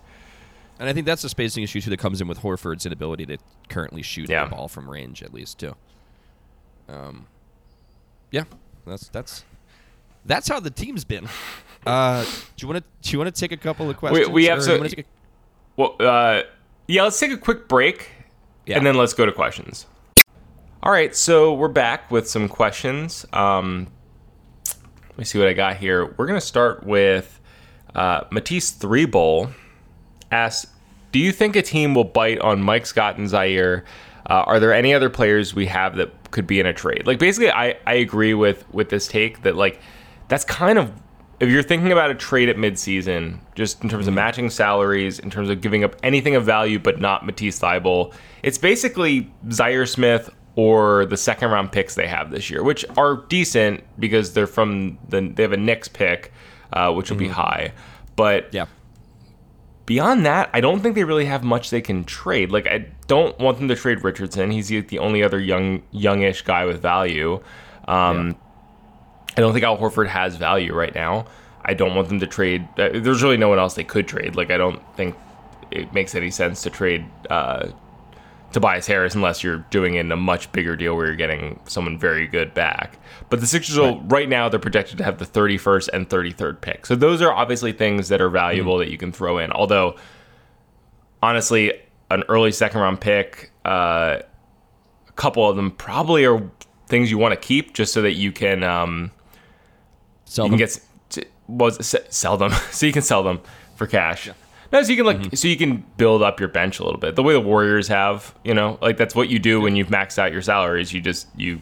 And 0.79 0.87
I 0.87 0.93
think 0.93 1.05
that's 1.07 1.23
a 1.23 1.29
spacing 1.29 1.63
issue 1.63 1.81
too 1.81 1.89
that 1.89 1.97
comes 1.99 2.21
in 2.21 2.27
with 2.27 2.39
Horford's 2.41 2.85
inability 2.85 3.25
to 3.25 3.37
currently 3.69 4.01
shoot 4.03 4.29
Yeah. 4.29 4.43
the 4.45 4.51
ball 4.55 4.67
from 4.67 4.87
range, 4.89 5.23
at 5.23 5.33
least 5.33 5.59
too. 5.59 5.75
Um, 6.89 7.25
yeah, 8.31 8.43
that's 8.85 9.07
that's 9.09 9.43
that's 10.25 10.47
how 10.47 10.59
the 10.59 10.69
team's 10.71 11.03
been. 11.03 11.27
Uh, 11.85 12.23
do 12.23 12.29
you 12.59 12.67
want 12.69 12.81
to 12.81 12.83
do 13.01 13.11
you 13.11 13.19
want 13.19 13.35
to 13.35 13.37
take 13.37 13.51
a 13.51 13.57
couple 13.57 13.89
of 13.89 13.97
questions? 13.97 14.29
we 14.29 14.45
have 14.45 14.59
or 14.59 14.61
so- 14.61 14.71
you 14.71 14.77
wanna 14.77 14.89
take 14.89 14.99
a- 15.05 15.09
Well, 15.75 15.97
uh, 15.99 16.43
yeah, 16.87 17.03
let's 17.03 17.19
take 17.19 17.33
a 17.33 17.37
quick 17.37 17.67
break 17.67 18.09
Yeah. 18.65 18.77
and 18.77 18.85
then 18.87 18.95
let's 18.95 19.13
go 19.13 19.25
to 19.25 19.33
questions. 19.33 19.85
All 20.81 20.93
right, 20.93 21.13
so 21.13 21.53
we're 21.53 21.67
back 21.67 22.09
with 22.09 22.29
some 22.29 22.47
questions. 22.47 23.25
Um, 23.33 23.87
let 25.09 25.17
me 25.17 25.25
see 25.25 25.37
what 25.39 25.49
I 25.49 25.51
got 25.51 25.75
here. 25.75 26.05
We're 26.17 26.25
going 26.25 26.39
to 26.39 26.45
start 26.45 26.85
with 26.85 27.41
uh, 27.93 28.21
Matisse 28.31 28.71
Three 28.71 29.05
Bowl 29.05 29.49
asks, 30.31 30.71
"Do 31.11 31.19
you 31.19 31.33
think 31.33 31.57
a 31.57 31.61
team 31.61 31.93
will 31.95 32.05
bite 32.05 32.39
on 32.39 32.61
Mike 32.63 32.85
Scott 32.85 33.17
and 33.17 33.27
Zaire? 33.27 33.83
Uh, 34.29 34.43
are 34.45 34.59
there 34.59 34.73
any 34.73 34.93
other 34.93 35.09
players 35.09 35.53
we 35.53 35.65
have 35.65 35.95
that 35.97 36.31
could 36.31 36.47
be 36.47 36.59
in 36.59 36.65
a 36.65 36.73
trade? 36.73 37.05
Like, 37.05 37.19
basically, 37.19 37.51
I 37.51 37.77
I 37.85 37.95
agree 37.95 38.33
with 38.33 38.65
with 38.73 38.89
this 38.89 39.07
take 39.07 39.43
that 39.43 39.55
like 39.55 39.79
that's 40.27 40.45
kind 40.45 40.77
of 40.77 40.91
if 41.39 41.49
you're 41.49 41.63
thinking 41.63 41.91
about 41.91 42.09
a 42.09 42.15
trade 42.15 42.47
at 42.47 42.55
midseason, 42.55 43.39
just 43.55 43.83
in 43.83 43.89
terms 43.89 44.07
of 44.07 44.13
matching 44.13 44.49
salaries, 44.49 45.19
in 45.19 45.29
terms 45.29 45.49
of 45.49 45.59
giving 45.61 45.83
up 45.83 45.95
anything 46.03 46.35
of 46.35 46.45
value 46.45 46.79
but 46.79 47.01
not 47.01 47.25
Matisse 47.25 47.59
Thybulle, 47.59 48.13
it's 48.43 48.57
basically 48.57 49.29
Zaire 49.51 49.85
Smith 49.85 50.29
or 50.55 51.05
the 51.07 51.17
second 51.17 51.51
round 51.51 51.71
picks 51.71 51.95
they 51.95 52.07
have 52.07 52.31
this 52.31 52.49
year, 52.49 52.63
which 52.63 52.85
are 52.95 53.17
decent 53.27 53.83
because 53.99 54.33
they're 54.33 54.47
from 54.47 54.97
the 55.09 55.21
they 55.35 55.43
have 55.43 55.51
a 55.51 55.57
Knicks 55.57 55.87
pick, 55.87 56.31
uh, 56.71 56.93
which 56.93 57.09
will 57.09 57.17
be 57.17 57.27
high, 57.27 57.73
but 58.15 58.53
yeah, 58.53 58.67
beyond 59.85 60.25
that, 60.25 60.49
I 60.53 60.61
don't 60.61 60.79
think 60.79 60.95
they 60.95 61.03
really 61.03 61.25
have 61.25 61.43
much 61.43 61.69
they 61.69 61.81
can 61.81 62.03
trade. 62.03 62.51
Like 62.51 62.67
I 62.67 62.87
don't 63.13 63.37
want 63.37 63.59
them 63.59 63.67
to 63.67 63.75
trade 63.75 64.03
Richardson. 64.03 64.49
He's 64.49 64.69
the 64.69 64.97
only 64.97 65.21
other 65.21 65.39
young 65.39 65.83
youngish 65.91 66.41
guy 66.41 66.65
with 66.65 66.81
value. 66.81 67.35
Um, 67.87 68.35
I 69.37 69.41
don't 69.41 69.53
think 69.53 69.63
Al 69.63 69.77
Horford 69.77 70.07
has 70.07 70.35
value 70.35 70.73
right 70.73 70.95
now. 70.95 71.27
I 71.63 71.75
don't 71.75 71.95
want 71.95 72.09
them 72.09 72.19
to 72.21 72.25
trade. 72.25 72.67
Uh, 72.75 72.89
there's 72.93 73.21
really 73.21 73.37
no 73.37 73.49
one 73.49 73.59
else 73.59 73.75
they 73.75 73.83
could 73.83 74.07
trade. 74.07 74.35
Like 74.35 74.49
I 74.49 74.57
don't 74.57 74.81
think 74.95 75.15
it 75.69 75.93
makes 75.93 76.15
any 76.15 76.31
sense 76.31 76.63
to 76.63 76.71
trade 76.71 77.05
uh, 77.29 77.67
Tobias 78.51 78.87
Harris 78.87 79.13
unless 79.13 79.43
you're 79.43 79.59
doing 79.69 79.93
in 79.93 80.11
a 80.11 80.15
much 80.15 80.51
bigger 80.51 80.75
deal 80.75 80.95
where 80.95 81.05
you're 81.05 81.15
getting 81.15 81.59
someone 81.65 81.99
very 81.99 82.25
good 82.25 82.55
back. 82.55 82.97
But 83.29 83.41
the 83.41 83.47
Sixers 83.47 83.77
will 83.77 84.01
right 84.01 84.27
now 84.27 84.49
they're 84.49 84.59
projected 84.59 84.97
to 84.97 85.03
have 85.03 85.19
the 85.19 85.25
31st 85.25 85.89
and 85.93 86.09
33rd 86.09 86.61
pick. 86.61 86.87
So 86.87 86.95
those 86.95 87.21
are 87.21 87.31
obviously 87.31 87.73
things 87.73 88.09
that 88.09 88.21
are 88.21 88.29
valuable 88.29 88.79
that 88.79 88.89
you 88.89 88.97
can 88.97 89.11
throw 89.11 89.37
in. 89.37 89.51
Although 89.51 89.97
honestly, 91.21 91.73
an 92.09 92.23
early 92.29 92.51
second 92.51 92.81
round 92.81 93.01
pick, 93.01 93.51
uh, 93.65 94.19
a 95.07 95.11
couple 95.13 95.47
of 95.49 95.55
them 95.55 95.71
probably 95.71 96.25
are 96.25 96.41
things 96.87 97.09
you 97.09 97.17
want 97.17 97.33
to 97.33 97.39
keep 97.39 97.73
just 97.73 97.93
so 97.93 98.01
that 98.01 98.13
you 98.13 98.31
can 98.31 98.63
um, 98.63 99.11
sell 100.25 100.45
you 100.45 100.51
them. 100.51 100.59
can 100.59 100.65
get 100.67 100.79
s- 101.17 101.25
was 101.47 101.95
sell 102.09 102.37
them 102.37 102.51
so 102.71 102.85
you 102.85 102.93
can 102.93 103.01
sell 103.01 103.23
them 103.23 103.39
for 103.75 103.87
cash. 103.87 104.29
No, 104.71 104.81
so 104.81 104.89
you 104.89 104.97
can 104.97 105.05
like 105.05 105.17
Mm-hmm. 105.19 105.35
so 105.35 105.47
you 105.47 105.57
can 105.57 105.83
build 105.97 106.23
up 106.23 106.39
your 106.39 106.49
bench 106.49 106.79
a 106.79 106.83
little 106.83 106.99
bit. 106.99 107.15
The 107.15 107.23
way 107.23 107.33
the 107.33 107.39
Warriors 107.41 107.87
have, 107.89 108.33
you 108.43 108.53
know, 108.53 108.77
like 108.81 108.97
that's 108.97 109.13
what 109.15 109.29
you 109.29 109.37
do 109.39 109.61
when 109.61 109.75
you've 109.75 109.89
maxed 109.89 110.17
out 110.17 110.31
your 110.31 110.41
salaries. 110.41 110.91
You 110.93 110.99
just 111.01 111.27
you 111.37 111.61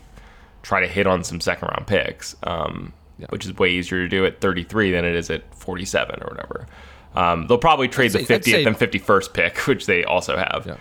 try 0.63 0.79
to 0.79 0.87
hit 0.87 1.07
on 1.07 1.23
some 1.23 1.41
second 1.41 1.67
round 1.69 1.87
picks, 1.87 2.35
um, 2.43 2.93
Yeah. 3.17 3.25
which 3.29 3.45
is 3.45 3.57
way 3.57 3.69
easier 3.71 3.99
to 3.99 4.07
do 4.07 4.25
at 4.25 4.39
33 4.39 4.91
than 4.91 5.03
it 5.03 5.15
is 5.15 5.29
at 5.29 5.43
47 5.55 6.21
or 6.21 6.27
whatever. 6.29 6.67
Um, 7.16 7.47
they'll 7.47 7.57
probably 7.57 7.88
trade 7.88 8.12
say- 8.12 8.24
the 8.24 8.34
50th 8.34 8.43
say- 8.43 8.64
and 8.64 8.76
51st 8.78 9.34
pick, 9.34 9.57
which 9.68 9.86
they 9.86 10.03
also 10.03 10.38
have. 10.38 10.64
Yeah. 10.66 10.78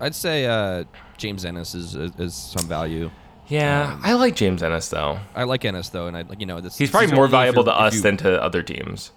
I'd 0.00 0.14
say 0.14 0.46
uh, 0.46 0.84
James 1.16 1.44
Ennis 1.44 1.74
is, 1.74 1.94
is 1.94 2.10
is 2.18 2.34
some 2.34 2.66
value. 2.68 3.10
Yeah, 3.46 3.98
I 4.02 4.14
like 4.14 4.36
James 4.36 4.62
Ennis 4.62 4.88
though. 4.88 5.18
I 5.34 5.44
like 5.44 5.64
Ennis 5.64 5.88
though, 5.90 6.06
and 6.06 6.16
I 6.16 6.22
like 6.22 6.40
you 6.40 6.46
know 6.46 6.60
this. 6.60 6.76
He's 6.78 6.90
probably 6.90 7.06
is 7.06 7.12
more 7.12 7.28
valuable 7.28 7.64
to 7.64 7.72
us 7.72 7.96
you- 7.96 8.00
than 8.02 8.16
to 8.18 8.42
other 8.42 8.62
teams. 8.62 9.12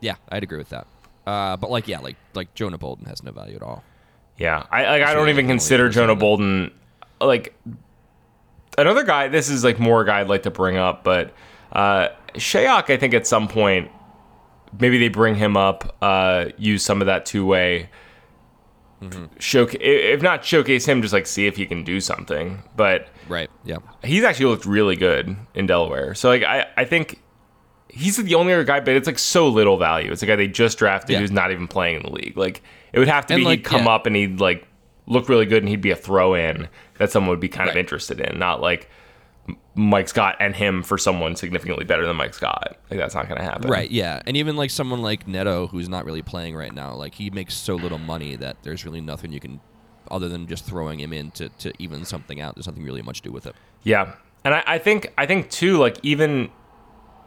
Yeah, 0.00 0.16
I'd 0.28 0.42
agree 0.42 0.58
with 0.58 0.68
that. 0.70 0.86
Uh, 1.26 1.56
but 1.56 1.70
like 1.70 1.88
yeah, 1.88 2.00
like 2.00 2.16
like 2.34 2.54
Jonah 2.54 2.78
Bolden 2.78 3.06
has 3.06 3.22
no 3.22 3.32
value 3.32 3.56
at 3.56 3.62
all. 3.62 3.82
Yeah, 4.38 4.66
I 4.70 4.86
like. 4.86 5.02
I 5.02 5.14
don't 5.14 5.28
even 5.30 5.46
consider 5.46 5.88
Jonah. 5.88 6.14
Bolden 6.16 6.70
like 7.20 7.54
another 8.76 9.04
guy. 9.04 9.28
This 9.28 9.48
is 9.48 9.64
like 9.64 9.78
more 9.78 10.02
a 10.02 10.06
guy 10.06 10.20
I'd 10.20 10.28
like 10.28 10.42
to 10.44 10.50
bring 10.50 10.76
up, 10.76 11.02
but 11.02 11.32
uh, 11.72 12.08
Shayok, 12.34 12.90
I 12.90 12.96
think 12.98 13.14
at 13.14 13.26
some 13.26 13.48
point 13.48 13.90
maybe 14.80 14.98
they 14.98 15.08
bring 15.08 15.34
him 15.34 15.56
up, 15.56 15.96
uh, 16.02 16.46
use 16.58 16.84
some 16.84 17.00
of 17.00 17.06
that 17.06 17.26
two 17.26 17.44
way. 17.46 17.88
Showcase, 19.38 19.78
if 19.82 20.22
not 20.22 20.42
showcase 20.44 20.86
him, 20.86 21.02
just 21.02 21.12
like 21.12 21.26
see 21.26 21.46
if 21.46 21.56
he 21.56 21.66
can 21.66 21.84
do 21.84 22.00
something. 22.00 22.62
But 22.76 23.08
Right. 23.28 23.50
Yeah. 23.64 23.76
he's 24.02 24.24
actually 24.24 24.46
looked 24.46 24.64
really 24.64 24.96
good 24.96 25.36
in 25.54 25.66
Delaware. 25.66 26.14
So 26.14 26.28
like 26.30 26.42
I, 26.42 26.66
I 26.78 26.84
think 26.86 27.20
he's 27.90 28.16
the 28.16 28.34
only 28.34 28.54
other 28.54 28.64
guy, 28.64 28.80
but 28.80 28.96
it's 28.96 29.06
like 29.06 29.18
so 29.18 29.48
little 29.48 29.76
value. 29.76 30.10
It's 30.10 30.22
a 30.22 30.26
guy 30.26 30.34
they 30.36 30.48
just 30.48 30.78
drafted 30.78 31.10
Yeah. 31.14 31.20
who's 31.20 31.30
not 31.30 31.50
even 31.52 31.68
playing 31.68 31.96
in 31.96 32.02
the 32.04 32.10
league. 32.12 32.36
Like 32.38 32.62
it 32.94 32.98
would 32.98 33.06
have 33.08 33.26
to 33.26 33.34
And, 33.34 33.42
be 33.42 33.44
like, 33.44 33.58
he'd 33.58 33.64
come 33.64 33.84
yeah. 33.84 33.90
up 33.94 34.06
and 34.06 34.16
he'd 34.16 34.40
like 34.40 34.66
look 35.06 35.28
really 35.28 35.46
good 35.46 35.62
and 35.62 35.68
he'd 35.68 35.82
be 35.82 35.90
a 35.90 35.96
throw 35.96 36.34
in 36.34 36.66
that 36.98 37.12
someone 37.12 37.30
would 37.30 37.38
be 37.40 37.48
kind 37.50 37.68
of 37.68 37.76
interested 37.76 38.18
in, 38.18 38.38
not 38.38 38.62
like 38.62 38.88
Mike 39.76 40.08
Scott 40.08 40.36
and 40.40 40.56
him 40.56 40.82
for 40.82 40.96
someone 40.96 41.36
significantly 41.36 41.84
better 41.84 42.06
than 42.06 42.16
Mike 42.16 42.32
Scott. 42.32 42.78
Like 42.90 42.98
that's 42.98 43.14
not 43.14 43.28
going 43.28 43.38
to 43.38 43.44
happen. 43.44 43.70
Right. 43.70 43.90
Yeah. 43.90 44.22
And 44.26 44.36
even 44.36 44.56
like 44.56 44.70
someone 44.70 45.02
like 45.02 45.28
Neto, 45.28 45.66
who's 45.66 45.88
not 45.88 46.06
really 46.06 46.22
playing 46.22 46.56
right 46.56 46.74
now, 46.74 46.94
like 46.94 47.14
he 47.14 47.28
makes 47.28 47.54
so 47.54 47.74
little 47.76 47.98
money 47.98 48.36
that 48.36 48.56
there's 48.62 48.86
really 48.86 49.02
nothing 49.02 49.32
you 49.32 49.40
can, 49.40 49.60
other 50.10 50.30
than 50.30 50.46
just 50.46 50.64
throwing 50.64 50.98
him 50.98 51.12
in 51.12 51.30
to, 51.32 51.50
to 51.50 51.72
even 51.78 52.06
something 52.06 52.40
out. 52.40 52.54
There's 52.54 52.66
nothing 52.66 52.84
really 52.84 53.02
much 53.02 53.18
to 53.18 53.28
do 53.28 53.32
with 53.32 53.46
it. 53.46 53.54
Yeah, 53.82 54.14
and 54.44 54.54
I, 54.54 54.64
I 54.66 54.78
think 54.78 55.12
I 55.18 55.26
think 55.26 55.50
too, 55.50 55.76
like 55.76 55.98
even 56.02 56.50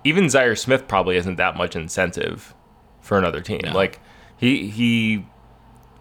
even 0.03 0.29
Zaire 0.29 0.55
Smith 0.55 0.87
probably 0.87 1.17
isn't 1.17 1.35
that 1.35 1.55
much 1.55 1.75
incentive 1.75 2.55
for 3.01 3.17
another 3.17 3.41
team. 3.41 3.61
No. 3.63 3.73
Like 3.73 3.99
he 4.37 4.69
he, 4.69 5.25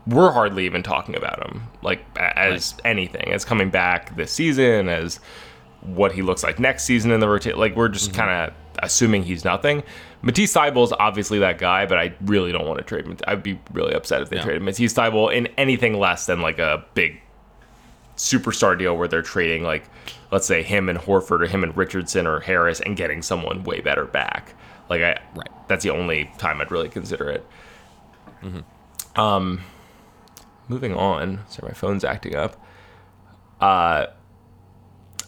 we're 0.07 0.30
hardly 0.30 0.64
even 0.64 0.82
talking 0.82 1.14
about 1.14 1.46
him 1.46 1.62
like 1.82 2.03
as 2.16 2.74
anything 2.84 3.32
as 3.32 3.44
coming 3.44 3.68
back 3.68 4.16
this 4.16 4.32
season 4.32 4.88
as 4.88 5.20
what 5.83 6.12
he 6.12 6.22
looks 6.22 6.43
like 6.43 6.59
next 6.59 6.85
season 6.85 7.11
in 7.11 7.20
the 7.20 7.29
rotation. 7.29 7.59
Like 7.59 7.76
we're 7.76 7.89
just 7.89 8.12
kind 8.14 8.31
of 8.31 8.55
assuming 8.83 9.22
he's 9.24 9.45
nothing. 9.45 9.83
Matisse 10.22 10.53
Thybulle's 10.55 10.93
obviously 10.99 11.39
that 11.41 11.59
guy, 11.59 11.87
but 11.87 11.99
I 11.99 12.12
really 12.22 12.51
don't 12.53 12.66
want 12.66 12.79
to 12.79 12.85
trade. 12.85 13.07
Mat- 13.07 13.22
I'd 13.29 13.43
be 13.43 13.59
really 13.72 13.95
upset 13.95 14.20
if 14.22 14.31
they 14.31 14.37
No. 14.37 14.43
traded 14.43 14.62
Matisse 14.62 14.93
Thybulle 14.95 15.33
in 15.35 15.47
anything 15.59 15.99
less 15.99 16.26
than 16.26 16.41
like 16.41 16.59
a 16.59 16.85
big 16.95 17.20
superstar 18.16 18.76
deal 18.76 18.97
where 18.97 19.07
they're 19.07 19.22
trading 19.22 19.62
like 19.62 19.85
let's 20.33 20.45
say 20.45 20.61
him 20.64 20.89
and 20.89 20.99
Horford 20.99 21.41
or 21.43 21.47
him 21.47 21.62
and 21.62 21.76
Richardson 21.76 22.26
or 22.26 22.41
Harris 22.41 22.81
and 22.81 22.97
getting 22.97 23.22
someone 23.22 23.62
way 23.62 23.81
better 23.81 24.07
back. 24.07 24.55
Like 24.91 25.03
I 25.03 25.20
Right. 25.37 25.49
that's 25.68 25.85
the 25.85 25.91
only 25.91 26.29
time 26.37 26.61
I'd 26.61 26.72
really 26.72 26.89
consider 26.89 27.31
it. 27.31 27.47
Um 29.16 29.61
moving 30.68 30.95
on. 30.97 31.41
Sorry, 31.49 31.68
my 31.68 31.74
phone's 31.74 32.05
acting 32.05 32.35
up. 32.35 32.57
Uh 33.61 34.07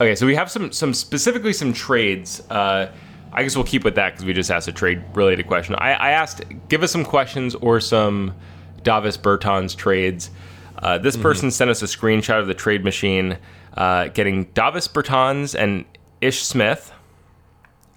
Okay, 0.00 0.14
so 0.14 0.26
we 0.26 0.34
have 0.34 0.50
some 0.50 0.72
some 0.72 0.94
specifically 0.94 1.52
some 1.52 1.72
trades. 1.72 2.40
Uh 2.50 2.90
I 3.32 3.42
guess 3.42 3.54
we'll 3.54 3.64
keep 3.64 3.84
with 3.84 3.94
that 3.94 4.10
because 4.10 4.24
we 4.24 4.32
just 4.32 4.50
asked 4.50 4.68
a 4.68 4.72
trade 4.72 5.02
related 5.14 5.46
question. 5.46 5.76
I, 5.76 5.92
I 5.92 6.10
asked, 6.10 6.42
give 6.68 6.82
us 6.82 6.90
some 6.90 7.04
questions 7.04 7.54
or 7.54 7.78
some 7.80 8.34
Davis 8.82 9.16
Bertans 9.16 9.76
trades. 9.76 10.30
Uh, 10.78 10.98
this 10.98 11.16
person 11.16 11.50
sent 11.50 11.70
us 11.70 11.82
a 11.82 11.86
screenshot 11.86 12.40
of 12.40 12.46
the 12.46 12.54
trade 12.54 12.82
machine 12.82 13.38
uh, 13.76 14.08
getting 14.08 14.44
Davis 14.46 14.88
Bertans 14.88 15.54
and 15.54 15.84
Ish 16.20 16.42
Smith, 16.42 16.92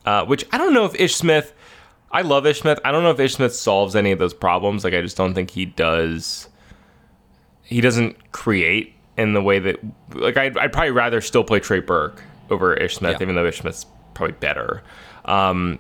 uh, 0.05 0.25
which 0.25 0.45
I 0.51 0.57
don't 0.57 0.73
know 0.73 0.85
if 0.85 0.93
Ish 0.99 1.15
Smith, 1.15 1.53
I 2.11 2.21
love 2.21 2.45
Ish 2.45 2.61
Smith. 2.61 2.79
I 2.85 2.91
don't 2.91 3.03
know 3.03 3.11
if 3.11 3.19
Ish 3.19 3.35
Smith 3.35 3.55
solves 3.55 3.95
any 3.95 4.11
of 4.11 4.19
those 4.19 4.33
problems. 4.33 4.83
Like, 4.83 4.93
I 4.93 5.01
just 5.01 5.17
don't 5.17 5.33
think 5.33 5.49
he 5.49 5.65
does. 5.65 6.47
He 7.63 7.81
doesn't 7.81 8.31
create 8.33 8.92
in 9.17 9.33
the 9.33 9.41
way 9.41 9.59
that, 9.59 9.77
like, 10.13 10.37
I'd, 10.37 10.57
I'd 10.57 10.71
probably 10.73 10.91
rather 10.91 11.21
still 11.21 11.43
play 11.43 11.59
Trey 11.59 11.79
Burke 11.79 12.21
over 12.49 12.73
Ish 12.73 12.95
Smith, 12.97 13.17
Yeah. 13.19 13.23
even 13.23 13.35
though 13.35 13.45
Ish 13.45 13.59
Smith's 13.59 13.85
probably 14.13 14.35
better. 14.39 14.81
Um, 15.25 15.79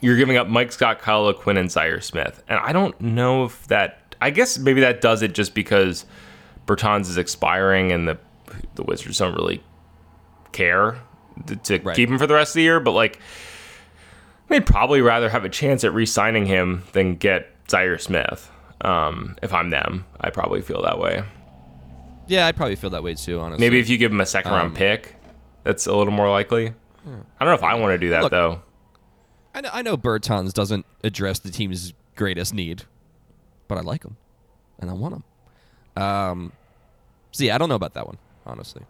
you're 0.00 0.16
giving 0.16 0.36
up 0.36 0.48
Mike 0.48 0.72
Scott, 0.72 1.00
Kyle 1.00 1.26
O'Quinn, 1.26 1.56
and 1.56 1.70
Zaire 1.70 2.00
Smith. 2.00 2.42
And 2.48 2.58
I 2.58 2.72
don't 2.72 2.98
know 3.00 3.44
if 3.44 3.66
that. 3.68 4.16
I 4.20 4.30
guess 4.30 4.58
maybe 4.58 4.80
that 4.82 5.00
does 5.00 5.22
it 5.22 5.32
just 5.34 5.54
because 5.54 6.04
Bertans 6.66 7.02
is 7.02 7.16
expiring 7.18 7.92
and 7.92 8.08
the 8.08 8.18
the 8.74 8.82
Wizards 8.82 9.18
don't 9.18 9.34
really 9.34 9.62
care 10.52 10.98
to, 11.46 11.56
to 11.56 11.78
Right. 11.80 11.96
keep 11.96 12.08
him 12.08 12.18
for 12.18 12.26
the 12.26 12.34
rest 12.34 12.50
of 12.50 12.54
the 12.54 12.62
year. 12.62 12.80
But 12.80 12.92
like, 12.92 13.18
they'd 14.48 14.66
probably 14.66 15.00
rather 15.00 15.28
have 15.30 15.44
a 15.44 15.48
chance 15.48 15.84
at 15.84 15.92
re-signing 15.94 16.46
him 16.46 16.84
than 16.92 17.16
get 17.16 17.48
Zaire 17.70 17.98
Smith. 17.98 18.50
Um, 18.82 19.36
if 19.42 19.52
I'm 19.54 19.70
them, 19.70 20.04
I 20.20 20.30
probably 20.30 20.60
feel 20.60 20.82
that 20.82 20.98
way. 20.98 21.22
Yeah, 22.26 22.46
I'd 22.46 22.56
probably 22.56 22.76
feel 22.76 22.90
that 22.90 23.02
way 23.02 23.14
too. 23.14 23.40
Honestly. 23.40 23.64
Maybe 23.64 23.78
if 23.80 23.88
you 23.88 23.98
give 23.98 24.12
him 24.12 24.20
a 24.20 24.26
second 24.26 24.52
round 24.52 24.68
Um, 24.68 24.74
pick, 24.74 25.16
that's 25.62 25.86
a 25.86 25.94
little 25.94 26.12
more 26.12 26.30
likely. 26.30 26.68
I 27.06 27.10
don't 27.44 27.48
know 27.48 27.52
if 27.54 27.62
I 27.62 27.74
want 27.74 27.92
to 27.92 27.98
do 27.98 28.10
that 28.10 28.22
Look, 28.22 28.30
though. 28.30 28.62
I 29.54 29.60
know, 29.60 29.70
I 29.72 29.82
know 29.82 29.96
Bertans 29.96 30.52
doesn't 30.54 30.86
address 31.04 31.38
the 31.38 31.50
team's 31.50 31.92
greatest 32.16 32.54
need, 32.54 32.84
but 33.68 33.76
I 33.76 33.82
like 33.82 34.04
him, 34.04 34.16
and 34.78 34.88
I 34.90 34.94
want 34.94 35.16
him. 35.96 36.02
Um, 36.02 36.52
so 37.30 37.44
yeah, 37.44 37.54
I 37.54 37.58
don't 37.58 37.68
know 37.68 37.74
about 37.74 37.92
that 37.94 38.06
one, 38.06 38.16
honestly. 38.46 38.82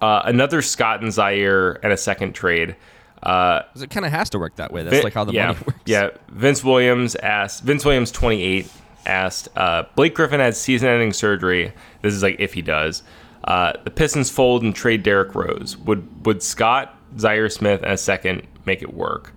Uh, 0.00 0.22
another 0.24 0.62
Scott 0.62 1.02
and 1.02 1.12
Zaire 1.12 1.72
and 1.84 1.92
a 1.92 1.96
second 1.96 2.32
trade. 2.34 2.76
Uh, 3.22 3.62
'Cause 3.74 3.82
it 3.82 3.90
kind 3.90 4.06
of 4.06 4.12
has 4.12 4.30
to 4.30 4.38
work 4.38 4.56
that 4.56 4.72
way. 4.72 4.82
That's 4.82 4.96
Vin- 4.96 5.04
like 5.04 5.12
how 5.12 5.24
the 5.24 5.32
yeah, 5.32 5.48
money 5.48 5.58
works. 5.66 5.80
Yeah, 5.84 6.10
Vince 6.30 6.64
Williams 6.64 7.16
asked. 7.16 7.62
Vince 7.64 7.84
Williams, 7.84 8.10
twenty 8.10 8.42
eight, 8.42 8.70
asked. 9.06 9.48
Uh, 9.56 9.84
Blake 9.96 10.14
Griffin 10.14 10.40
had 10.40 10.56
season-ending 10.56 11.12
surgery. 11.12 11.72
This 12.02 12.14
is 12.14 12.22
like 12.22 12.36
if 12.38 12.54
he 12.54 12.62
does. 12.62 13.02
Uh, 13.44 13.72
the 13.84 13.90
Pistons 13.90 14.30
fold 14.30 14.62
and 14.62 14.74
trade 14.74 15.02
Derrick 15.02 15.34
Rose. 15.34 15.76
Would 15.78 16.26
would 16.26 16.42
Scott, 16.42 16.94
Zaire 17.18 17.48
Smith, 17.48 17.82
and 17.82 17.92
a 17.92 17.96
second 17.96 18.46
make 18.66 18.82
it 18.82 18.92
work? 18.92 19.32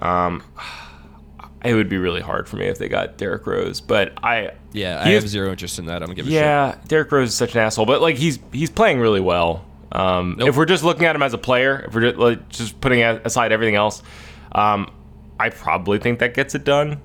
Um, 0.00 0.42
it 1.64 1.74
would 1.74 1.88
be 1.88 1.98
really 1.98 2.20
hard 2.20 2.48
for 2.48 2.56
me 2.56 2.66
if 2.66 2.78
they 2.78 2.88
got 2.88 3.16
Derrick 3.16 3.46
Rose, 3.46 3.80
but 3.80 4.12
I 4.22 4.52
Yeah, 4.72 5.00
I 5.02 5.10
is- 5.10 5.22
have 5.22 5.28
zero 5.30 5.50
interest 5.50 5.78
in 5.78 5.86
that. 5.86 6.02
I 6.02 6.06
don't 6.06 6.14
give 6.14 6.26
a 6.26 6.30
shit. 6.30 6.34
yeah, 6.40 6.76
Derrick 6.88 7.10
Rose 7.12 7.28
is 7.28 7.34
such 7.34 7.54
an 7.54 7.60
asshole, 7.60 7.86
but 7.86 8.00
like 8.02 8.16
he's 8.16 8.38
he's 8.52 8.70
playing 8.70 9.00
really 9.00 9.20
well. 9.20 9.64
Um, 9.90 10.36
Nope. 10.38 10.50
If 10.50 10.56
we're 10.56 10.66
just 10.66 10.84
looking 10.84 11.06
at 11.06 11.16
him 11.16 11.22
as 11.22 11.32
a 11.32 11.38
player, 11.38 11.84
if 11.88 11.94
we're 11.94 12.02
just, 12.02 12.16
like, 12.18 12.48
just 12.50 12.78
putting 12.80 13.02
aside 13.02 13.52
everything 13.52 13.74
else, 13.74 14.02
um, 14.52 14.90
I 15.40 15.48
probably 15.48 15.98
think 15.98 16.18
that 16.18 16.34
gets 16.34 16.54
it 16.54 16.62
done. 16.64 17.00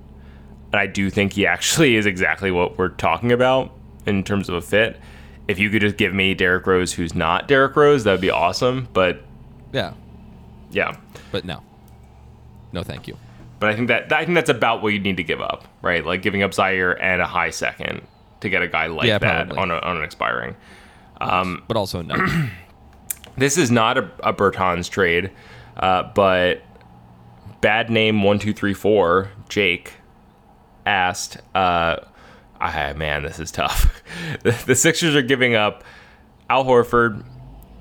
And 0.74 0.80
I 0.82 0.88
do 0.88 1.09
think 1.09 1.34
he 1.34 1.45
actually 1.47 1.95
is 1.95 2.05
exactly 2.05 2.51
what 2.51 2.78
we're 2.78 2.89
talking 2.89 3.32
about 3.32 3.71
in 4.05 4.24
terms 4.24 4.49
of 4.49 4.55
a 4.55 4.61
fit. 4.61 4.99
If 5.47 5.59
you 5.59 5.69
could 5.69 5.82
just 5.82 5.97
give 5.97 6.13
me 6.13 6.34
Derrick 6.34 6.65
Rose, 6.67 6.91
who's 6.93 7.13
not 7.13 7.47
Derrick 7.47 7.76
Rose, 7.76 8.03
that'd 8.05 8.19
be 8.21 8.30
awesome. 8.32 8.88
But 8.93 9.21
Yeah, 9.71 9.93
yeah, 10.71 10.95
but 11.32 11.45
no, 11.45 11.61
no, 12.71 12.82
thank 12.84 13.07
you. 13.07 13.15
but 13.59 13.69
I 13.69 13.76
think 13.76 13.88
that 13.89 14.11
I 14.11 14.26
think 14.26 14.36
that's 14.36 14.49
about 14.49 14.82
what 14.82 14.89
you 14.93 14.99
need 14.99 15.17
to 15.17 15.24
give 15.24 15.41
up, 15.41 15.65
right? 15.82 16.03
Like 16.05 16.21
giving 16.21 16.41
up 16.43 16.53
Zaire 16.53 16.99
and 17.01 17.21
a 17.21 17.28
high 17.28 17.49
second 17.51 18.01
to 18.39 18.49
get 18.49 18.61
a 18.61 18.67
guy 18.67 18.88
like 18.88 19.07
Yeah, 19.07 19.19
that 19.19 19.47
probably. 19.49 19.57
on 19.57 19.71
a, 19.71 19.76
on 19.80 19.97
an 19.97 20.03
expiring. 20.03 20.55
Um, 21.21 21.63
But 21.67 21.78
also 21.78 22.01
no. 22.01 22.15
This 23.38 23.57
is 23.57 23.71
not 23.71 23.97
a, 23.97 24.11
a 24.19 24.32
Bertans 24.34 24.89
trade, 24.89 25.32
uh, 25.78 26.03
but 26.13 26.61
bad 27.61 27.89
name 27.89 28.21
one 28.24 28.38
two 28.39 28.53
three 28.53 28.74
four 28.76 29.32
Jake 29.49 29.93
asked. 30.86 31.38
Uh, 31.55 31.97
ah, 32.59 32.93
man, 32.95 33.23
this 33.23 33.39
is 33.39 33.51
tough. 33.51 34.01
the, 34.43 34.75
Sixers 34.75 35.15
are 35.15 35.21
giving 35.21 35.55
up 35.55 35.84
Al 36.49 36.65
Horford 36.65 37.23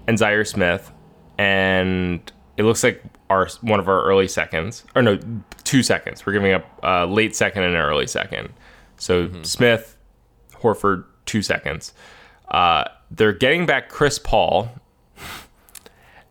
and 0.06 0.18
Zaire 0.18 0.44
Smith, 0.44 0.90
and 1.38 2.32
it 2.56 2.64
looks 2.64 2.82
like 2.82 3.02
our 3.30 3.48
one 3.60 3.80
of 3.80 3.88
our 3.88 4.02
early 4.04 4.28
seconds, 4.28 4.84
or 4.94 5.02
no, 5.02 5.18
two 5.64 5.82
seconds. 5.82 6.26
We're 6.26 6.34
giving 6.34 6.52
up 6.52 6.66
a 6.82 7.06
late 7.06 7.34
second 7.34 7.62
and 7.62 7.74
an 7.74 7.80
early 7.80 8.06
second. 8.06 8.50
So 8.96 9.30
Smith, 9.42 9.96
Horford, 10.54 11.04
two 11.26 11.42
seconds. 11.42 11.92
Uh, 12.48 12.84
they're 13.10 13.32
getting 13.32 13.66
back 13.66 13.88
Chris 13.88 14.18
Paul, 14.18 14.68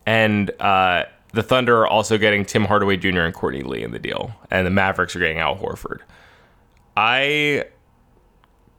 and 0.06 0.52
uh, 0.62 1.06
the 1.34 1.44
Thunder 1.44 1.82
are 1.82 1.88
also 1.88 2.18
getting 2.18 2.46
Tim 2.46 2.66
Hardaway 2.66 2.98
Jr. 2.98 3.22
and 3.22 3.34
Courtney 3.34 3.64
Lee 3.64 3.84
in 3.84 3.92
the 3.92 4.00
deal, 4.00 4.32
and 4.50 4.66
the 4.66 4.72
Mavericks 4.72 5.16
are 5.16 5.20
getting 5.20 5.40
Al 5.40 5.58
Horford. 5.58 6.02
I 6.96 7.66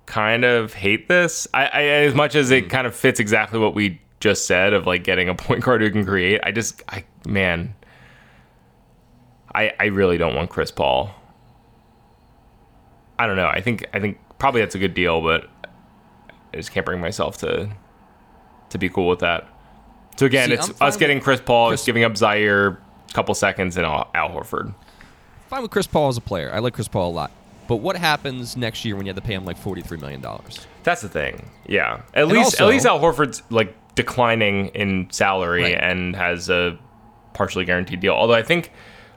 kind 0.07 0.45
of 0.45 0.75
hate 0.75 1.09
this. 1.09 1.49
I, 1.55 1.65
I 1.67 1.83
as 1.83 2.15
much 2.15 2.35
as 2.35 2.51
it 2.51 2.65
hmm. 2.65 2.71
kind 2.71 2.87
of 2.87 2.95
fits 2.95 3.21
exactly 3.21 3.59
what 3.59 3.75
we 3.75 4.01
just 4.21 4.47
said 4.47 4.73
of 4.73 4.87
like 4.87 5.05
getting 5.05 5.29
a 5.29 5.35
point 5.37 5.63
guard 5.63 5.81
who 5.81 5.91
can 5.91 6.05
create. 6.05 6.41
I 6.43 6.53
just, 6.53 6.83
I 6.89 7.05
man, 7.27 7.75
I 9.55 9.73
I 9.79 9.85
really 9.87 10.19
don't 10.19 10.35
want 10.35 10.51
Chris 10.51 10.71
Paul. 10.71 11.11
I 13.19 13.27
don't 13.27 13.37
know. 13.37 13.49
I 13.49 13.61
think 13.61 13.87
I 13.93 14.01
think 14.01 14.19
probably 14.39 14.61
that's 14.61 14.75
a 14.75 14.79
good 14.79 14.95
deal, 14.95 15.21
but 15.21 15.49
I 16.53 16.57
just 16.57 16.73
can't 16.73 16.85
bring 16.85 17.01
myself 17.01 17.39
to 17.39 17.71
to 18.71 18.79
be 18.79 18.89
cool 18.89 19.09
with 19.09 19.21
that. 19.21 19.49
So 20.17 20.27
again, 20.27 20.49
See, 20.49 20.55
it's 20.55 20.81
us 20.81 20.97
getting 20.97 21.21
Chris 21.21 21.41
Paul, 21.41 21.69
Chris- 21.69 21.85
giving 21.85 22.05
up 22.05 22.17
Zaire 22.17 22.69
a 22.69 23.13
couple 23.13 23.35
seconds 23.35 23.77
and 23.77 23.87
Al, 23.87 24.11
Al 24.15 24.31
Horford. 24.31 24.75
Fine 25.49 25.63
with 25.63 25.71
Chris 25.71 25.87
Paul 25.87 26.09
as 26.09 26.17
a 26.17 26.21
player. 26.21 26.51
I 26.53 26.59
like 26.59 26.75
Chris 26.75 26.89
Paul 26.89 27.11
a 27.11 27.15
lot. 27.15 27.31
But 27.69 27.77
what 27.77 27.97
happens 27.97 28.57
next 28.57 28.85
year 28.85 28.97
when 28.97 29.07
you 29.07 29.11
have 29.11 29.23
to 29.23 29.27
pay 29.27 29.35
him 29.35 29.45
like 29.45 29.57
forty-three 29.57 29.99
million 29.99 30.21
dollars? 30.21 30.67
That's 30.83 31.01
the 31.03 31.09
thing. 31.09 31.51
Yeah. 31.67 32.03
At 32.15 32.29
least 32.29 32.55
also- 32.61 32.65
at 32.67 32.71
least 32.71 32.87
Al 32.87 32.99
Horford's 33.01 33.43
like 33.51 33.75
declining 33.95 34.69
in 34.69 35.09
salary 35.11 35.63
Right. 35.63 35.75
and 35.81 36.17
has 36.17 36.49
a 36.51 36.79
partially 37.35 37.65
guaranteed 37.65 38.01
deal. 38.01 38.15
Although 38.15 38.35
I 38.35 38.43
think 38.43 38.73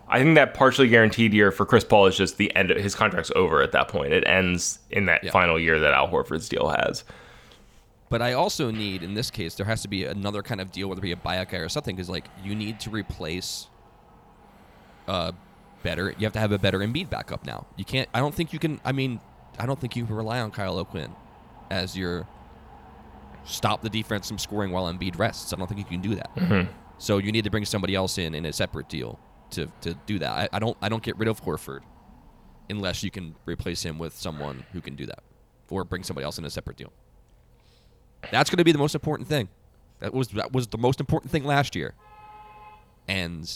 I 0.07 0.19
think 0.19 0.35
that 0.35 0.53
partially 0.53 0.87
guaranteed 0.87 1.33
year 1.33 1.51
for 1.51 1.65
Chris 1.65 1.83
Paul 1.83 2.05
is 2.05 2.15
just 2.15 2.37
the 2.37 2.55
end. 2.55 2.69
Of, 2.69 2.77
his 2.77 2.93
contract's 2.93 3.31
over 3.35 3.61
at 3.63 3.71
that 3.71 3.87
point. 3.87 4.13
It 4.13 4.23
ends 4.27 4.77
in 4.91 5.07
that 5.07 5.23
Yeah. 5.23 5.31
final 5.31 5.59
year 5.59 5.79
that 5.79 5.93
Al 5.93 6.07
Horford's 6.07 6.47
deal 6.47 6.69
has. 6.69 7.03
But 8.09 8.21
I 8.21 8.33
also 8.33 8.69
need, 8.69 9.01
in 9.01 9.15
this 9.15 9.31
case, 9.31 9.55
there 9.55 9.65
has 9.65 9.81
to 9.81 9.87
be 9.87 10.05
another 10.05 10.43
kind 10.43 10.61
of 10.61 10.71
deal, 10.71 10.87
whether 10.89 10.99
it 10.99 11.01
be 11.01 11.11
a 11.11 11.15
buyout 11.15 11.49
guy 11.49 11.57
or 11.57 11.69
something, 11.69 11.95
because 11.95 12.07
like 12.07 12.25
you 12.43 12.53
need 12.53 12.79
to 12.81 12.91
replace 12.91 13.67
uh 15.07 15.31
better. 15.85 16.13
You 16.17 16.25
have 16.25 16.33
to 16.33 16.39
have 16.39 16.51
a 16.51 16.57
better 16.57 16.79
Embiid 16.79 17.09
backup 17.09 17.45
now. 17.45 17.67
You 17.77 17.85
can't. 17.85 18.09
I 18.13 18.19
don't 18.19 18.33
think 18.33 18.51
you 18.51 18.59
can. 18.59 18.81
I 18.83 18.91
mean, 18.91 19.21
I 19.57 19.65
don't 19.65 19.79
think 19.79 19.95
you 19.95 20.05
can 20.05 20.15
rely 20.15 20.41
on 20.41 20.51
Kyle 20.51 20.77
O'Quinn 20.77 21.15
as 21.69 21.95
your 21.95 22.27
stop 23.45 23.83
the 23.83 23.89
defense 23.89 24.27
from 24.27 24.39
scoring 24.39 24.71
while 24.71 24.91
Embiid 24.91 25.17
rests. 25.17 25.53
I 25.53 25.57
don't 25.57 25.67
think 25.67 25.79
you 25.79 25.85
can 25.85 26.01
do 26.01 26.15
that. 26.15 26.35
Mm-hmm. 26.35 26.71
So 26.97 27.19
you 27.19 27.31
need 27.31 27.43
to 27.43 27.51
bring 27.51 27.65
somebody 27.65 27.93
else 27.93 28.17
in 28.17 28.33
in 28.33 28.45
a 28.45 28.51
separate 28.51 28.89
deal 28.89 29.19
to 29.51 29.71
to 29.81 29.93
do 30.07 30.19
that. 30.19 30.31
I, 30.31 30.49
I 30.51 30.59
don't. 30.59 30.75
I 30.81 30.89
don't 30.89 31.03
get 31.03 31.17
rid 31.17 31.29
of 31.29 31.41
Horford 31.43 31.81
unless 32.67 33.03
you 33.03 33.11
can 33.11 33.35
replace 33.45 33.83
him 33.83 33.99
with 33.99 34.17
someone 34.17 34.65
who 34.73 34.81
can 34.81 34.95
do 34.95 35.05
that, 35.05 35.19
or 35.69 35.83
bring 35.83 36.03
somebody 36.03 36.25
else 36.25 36.39
in 36.39 36.45
a 36.45 36.49
separate 36.49 36.77
deal. 36.77 36.91
That's 38.31 38.49
going 38.49 38.57
to 38.57 38.63
be 38.63 38.71
the 38.71 38.79
most 38.79 38.95
important 38.95 39.29
thing. 39.29 39.49
That 39.99 40.13
was 40.13 40.29
that 40.29 40.51
was 40.51 40.67
the 40.67 40.79
most 40.79 40.99
important 40.99 41.31
thing 41.31 41.43
last 41.45 41.75
year, 41.75 41.93
and 43.07 43.47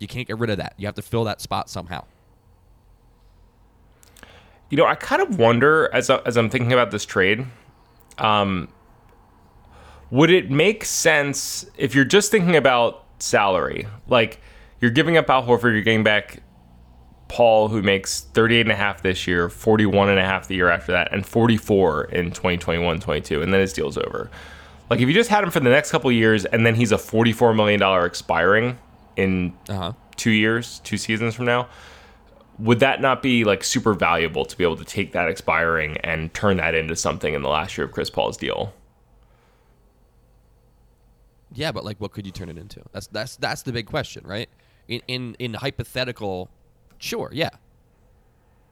you 0.00 0.08
can't 0.08 0.26
get 0.26 0.38
rid 0.38 0.50
of 0.50 0.56
that. 0.56 0.74
You 0.76 0.86
have 0.86 0.96
to 0.96 1.02
fill 1.02 1.24
that 1.24 1.40
spot 1.40 1.70
somehow. 1.70 2.04
You 4.70 4.76
know, 4.76 4.86
I 4.86 4.94
kind 4.94 5.22
of 5.22 5.38
wonder 5.38 5.90
as 5.92 6.10
as 6.10 6.36
I'm 6.36 6.48
thinking 6.48 6.72
about 6.72 6.90
this 6.90 7.04
trade, 7.04 7.46
um, 8.18 8.68
would 10.10 10.30
it 10.30 10.50
make 10.50 10.84
sense 10.84 11.70
if 11.76 11.94
you're 11.94 12.04
just 12.04 12.30
thinking 12.30 12.56
about 12.56 13.04
salary, 13.18 13.86
like 14.08 14.40
you're 14.80 14.90
giving 14.90 15.16
up 15.16 15.28
Al 15.28 15.44
Horford, 15.44 15.72
you're 15.72 15.82
getting 15.82 16.04
back 16.04 16.42
Paul, 17.28 17.68
who 17.68 17.82
makes 17.82 18.22
38 18.22 18.62
and 18.62 18.72
a 18.72 18.76
half 18.76 19.02
this 19.02 19.26
year, 19.26 19.48
41 19.48 20.08
and 20.08 20.18
a 20.18 20.24
half 20.24 20.48
the 20.48 20.56
year 20.56 20.70
after 20.70 20.92
that, 20.92 21.12
and 21.12 21.24
44 21.24 22.04
in 22.06 22.26
2021, 22.30 23.00
22, 23.00 23.42
and 23.42 23.52
then 23.52 23.60
his 23.60 23.72
deal's 23.72 23.98
over. 23.98 24.30
Like 24.88 25.00
if 25.00 25.08
you 25.08 25.14
just 25.14 25.30
had 25.30 25.44
him 25.44 25.50
for 25.50 25.60
the 25.60 25.70
next 25.70 25.90
couple 25.90 26.10
years, 26.10 26.44
and 26.44 26.64
then 26.64 26.74
he's 26.74 26.90
a 26.90 26.98
44 26.98 27.54
million 27.54 27.78
dollar 27.78 28.06
expiring 28.06 28.78
in 29.20 29.52
Uh 29.68 29.74
huh. 29.74 29.92
two 30.16 30.30
years, 30.30 30.80
two 30.84 30.96
seasons 30.96 31.34
from 31.34 31.44
now, 31.46 31.68
would 32.58 32.80
that 32.80 33.00
not 33.00 33.22
be 33.22 33.44
like 33.44 33.62
super 33.64 33.94
valuable 33.94 34.44
to 34.44 34.56
be 34.56 34.64
able 34.64 34.76
to 34.76 34.84
take 34.84 35.12
that 35.12 35.28
expiring 35.28 35.96
and 35.98 36.32
turn 36.34 36.56
that 36.58 36.74
into 36.74 36.94
something 36.96 37.32
in 37.34 37.42
the 37.42 37.48
last 37.48 37.78
year 37.78 37.86
of 37.86 37.92
Chris 37.92 38.10
Paul's 38.10 38.36
deal? 38.36 38.72
Yeah, 41.52 41.72
but 41.72 41.84
like, 41.84 42.00
what 42.00 42.12
could 42.12 42.26
you 42.26 42.32
turn 42.32 42.48
it 42.48 42.58
into? 42.58 42.82
That's 42.92 43.06
that's 43.08 43.36
that's 43.36 43.62
the 43.62 43.72
big 43.72 43.86
question, 43.86 44.24
right? 44.26 44.48
In 44.88 45.00
in 45.08 45.36
in 45.38 45.54
hypothetical, 45.54 46.48
sure, 46.98 47.30
yeah. 47.32 47.50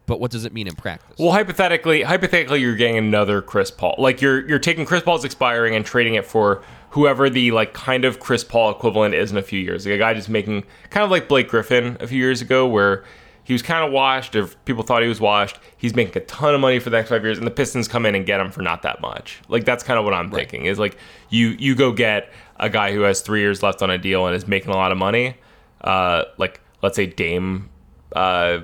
But 0.07 0.21
what 0.21 0.31
does 0.31 0.45
it 0.47 0.53
mean 0.55 0.67
in 0.67 0.75
practice? 0.75 1.17
Well, 1.19 1.33
hypothetically, 1.33 2.03
hypothetically, 2.03 2.61
you're 2.61 2.77
getting 2.77 2.97
another 2.97 3.43
Chris 3.43 3.71
Paul. 3.71 3.95
Like 3.99 4.23
you're 4.23 4.49
you're 4.49 4.59
taking 4.61 4.85
Chris 4.87 5.03
Paul's 5.03 5.25
expiring 5.25 5.75
and 5.75 5.85
trading 5.85 6.15
it 6.15 6.25
for 6.25 6.63
whoever 6.91 7.29
the 7.29 7.51
like 7.53 7.75
kind 7.75 8.05
of 8.05 8.21
Chris 8.21 8.45
Paul 8.45 8.71
equivalent 8.71 9.15
is 9.15 9.31
in 9.31 9.37
a 9.37 9.43
few 9.43 9.61
years. 9.61 9.87
Like 9.87 9.95
a 9.95 9.99
guy 9.99 10.15
just 10.15 10.29
making 10.29 10.65
kind 10.91 11.05
of 11.05 11.11
like 11.11 11.29
Blake 11.29 11.49
Griffin 11.49 11.97
a 12.01 12.07
few 12.07 12.19
years 12.19 12.41
ago, 12.41 12.67
where 12.67 13.05
he 13.45 13.53
was 13.53 13.63
kind 13.63 13.85
of 13.85 13.93
washed, 13.93 14.37
or 14.37 14.47
people 14.65 14.83
thought 14.83 15.03
he 15.03 15.09
was 15.09 15.21
washed. 15.21 15.59
He's 15.77 15.95
making 15.95 16.21
a 16.21 16.25
ton 16.27 16.55
of 16.55 16.61
money 16.61 16.79
for 16.79 16.91
the 16.91 16.97
next 16.97 17.11
five 17.11 17.25
years, 17.25 17.39
and 17.39 17.47
the 17.47 17.51
Pistons 17.51 17.89
come 17.89 18.05
in 18.07 18.15
and 18.15 18.27
get 18.27 18.41
him 18.41 18.51
for 18.51 18.63
not 18.63 18.83
that 18.83 19.01
much. 19.01 19.41
Like 19.49 19.65
that's 19.65 19.83
kind 19.83 19.99
of 19.99 20.05
what 20.05 20.15
I'm 20.15 20.31
thinking. 20.31 20.67
Is 20.67 20.79
like 20.79 20.97
you 21.31 21.49
you 21.59 21.75
go 21.75 21.93
get 21.93 22.31
a 22.57 22.69
guy 22.69 22.93
who 22.93 23.01
has 23.03 23.21
three 23.21 23.41
years 23.41 23.63
left 23.63 23.83
on 23.83 23.91
a 23.91 23.99
deal 23.99 24.27
and 24.27 24.35
is 24.35 24.47
making 24.47 24.71
a 24.71 24.77
lot 24.77 24.93
of 24.93 24.99
money. 24.99 25.37
Uh, 25.81 26.25
like 26.37 26.61
let's 26.83 26.97
say 26.97 27.07
Dame. 27.07 27.71
Uh, 28.15 28.61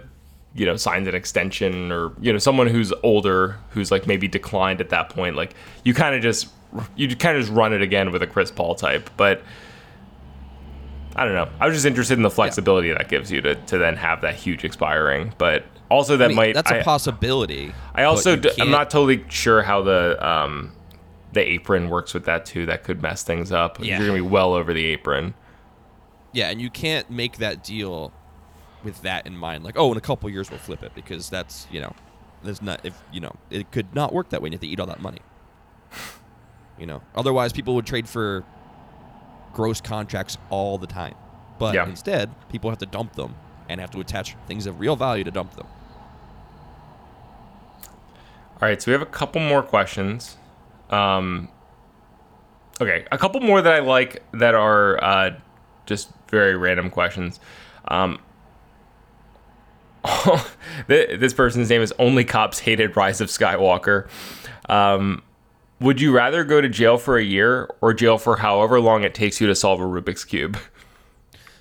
you 0.56 0.64
know 0.64 0.76
signs 0.76 1.08
an 1.08 1.14
extension 1.14 1.90
or 1.90 2.12
you 2.20 2.32
know 2.32 2.38
someone 2.38 2.68
who's 2.68 2.92
older 3.02 3.58
who's 3.70 3.90
like 3.90 4.06
maybe 4.06 4.28
declined 4.28 4.80
at 4.80 4.88
that 4.90 5.08
point 5.08 5.34
like 5.34 5.52
you 5.82 5.92
kind 5.92 6.14
of 6.14 6.22
just 6.22 6.46
you 6.96 7.14
kind 7.16 7.36
of 7.36 7.42
just 7.42 7.52
run 7.54 7.72
it 7.72 7.82
again 7.82 8.10
with 8.12 8.22
a 8.22 8.26
Chris 8.26 8.50
Paul 8.50 8.74
type 8.74 9.08
but 9.16 9.42
I 11.16 11.24
don't 11.24 11.34
know 11.34 11.48
I 11.60 11.66
was 11.66 11.76
just 11.76 11.86
interested 11.86 12.16
in 12.18 12.22
the 12.22 12.30
flexibility 12.30 12.90
that 12.92 13.08
gives 13.08 13.30
you 13.30 13.40
to, 13.42 13.54
to 13.54 13.78
then 13.78 13.96
have 13.96 14.20
that 14.22 14.34
huge 14.34 14.64
expiring 14.64 15.32
but 15.38 15.64
also 15.90 16.16
that 16.16 16.24
I 16.24 16.28
mean, 16.28 16.36
might 16.36 16.54
that's 16.54 16.70
a 16.70 16.80
I- 16.80 16.82
possibility. 16.82 17.72
I 17.94 18.04
also 18.04 18.36
d- 18.36 18.50
I'm 18.60 18.68
can't- 18.68 18.90
totally 18.90 19.24
sure 19.28 19.62
how 19.62 19.82
the 19.82 20.16
um 20.26 20.72
the 21.32 21.40
apron 21.40 21.88
works 21.90 22.14
with 22.14 22.24
that 22.24 22.44
too 22.46 22.66
that 22.66 22.84
could 22.84 23.02
mess 23.02 23.22
things 23.22 23.52
up 23.52 23.78
Yeah. 23.80 23.98
you're 23.98 24.08
gonna 24.08 24.18
be 24.22 24.28
well 24.28 24.54
over 24.54 24.72
the 24.72 24.84
apron 24.86 25.34
Yeah, 26.32 26.50
and 26.50 26.60
you 26.60 26.70
can't 26.70 27.08
make 27.10 27.38
that 27.38 27.62
deal 27.62 28.12
with 28.82 29.00
that 29.02 29.26
in 29.26 29.36
mind. 29.36 29.62
Like, 29.64 29.78
oh, 29.78 29.90
in 29.92 29.96
a 29.96 30.00
couple 30.00 30.28
years 30.28 30.50
we'll 30.50 30.58
flip 30.58 30.82
it 30.82 30.92
because 30.94 31.30
that's 31.30 31.66
you 31.70 31.80
know, 31.80 31.94
there's 32.42 32.60
not 32.60 32.80
if 32.84 33.00
you 33.12 33.20
know 33.20 33.34
it 33.50 33.70
could 33.70 33.94
not 33.94 34.12
work 34.12 34.28
that 34.30 34.42
way. 34.42 34.48
You 34.48 34.52
have 34.54 34.60
to 34.62 34.66
eat 34.66 34.78
all 34.80 34.86
that 34.86 35.00
money. 35.00 35.20
You 36.78 36.86
know, 36.86 37.02
otherwise 37.14 37.52
people 37.52 37.74
would 37.76 37.86
trade 37.86 38.08
for 38.08 38.44
gross 39.52 39.80
contracts 39.80 40.36
all 40.50 40.78
the 40.78 40.86
time. 40.86 41.14
But 41.58 41.74
Yeah. 41.74 41.86
instead, 41.86 42.30
people 42.48 42.70
have 42.70 42.80
to 42.80 42.86
dump 42.86 43.14
them 43.14 43.36
and 43.68 43.80
have 43.80 43.90
to 43.92 44.00
attach 44.00 44.34
things 44.46 44.66
of 44.66 44.80
real 44.80 44.96
value 44.96 45.24
to 45.24 45.30
dump 45.30 45.54
them. 45.54 45.66
All 48.60 48.68
right, 48.68 48.80
so 48.80 48.90
we 48.90 48.92
have 48.92 49.02
a 49.02 49.06
couple 49.06 49.40
more 49.40 49.62
questions. 49.62 50.36
Um, 50.90 51.48
okay, 52.80 53.04
a 53.12 53.18
couple 53.18 53.40
more 53.40 53.60
that 53.62 53.72
I 53.72 53.78
like 53.80 54.22
that 54.32 54.54
are 54.54 55.02
uh, 55.02 55.30
just 55.86 56.10
very 56.28 56.56
random 56.56 56.90
questions. 56.90 57.38
Um, 57.88 58.18
this 60.86 61.32
person's 61.32 61.70
name 61.70 61.80
is 61.82 61.92
Only 61.98 62.24
Cops 62.24 62.58
Hated 62.60 62.96
Rise 62.96 63.20
of 63.20 63.28
Skywalker. 63.28 64.08
Um, 64.68 65.22
would 65.80 66.00
you 66.00 66.14
rather 66.14 66.44
go 66.44 66.60
to 66.60 66.68
jail 66.68 66.98
for 66.98 67.18
a 67.18 67.24
year 67.24 67.68
or 67.80 67.92
jail 67.92 68.18
for 68.18 68.36
however 68.36 68.80
long 68.80 69.04
it 69.04 69.14
takes 69.14 69.40
you 69.40 69.46
to 69.46 69.54
solve 69.54 69.80
a 69.80 69.84
Rubik's 69.84 70.24
Cube? 70.24 70.58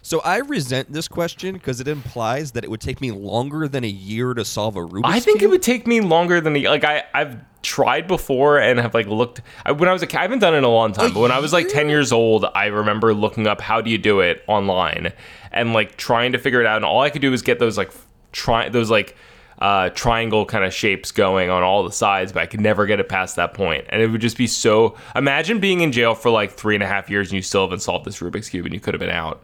So 0.06 0.20
I 0.20 0.40
resent 0.40 0.92
this 0.92 1.08
question 1.08 1.54
because 1.54 1.80
it 1.80 1.88
implies 1.88 2.52
that 2.52 2.66
it 2.66 2.70
would 2.70 2.82
take 2.82 3.00
me 3.00 3.12
longer 3.12 3.70
than 3.70 3.86
a 3.86 3.90
year 3.90 4.34
to 4.34 4.44
solve 4.44 4.76
a 4.76 4.82
Rubik's 4.82 4.92
Cube. 4.92 5.06
I 5.06 5.20
think 5.22 5.40
cube. 5.40 5.48
it 5.48 5.52
would 5.52 5.64
take 5.64 5.88
me 5.88 6.02
longer 6.02 6.42
than 6.42 6.52
the 6.52 6.68
like 6.68 6.84
I 6.84 7.06
I've 7.14 7.38
tried 7.62 8.06
before 8.06 8.60
and 8.60 8.80
have 8.80 8.94
like 8.94 9.08
looked 9.08 9.42
I, 9.66 9.72
when 9.72 9.88
I 9.88 9.94
was 9.94 10.02
a 10.02 10.08
kid 10.08 10.18
I 10.18 10.24
haven't 10.24 10.40
done 10.40 10.54
it 10.54 10.58
in 10.58 10.64
a 10.66 10.70
long 10.70 10.92
time 10.92 11.14
but 11.14 11.22
when 11.22 11.32
I 11.32 11.40
was 11.40 11.54
like 11.54 11.70
10 11.70 11.88
years 11.88 12.12
old 12.12 12.46
I 12.54 12.66
remember 12.66 13.14
looking 13.14 13.48
up 13.48 13.62
how 13.62 13.80
do 13.80 13.90
you 13.90 13.98
do 13.98 14.20
it 14.20 14.44
online 14.48 15.14
and 15.54 15.72
like 15.72 15.96
trying 15.96 16.34
to 16.34 16.38
figure 16.38 16.60
it 16.60 16.68
out 16.68 16.76
and 16.76 16.84
all 16.84 17.00
I 17.00 17.10
could 17.10 17.22
do 17.22 17.32
was 17.32 17.42
get 17.42 17.60
those 17.60 17.78
like 17.78 17.94
try 18.34 18.68
those 18.68 18.92
like 18.92 19.16
uh, 19.64 19.90
triangle 19.92 20.46
kind 20.46 20.66
of 20.66 20.74
shapes 20.74 21.12
going 21.12 21.50
on 21.50 21.64
all 21.64 21.84
the 21.84 21.92
sides 21.92 22.34
but 22.34 22.42
I 22.44 22.46
could 22.46 22.60
never 22.60 22.86
get 22.86 23.00
it 23.00 23.08
past 23.08 23.38
that 23.38 23.54
point. 23.54 23.86
and 23.90 24.02
it 24.02 24.08
would 24.08 24.20
just 24.22 24.36
be 24.38 24.46
so 24.46 24.98
imagine 25.16 25.60
being 25.60 25.80
in 25.82 25.92
jail 25.94 26.16
for 26.16 26.30
like 26.30 26.52
three 26.52 26.76
and 26.76 26.84
a 26.84 26.88
half 26.88 27.10
years 27.10 27.30
and 27.30 27.36
you 27.38 27.42
still 27.42 27.62
haven't 27.64 27.80
solved 27.80 28.06
this 28.06 28.20
Rubik's 28.20 28.50
cube 28.50 28.66
and 28.66 28.74
you 28.74 28.80
could 28.82 28.94
have 28.94 29.00
been 29.00 29.10
out 29.10 29.44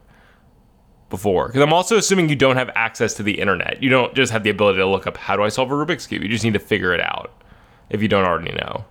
before 1.10 1.48
because 1.48 1.62
I'm 1.62 1.72
also 1.74 1.96
assuming 1.98 2.28
you 2.30 2.36
don't 2.36 2.58
have 2.58 2.70
access 2.76 3.14
to 3.16 3.24
the 3.24 3.40
internet. 3.40 3.82
You 3.82 3.90
don't 3.90 4.14
just 4.14 4.32
have 4.32 4.44
the 4.44 4.50
ability 4.50 4.78
to 4.80 4.86
look 4.86 5.08
up 5.08 5.16
how 5.18 5.36
do 5.38 5.44
I 5.44 5.50
solve 5.50 5.72
a 5.72 5.74
Rubik's 5.74 6.06
cube. 6.06 6.22
You 6.22 6.30
just 6.30 6.44
need 6.44 6.54
to 6.54 6.60
figure 6.60 6.94
it 6.94 7.00
out 7.02 7.32
if 7.90 8.02
you 8.02 8.08
don't 8.08 8.26
already 8.26 8.52
know. 8.52 8.86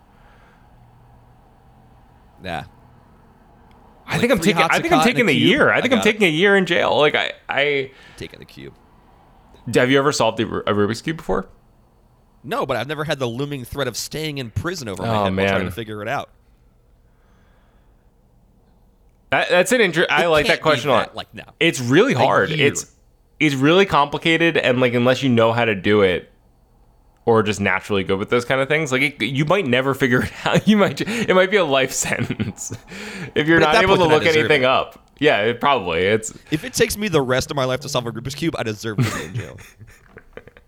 yeah. 2.42 2.64
I 4.06 4.18
think 4.18 4.32
I'm 4.32 4.38
taking. 4.40 4.62
I 4.62 4.80
think 4.80 4.92
I'm 4.94 5.06
in 5.18 5.28
a 5.28 5.32
year. 5.32 5.70
I 5.70 5.78
I 5.78 5.80
think 5.82 5.92
I'm 5.92 6.00
it. 6.00 6.02
taking 6.02 6.22
a 6.22 6.30
year 6.30 6.56
in 6.56 6.64
jail. 6.64 6.96
Like 6.98 7.14
I, 7.14 7.32
I 7.48 7.90
Taking 8.16 8.38
the 8.38 8.46
cube. 8.46 8.72
Have 9.74 9.90
you 9.90 9.98
ever 9.98 10.12
solved 10.12 10.40
a, 10.40 10.44
Rubik's 10.46 11.02
cube 11.02 11.16
before? 11.18 11.48
No, 12.44 12.64
but 12.66 12.76
I've 12.76 12.86
never 12.88 13.04
had 13.04 13.18
the 13.18 13.26
looming 13.26 13.64
threat 13.64 13.88
of 13.88 13.96
staying 13.96 14.38
in 14.38 14.50
prison 14.50 14.88
over 14.88 15.02
my 15.02 15.08
Oh, 15.08 15.12
head 15.12 15.20
while 15.22 15.30
man. 15.32 15.48
trying 15.48 15.64
to 15.64 15.70
figure 15.70 16.00
it 16.02 16.08
out. 16.08 16.30
That, 19.30 19.48
that's 19.50 19.72
an 19.72 19.80
interest. 19.80 20.10
I 20.10 20.26
like 20.26 20.46
that 20.46 20.62
question 20.62 20.88
a 20.90 20.94
lot. 20.94 21.14
like, 21.14 21.32
no. 21.34 21.42
It's 21.60 21.80
really 21.80 22.14
hard. 22.14 22.50
It's 22.50 22.90
it's 23.38 23.54
really 23.54 23.84
complicated, 23.86 24.56
and 24.56 24.80
like 24.80 24.94
unless 24.94 25.22
you 25.22 25.28
know 25.28 25.52
how 25.52 25.64
to 25.64 25.74
do 25.74 26.00
it, 26.02 26.30
or 27.26 27.42
just 27.42 27.60
naturally 27.60 28.04
good 28.04 28.18
with 28.18 28.30
those 28.30 28.44
kind 28.46 28.60
of 28.60 28.68
things, 28.68 28.90
like 28.90 29.02
it, 29.02 29.22
you 29.22 29.44
might 29.44 29.66
never 29.66 29.92
figure 29.94 30.22
it 30.24 30.32
out. 30.46 30.66
You 30.66 30.76
might 30.78 31.00
it 31.02 31.34
might 31.34 31.50
be 31.50 31.58
a 31.58 31.64
life 31.64 31.92
sentence 31.92 32.72
if 33.34 33.46
you're 33.46 33.60
But 33.60 33.72
not 33.74 33.82
able 33.82 33.96
to 33.96 34.06
look 34.06 34.24
anything 34.24 34.62
it. 34.62 34.66
up. 34.66 35.07
Yeah, 35.18 35.40
it 35.42 35.60
probably 35.60 36.00
it's 36.02 36.32
If 36.50 36.62
it 36.64 36.72
takes 36.74 36.96
me 36.96 37.08
the 37.08 37.20
rest 37.22 37.50
of 37.50 37.56
my 37.56 37.64
life 37.64 37.80
to 37.80 37.88
solve 37.88 38.06
a 38.06 38.12
Rubik's 38.12 38.34
cube, 38.36 38.54
I 38.58 38.62
deserve 38.62 38.98
to 38.98 39.02
be 39.18 39.24
in 39.24 39.34
jail. 39.34 39.56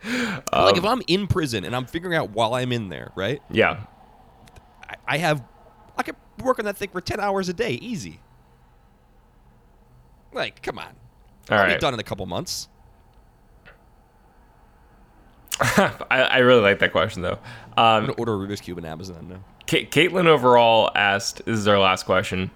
Um, 0.03 0.65
like 0.65 0.79
if 0.79 0.85
I'm 0.87 1.03
in 1.09 1.27
prison 1.27 1.63
and 1.63 1.77
I'm 1.77 1.85
figuring 1.85 2.17
out 2.17 2.31
while 2.31 2.55
I'm 2.55 2.73
in 2.73 2.89
there, 2.89 3.13
right? 3.15 3.43
yeah. 3.51 3.85
I, 4.89 4.95
I 5.07 5.19
have, 5.19 5.43
I 5.95 6.03
could 6.03 6.17
work 6.43 6.59
on 6.59 6.65
that 6.65 6.79
thing 6.79 6.89
for 6.89 7.03
ten 7.03 7.21
hours 7.21 7.51
a 7.51 7.53
day, 7.53 7.73
easy. 7.73 8.19
Like, 10.33 10.63
come 10.63 10.79
on, 10.79 10.87
All 11.51 11.59
I'll 11.59 11.65
right. 11.65 11.75
be 11.75 11.79
done 11.79 11.93
in 11.93 12.01
a 12.01 12.03
couple 12.03 12.25
months. 12.25 12.69
I, 15.61 15.93
I 16.11 16.39
really 16.39 16.63
like 16.63 16.79
that 16.79 16.93
question 16.93 17.21
though. 17.21 17.39
I'm 17.77 18.05
Um, 18.05 18.07
gonna 18.07 18.13
order 18.19 18.35
a 18.35 18.39
Rubik's 18.49 18.63
cube 18.63 18.79
on 18.79 18.87
Amazon 18.87 19.29
now. 19.29 19.45
Caitlin 19.67 20.27
overall 20.27 20.91
asked, 20.95 21.45
"This 21.45 21.59
is 21.59 21.69
our 21.69 21.79
last 21.79 22.07
question. 22.07 22.51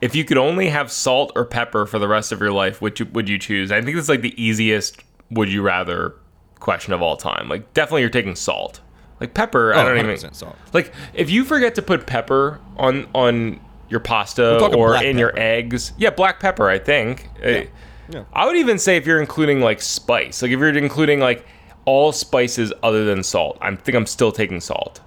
If 0.00 0.14
you 0.14 0.24
could 0.24 0.36
only 0.38 0.68
have 0.68 0.90
salt 0.92 1.32
or 1.34 1.44
pepper 1.44 1.86
for 1.86 1.98
the 1.98 2.08
rest 2.08 2.32
of 2.32 2.40
your 2.40 2.52
life, 2.52 2.80
which 2.82 3.00
would 3.00 3.28
you 3.28 3.38
choose?" 3.38 3.72
I 3.72 3.80
think 3.80 3.96
it's 3.96 4.08
like 4.08 4.20
the 4.22 4.40
easiest 4.42 5.02
"Would 5.30 5.50
you 5.50 5.62
rather" 5.62 6.14
question 6.60 6.92
of 6.92 7.02
all 7.02 7.16
time. 7.16 7.48
Like, 7.48 7.72
definitely 7.74 8.00
you're 8.02 8.10
taking 8.10 8.34
salt. 8.34 8.80
Like 9.20 9.32
pepper, 9.34 9.72
I 9.72 9.80
Oh, 9.82 9.88
don't 9.88 9.98
even 9.98 10.10
100% 10.16 10.34
salt. 10.34 10.56
like 10.74 10.92
if 11.14 11.30
you 11.30 11.44
forget 11.44 11.74
to 11.76 11.82
put 11.82 12.06
pepper 12.06 12.60
on 12.76 13.06
on 13.14 13.60
your 13.88 14.00
pasta 14.00 14.58
or 14.74 14.96
in 15.02 15.16
your 15.16 15.32
eggs. 15.38 15.92
Yeah, 15.96 16.10
black 16.10 16.40
pepper. 16.40 16.68
I 16.68 16.78
think. 16.78 17.28
Uh, 17.44 17.62
Yeah. 18.08 18.22
I 18.32 18.46
would 18.46 18.56
even 18.56 18.78
say 18.78 18.96
if 18.96 19.04
you're 19.06 19.20
including 19.20 19.60
like 19.60 19.80
spice, 19.82 20.40
like 20.42 20.50
if 20.52 20.58
you're 20.60 20.68
including 20.76 21.18
like 21.20 21.44
all 21.86 22.12
spices 22.12 22.72
other 22.82 23.04
than 23.04 23.22
salt, 23.22 23.58
I 23.60 23.74
think 23.74 23.96
I'm 23.96 24.06
still 24.06 24.30
taking 24.32 24.60
salt. 24.60 25.00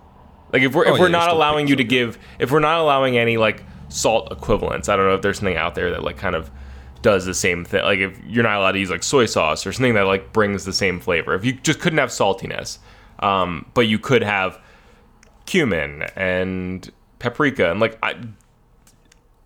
Like 0.51 0.63
if 0.63 0.73
we're 0.73 0.85
Oh, 0.87 0.93
if 0.95 0.99
we're 0.99 1.05
yeah, 1.07 1.11
you're 1.11 1.19
not 1.25 1.29
allowing 1.29 1.67
you 1.67 1.75
to 1.77 1.83
give, 1.83 2.17
if 2.39 2.51
we're 2.51 2.59
not 2.59 2.79
allowing 2.79 3.17
any 3.17 3.37
like 3.37 3.63
salt 3.89 4.31
equivalents, 4.31 4.89
I 4.89 4.95
don't 4.95 5.05
know 5.05 5.15
if 5.15 5.21
there's 5.21 5.39
something 5.39 5.57
out 5.57 5.75
there 5.75 5.91
that 5.91 6.03
like 6.03 6.17
kind 6.17 6.35
of 6.35 6.49
does 7.01 7.25
the 7.25 7.33
same 7.33 7.65
thing. 7.65 7.83
Like 7.83 7.99
if 7.99 8.19
you're 8.25 8.43
not 8.43 8.57
allowed 8.57 8.73
to 8.73 8.79
use 8.79 8.89
like 8.89 9.03
soy 9.03 9.25
sauce 9.25 9.65
or 9.65 9.71
something 9.73 9.93
that 9.95 10.03
like 10.03 10.33
brings 10.33 10.65
the 10.65 10.73
same 10.73 10.99
flavor. 10.99 11.33
If 11.33 11.45
you 11.45 11.53
just 11.53 11.79
couldn't 11.79 11.99
have 11.99 12.09
saltiness, 12.09 12.77
um, 13.19 13.65
but 13.73 13.81
you 13.81 13.99
could 13.99 14.23
have 14.23 14.59
cumin 15.45 16.03
and 16.15 16.91
paprika 17.17 17.71
and 17.71 17.79
like 17.79 17.97
I 18.03 18.15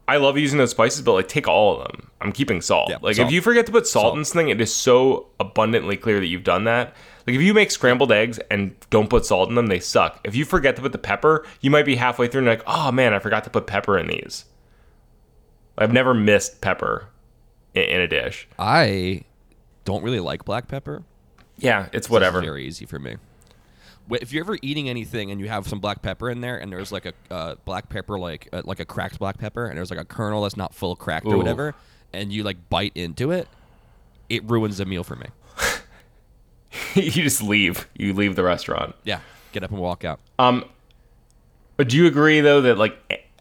I 0.05 0.17
love 0.17 0.37
using 0.37 0.57
those 0.57 0.71
spices, 0.71 1.01
but 1.01 1.13
like 1.13 1.27
take 1.27 1.47
all 1.47 1.77
of 1.79 1.87
them. 1.87 2.09
I'm 2.19 2.31
keeping 2.33 2.61
salt. 2.61 2.89
Yeah, 2.89 2.97
like 3.01 3.15
salt. 3.15 3.27
if 3.27 3.33
you 3.33 3.41
forget 3.41 3.65
to 3.67 3.71
put 3.71 3.87
salt, 3.87 4.03
Salt. 4.03 4.17
in 4.17 4.25
something, 4.25 4.49
it 4.49 4.59
is 4.59 4.73
so 4.75 5.27
abundantly 5.39 5.95
clear 5.95 6.19
that 6.19 6.27
you've 6.27 6.43
done 6.43 6.65
that. 6.65 6.93
Like 7.25 7.35
if 7.35 7.41
you 7.41 7.53
make 7.53 7.71
scrambled 7.71 8.11
eggs 8.11 8.39
and 8.51 8.75
don't 8.89 9.09
put 9.09 9.25
salt 9.25 9.49
in 9.49 9.55
them, 9.55 9.67
they 9.67 9.79
suck. 9.79 10.19
If 10.23 10.35
you 10.35 10.43
forget 10.45 10.75
to 10.75 10.81
put 10.81 10.91
the 10.91 10.97
pepper, 10.97 11.45
you 11.61 11.71
might 11.71 11.85
be 11.85 11.95
halfway 11.95 12.27
through 12.27 12.39
and 12.39 12.45
you're 12.47 12.55
like, 12.55 12.63
oh 12.67 12.91
man, 12.91 13.13
I 13.13 13.19
forgot 13.19 13.43
to 13.45 13.49
put 13.49 13.65
pepper 13.67 13.97
in 13.97 14.07
these. 14.07 14.45
I've 15.77 15.93
never 15.93 16.13
missed 16.13 16.59
pepper 16.61 17.07
in, 17.73 17.83
in 17.83 18.01
a 18.01 18.07
dish. 18.07 18.47
I 18.59 19.23
don't 19.85 20.03
really 20.03 20.19
like 20.19 20.45
black 20.45 20.67
pepper. 20.67 21.03
Yeah, 21.57 21.83
it's 21.87 21.95
It's 21.95 22.09
whatever. 22.09 22.41
very 22.41 22.65
easy 22.65 22.85
for 22.85 22.99
me. 22.99 23.17
If 24.09 24.33
you're 24.33 24.43
ever 24.43 24.57
eating 24.61 24.89
anything 24.89 25.31
and 25.31 25.39
you 25.39 25.47
have 25.47 25.65
some 25.65 25.79
black 25.79 26.01
pepper 26.01 26.29
in 26.29 26.41
there, 26.41 26.57
and 26.57 26.69
there's 26.71 26.91
like 26.91 27.05
a 27.05 27.13
uh, 27.31 27.55
black 27.63 27.87
pepper, 27.87 28.19
like 28.19 28.49
uh, 28.51 28.61
like 28.65 28.81
a 28.81 28.85
cracked 28.85 29.17
black 29.17 29.37
pepper, 29.37 29.67
and 29.67 29.77
there's 29.77 29.89
like 29.89 29.99
a 29.99 30.03
kernel 30.05 30.43
that's 30.43 30.57
not 30.57 30.73
full 30.75 30.95
cracked 30.97 31.25
or 31.25 31.37
whatever, 31.37 31.73
and 32.11 32.33
you 32.33 32.43
like 32.43 32.69
bite 32.69 32.91
into 32.95 33.31
it, 33.31 33.47
it 34.29 34.43
ruins 34.43 34.77
the 34.79 34.85
meal 34.85 35.05
for 35.05 35.15
me. 35.15 35.27
you 36.95 37.11
just 37.11 37.41
leave. 37.43 37.87
You 37.95 38.13
leave 38.13 38.35
the 38.35 38.43
restaurant. 38.43 38.95
Yeah, 39.03 39.19
get 39.51 39.63
up 39.63 39.71
and 39.71 39.79
walk 39.79 40.03
out. 40.05 40.19
Um, 40.39 40.65
but 41.77 41.89
do 41.89 41.97
you 41.97 42.07
agree 42.07 42.41
though 42.41 42.61
that 42.61 42.77
like 42.77 42.97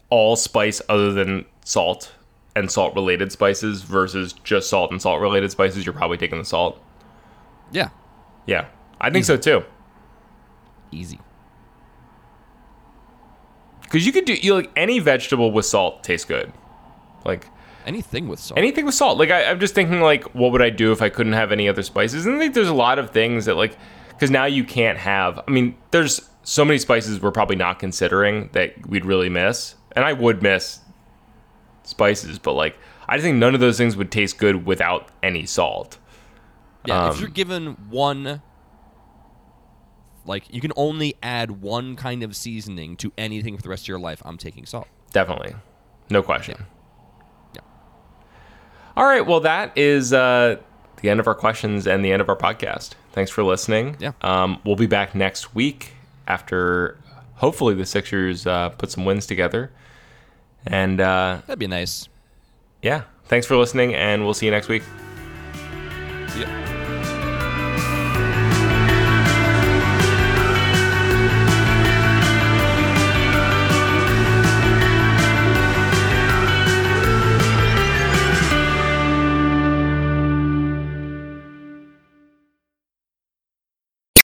all 0.09 0.35
spice 0.35 0.81
other 0.89 1.11
than 1.11 1.45
salt 1.65 2.13
and 2.55 2.69
salt 2.69 2.93
related 2.95 3.31
spices 3.31 3.81
versus 3.81 4.33
just 4.43 4.69
salt 4.69 4.91
and 4.91 5.01
salt 5.01 5.19
related 5.21 5.49
spices, 5.51 5.85
you're 5.85 5.93
probably 5.93 6.17
taking 6.17 6.37
the 6.37 6.45
salt? 6.45 6.79
Yeah, 7.71 7.89
Yeah, 8.45 8.67
I 9.01 9.09
think 9.09 9.25
so 9.25 9.37
too. 9.37 9.63
easy. 10.91 11.19
Because 13.81 14.05
you 14.05 14.11
could 14.11 14.25
do 14.25 14.33
you 14.33 14.53
like 14.55 14.71
any 14.75 14.99
vegetable 14.99 15.51
with 15.51 15.65
salt 15.65 16.03
tastes 16.03 16.25
good. 16.25 16.51
Like 17.25 17.47
Anything 17.85 18.27
with 18.27 18.39
salt. 18.39 18.57
anything 18.57 18.85
with 18.85 18.95
salt. 18.95 19.17
Like 19.17 19.29
I, 19.31 19.45
I'm 19.45 19.59
just 19.59 19.75
thinking 19.75 20.01
like, 20.01 20.33
what 20.35 20.51
would 20.51 20.61
I 20.61 20.69
do 20.69 20.91
if 20.91 21.01
I 21.01 21.09
couldn't 21.09 21.33
have 21.33 21.51
any 21.51 21.67
other 21.67 21.83
spices? 21.83 22.25
And 22.25 22.35
I 22.35 22.39
think 22.39 22.53
there's 22.53 22.69
a 22.69 22.73
lot 22.73 22.99
of 22.99 23.09
things 23.11 23.45
that 23.45 23.55
like, 23.55 23.77
because 24.09 24.31
now 24.31 24.45
you 24.45 24.63
can't 24.63 24.97
have. 24.97 25.39
I 25.47 25.51
mean, 25.51 25.75
there's 25.91 26.29
so 26.43 26.63
many 26.65 26.77
spices 26.79 27.21
we're 27.21 27.31
probably 27.31 27.55
not 27.55 27.79
considering 27.79 28.49
that 28.53 28.87
we'd 28.87 29.05
really 29.05 29.29
miss, 29.29 29.75
and 29.93 30.03
I 30.05 30.13
would 30.13 30.41
miss 30.41 30.79
spices, 31.83 32.39
but 32.39 32.53
like, 32.53 32.77
I 33.07 33.19
think 33.19 33.37
none 33.37 33.53
of 33.53 33.59
those 33.59 33.77
things 33.77 33.95
would 33.97 34.11
taste 34.11 34.37
good 34.37 34.65
without 34.65 35.09
any 35.21 35.45
salt. 35.45 35.97
Yeah, 36.85 37.09
if 37.09 37.15
Um, 37.15 37.19
you're 37.21 37.29
given 37.29 37.65
one, 37.89 38.41
like 40.25 40.53
you 40.53 40.61
can 40.61 40.71
only 40.75 41.15
add 41.21 41.51
one 41.61 41.95
kind 41.95 42.23
of 42.23 42.35
seasoning 42.35 42.95
to 42.97 43.11
anything 43.17 43.55
for 43.57 43.63
the 43.63 43.69
rest 43.69 43.83
of 43.83 43.87
your 43.89 43.99
life, 43.99 44.21
I'm 44.25 44.37
taking 44.37 44.65
salt. 44.65 44.87
Definitely, 45.11 45.55
no 46.09 46.21
question. 46.23 46.55
Yeah. 46.59 46.65
All 48.95 49.05
right, 49.05 49.25
well, 49.25 49.39
that 49.41 49.75
is 49.77 50.13
uh, 50.13 50.57
the 51.01 51.09
end 51.09 51.19
of 51.19 51.27
our 51.27 51.35
questions 51.35 51.87
and 51.87 52.03
the 52.05 52.11
end 52.11 52.21
of 52.21 52.29
our 52.29 52.35
podcast. 52.35 52.91
Thanks 53.11 53.31
for 53.31 53.43
listening. 53.43 53.95
Yeah. 53.99 54.11
Um, 54.21 54.59
we'll 54.63 54.75
be 54.75 54.85
back 54.87 55.15
next 55.15 55.55
week 55.55 55.93
after 56.27 56.97
hopefully 57.35 57.73
the 57.75 57.85
Sixers 57.85 58.45
uh, 58.47 58.69
put 58.69 58.91
some 58.91 59.05
wins 59.05 59.25
together. 59.25 59.71
And 60.65 61.01
uh, 61.01 61.41
That'd 61.47 61.59
be 61.59 61.67
nice. 61.67 62.07
yeah, 62.81 63.03
thanks 63.25 63.45
for 63.47 63.57
listening, 63.57 63.93
and 63.95 64.23
we'll 64.23 64.33
see 64.33 64.45
you 64.45 64.51
next 64.51 64.67
week. 64.69 64.83
Ya. 66.37 66.72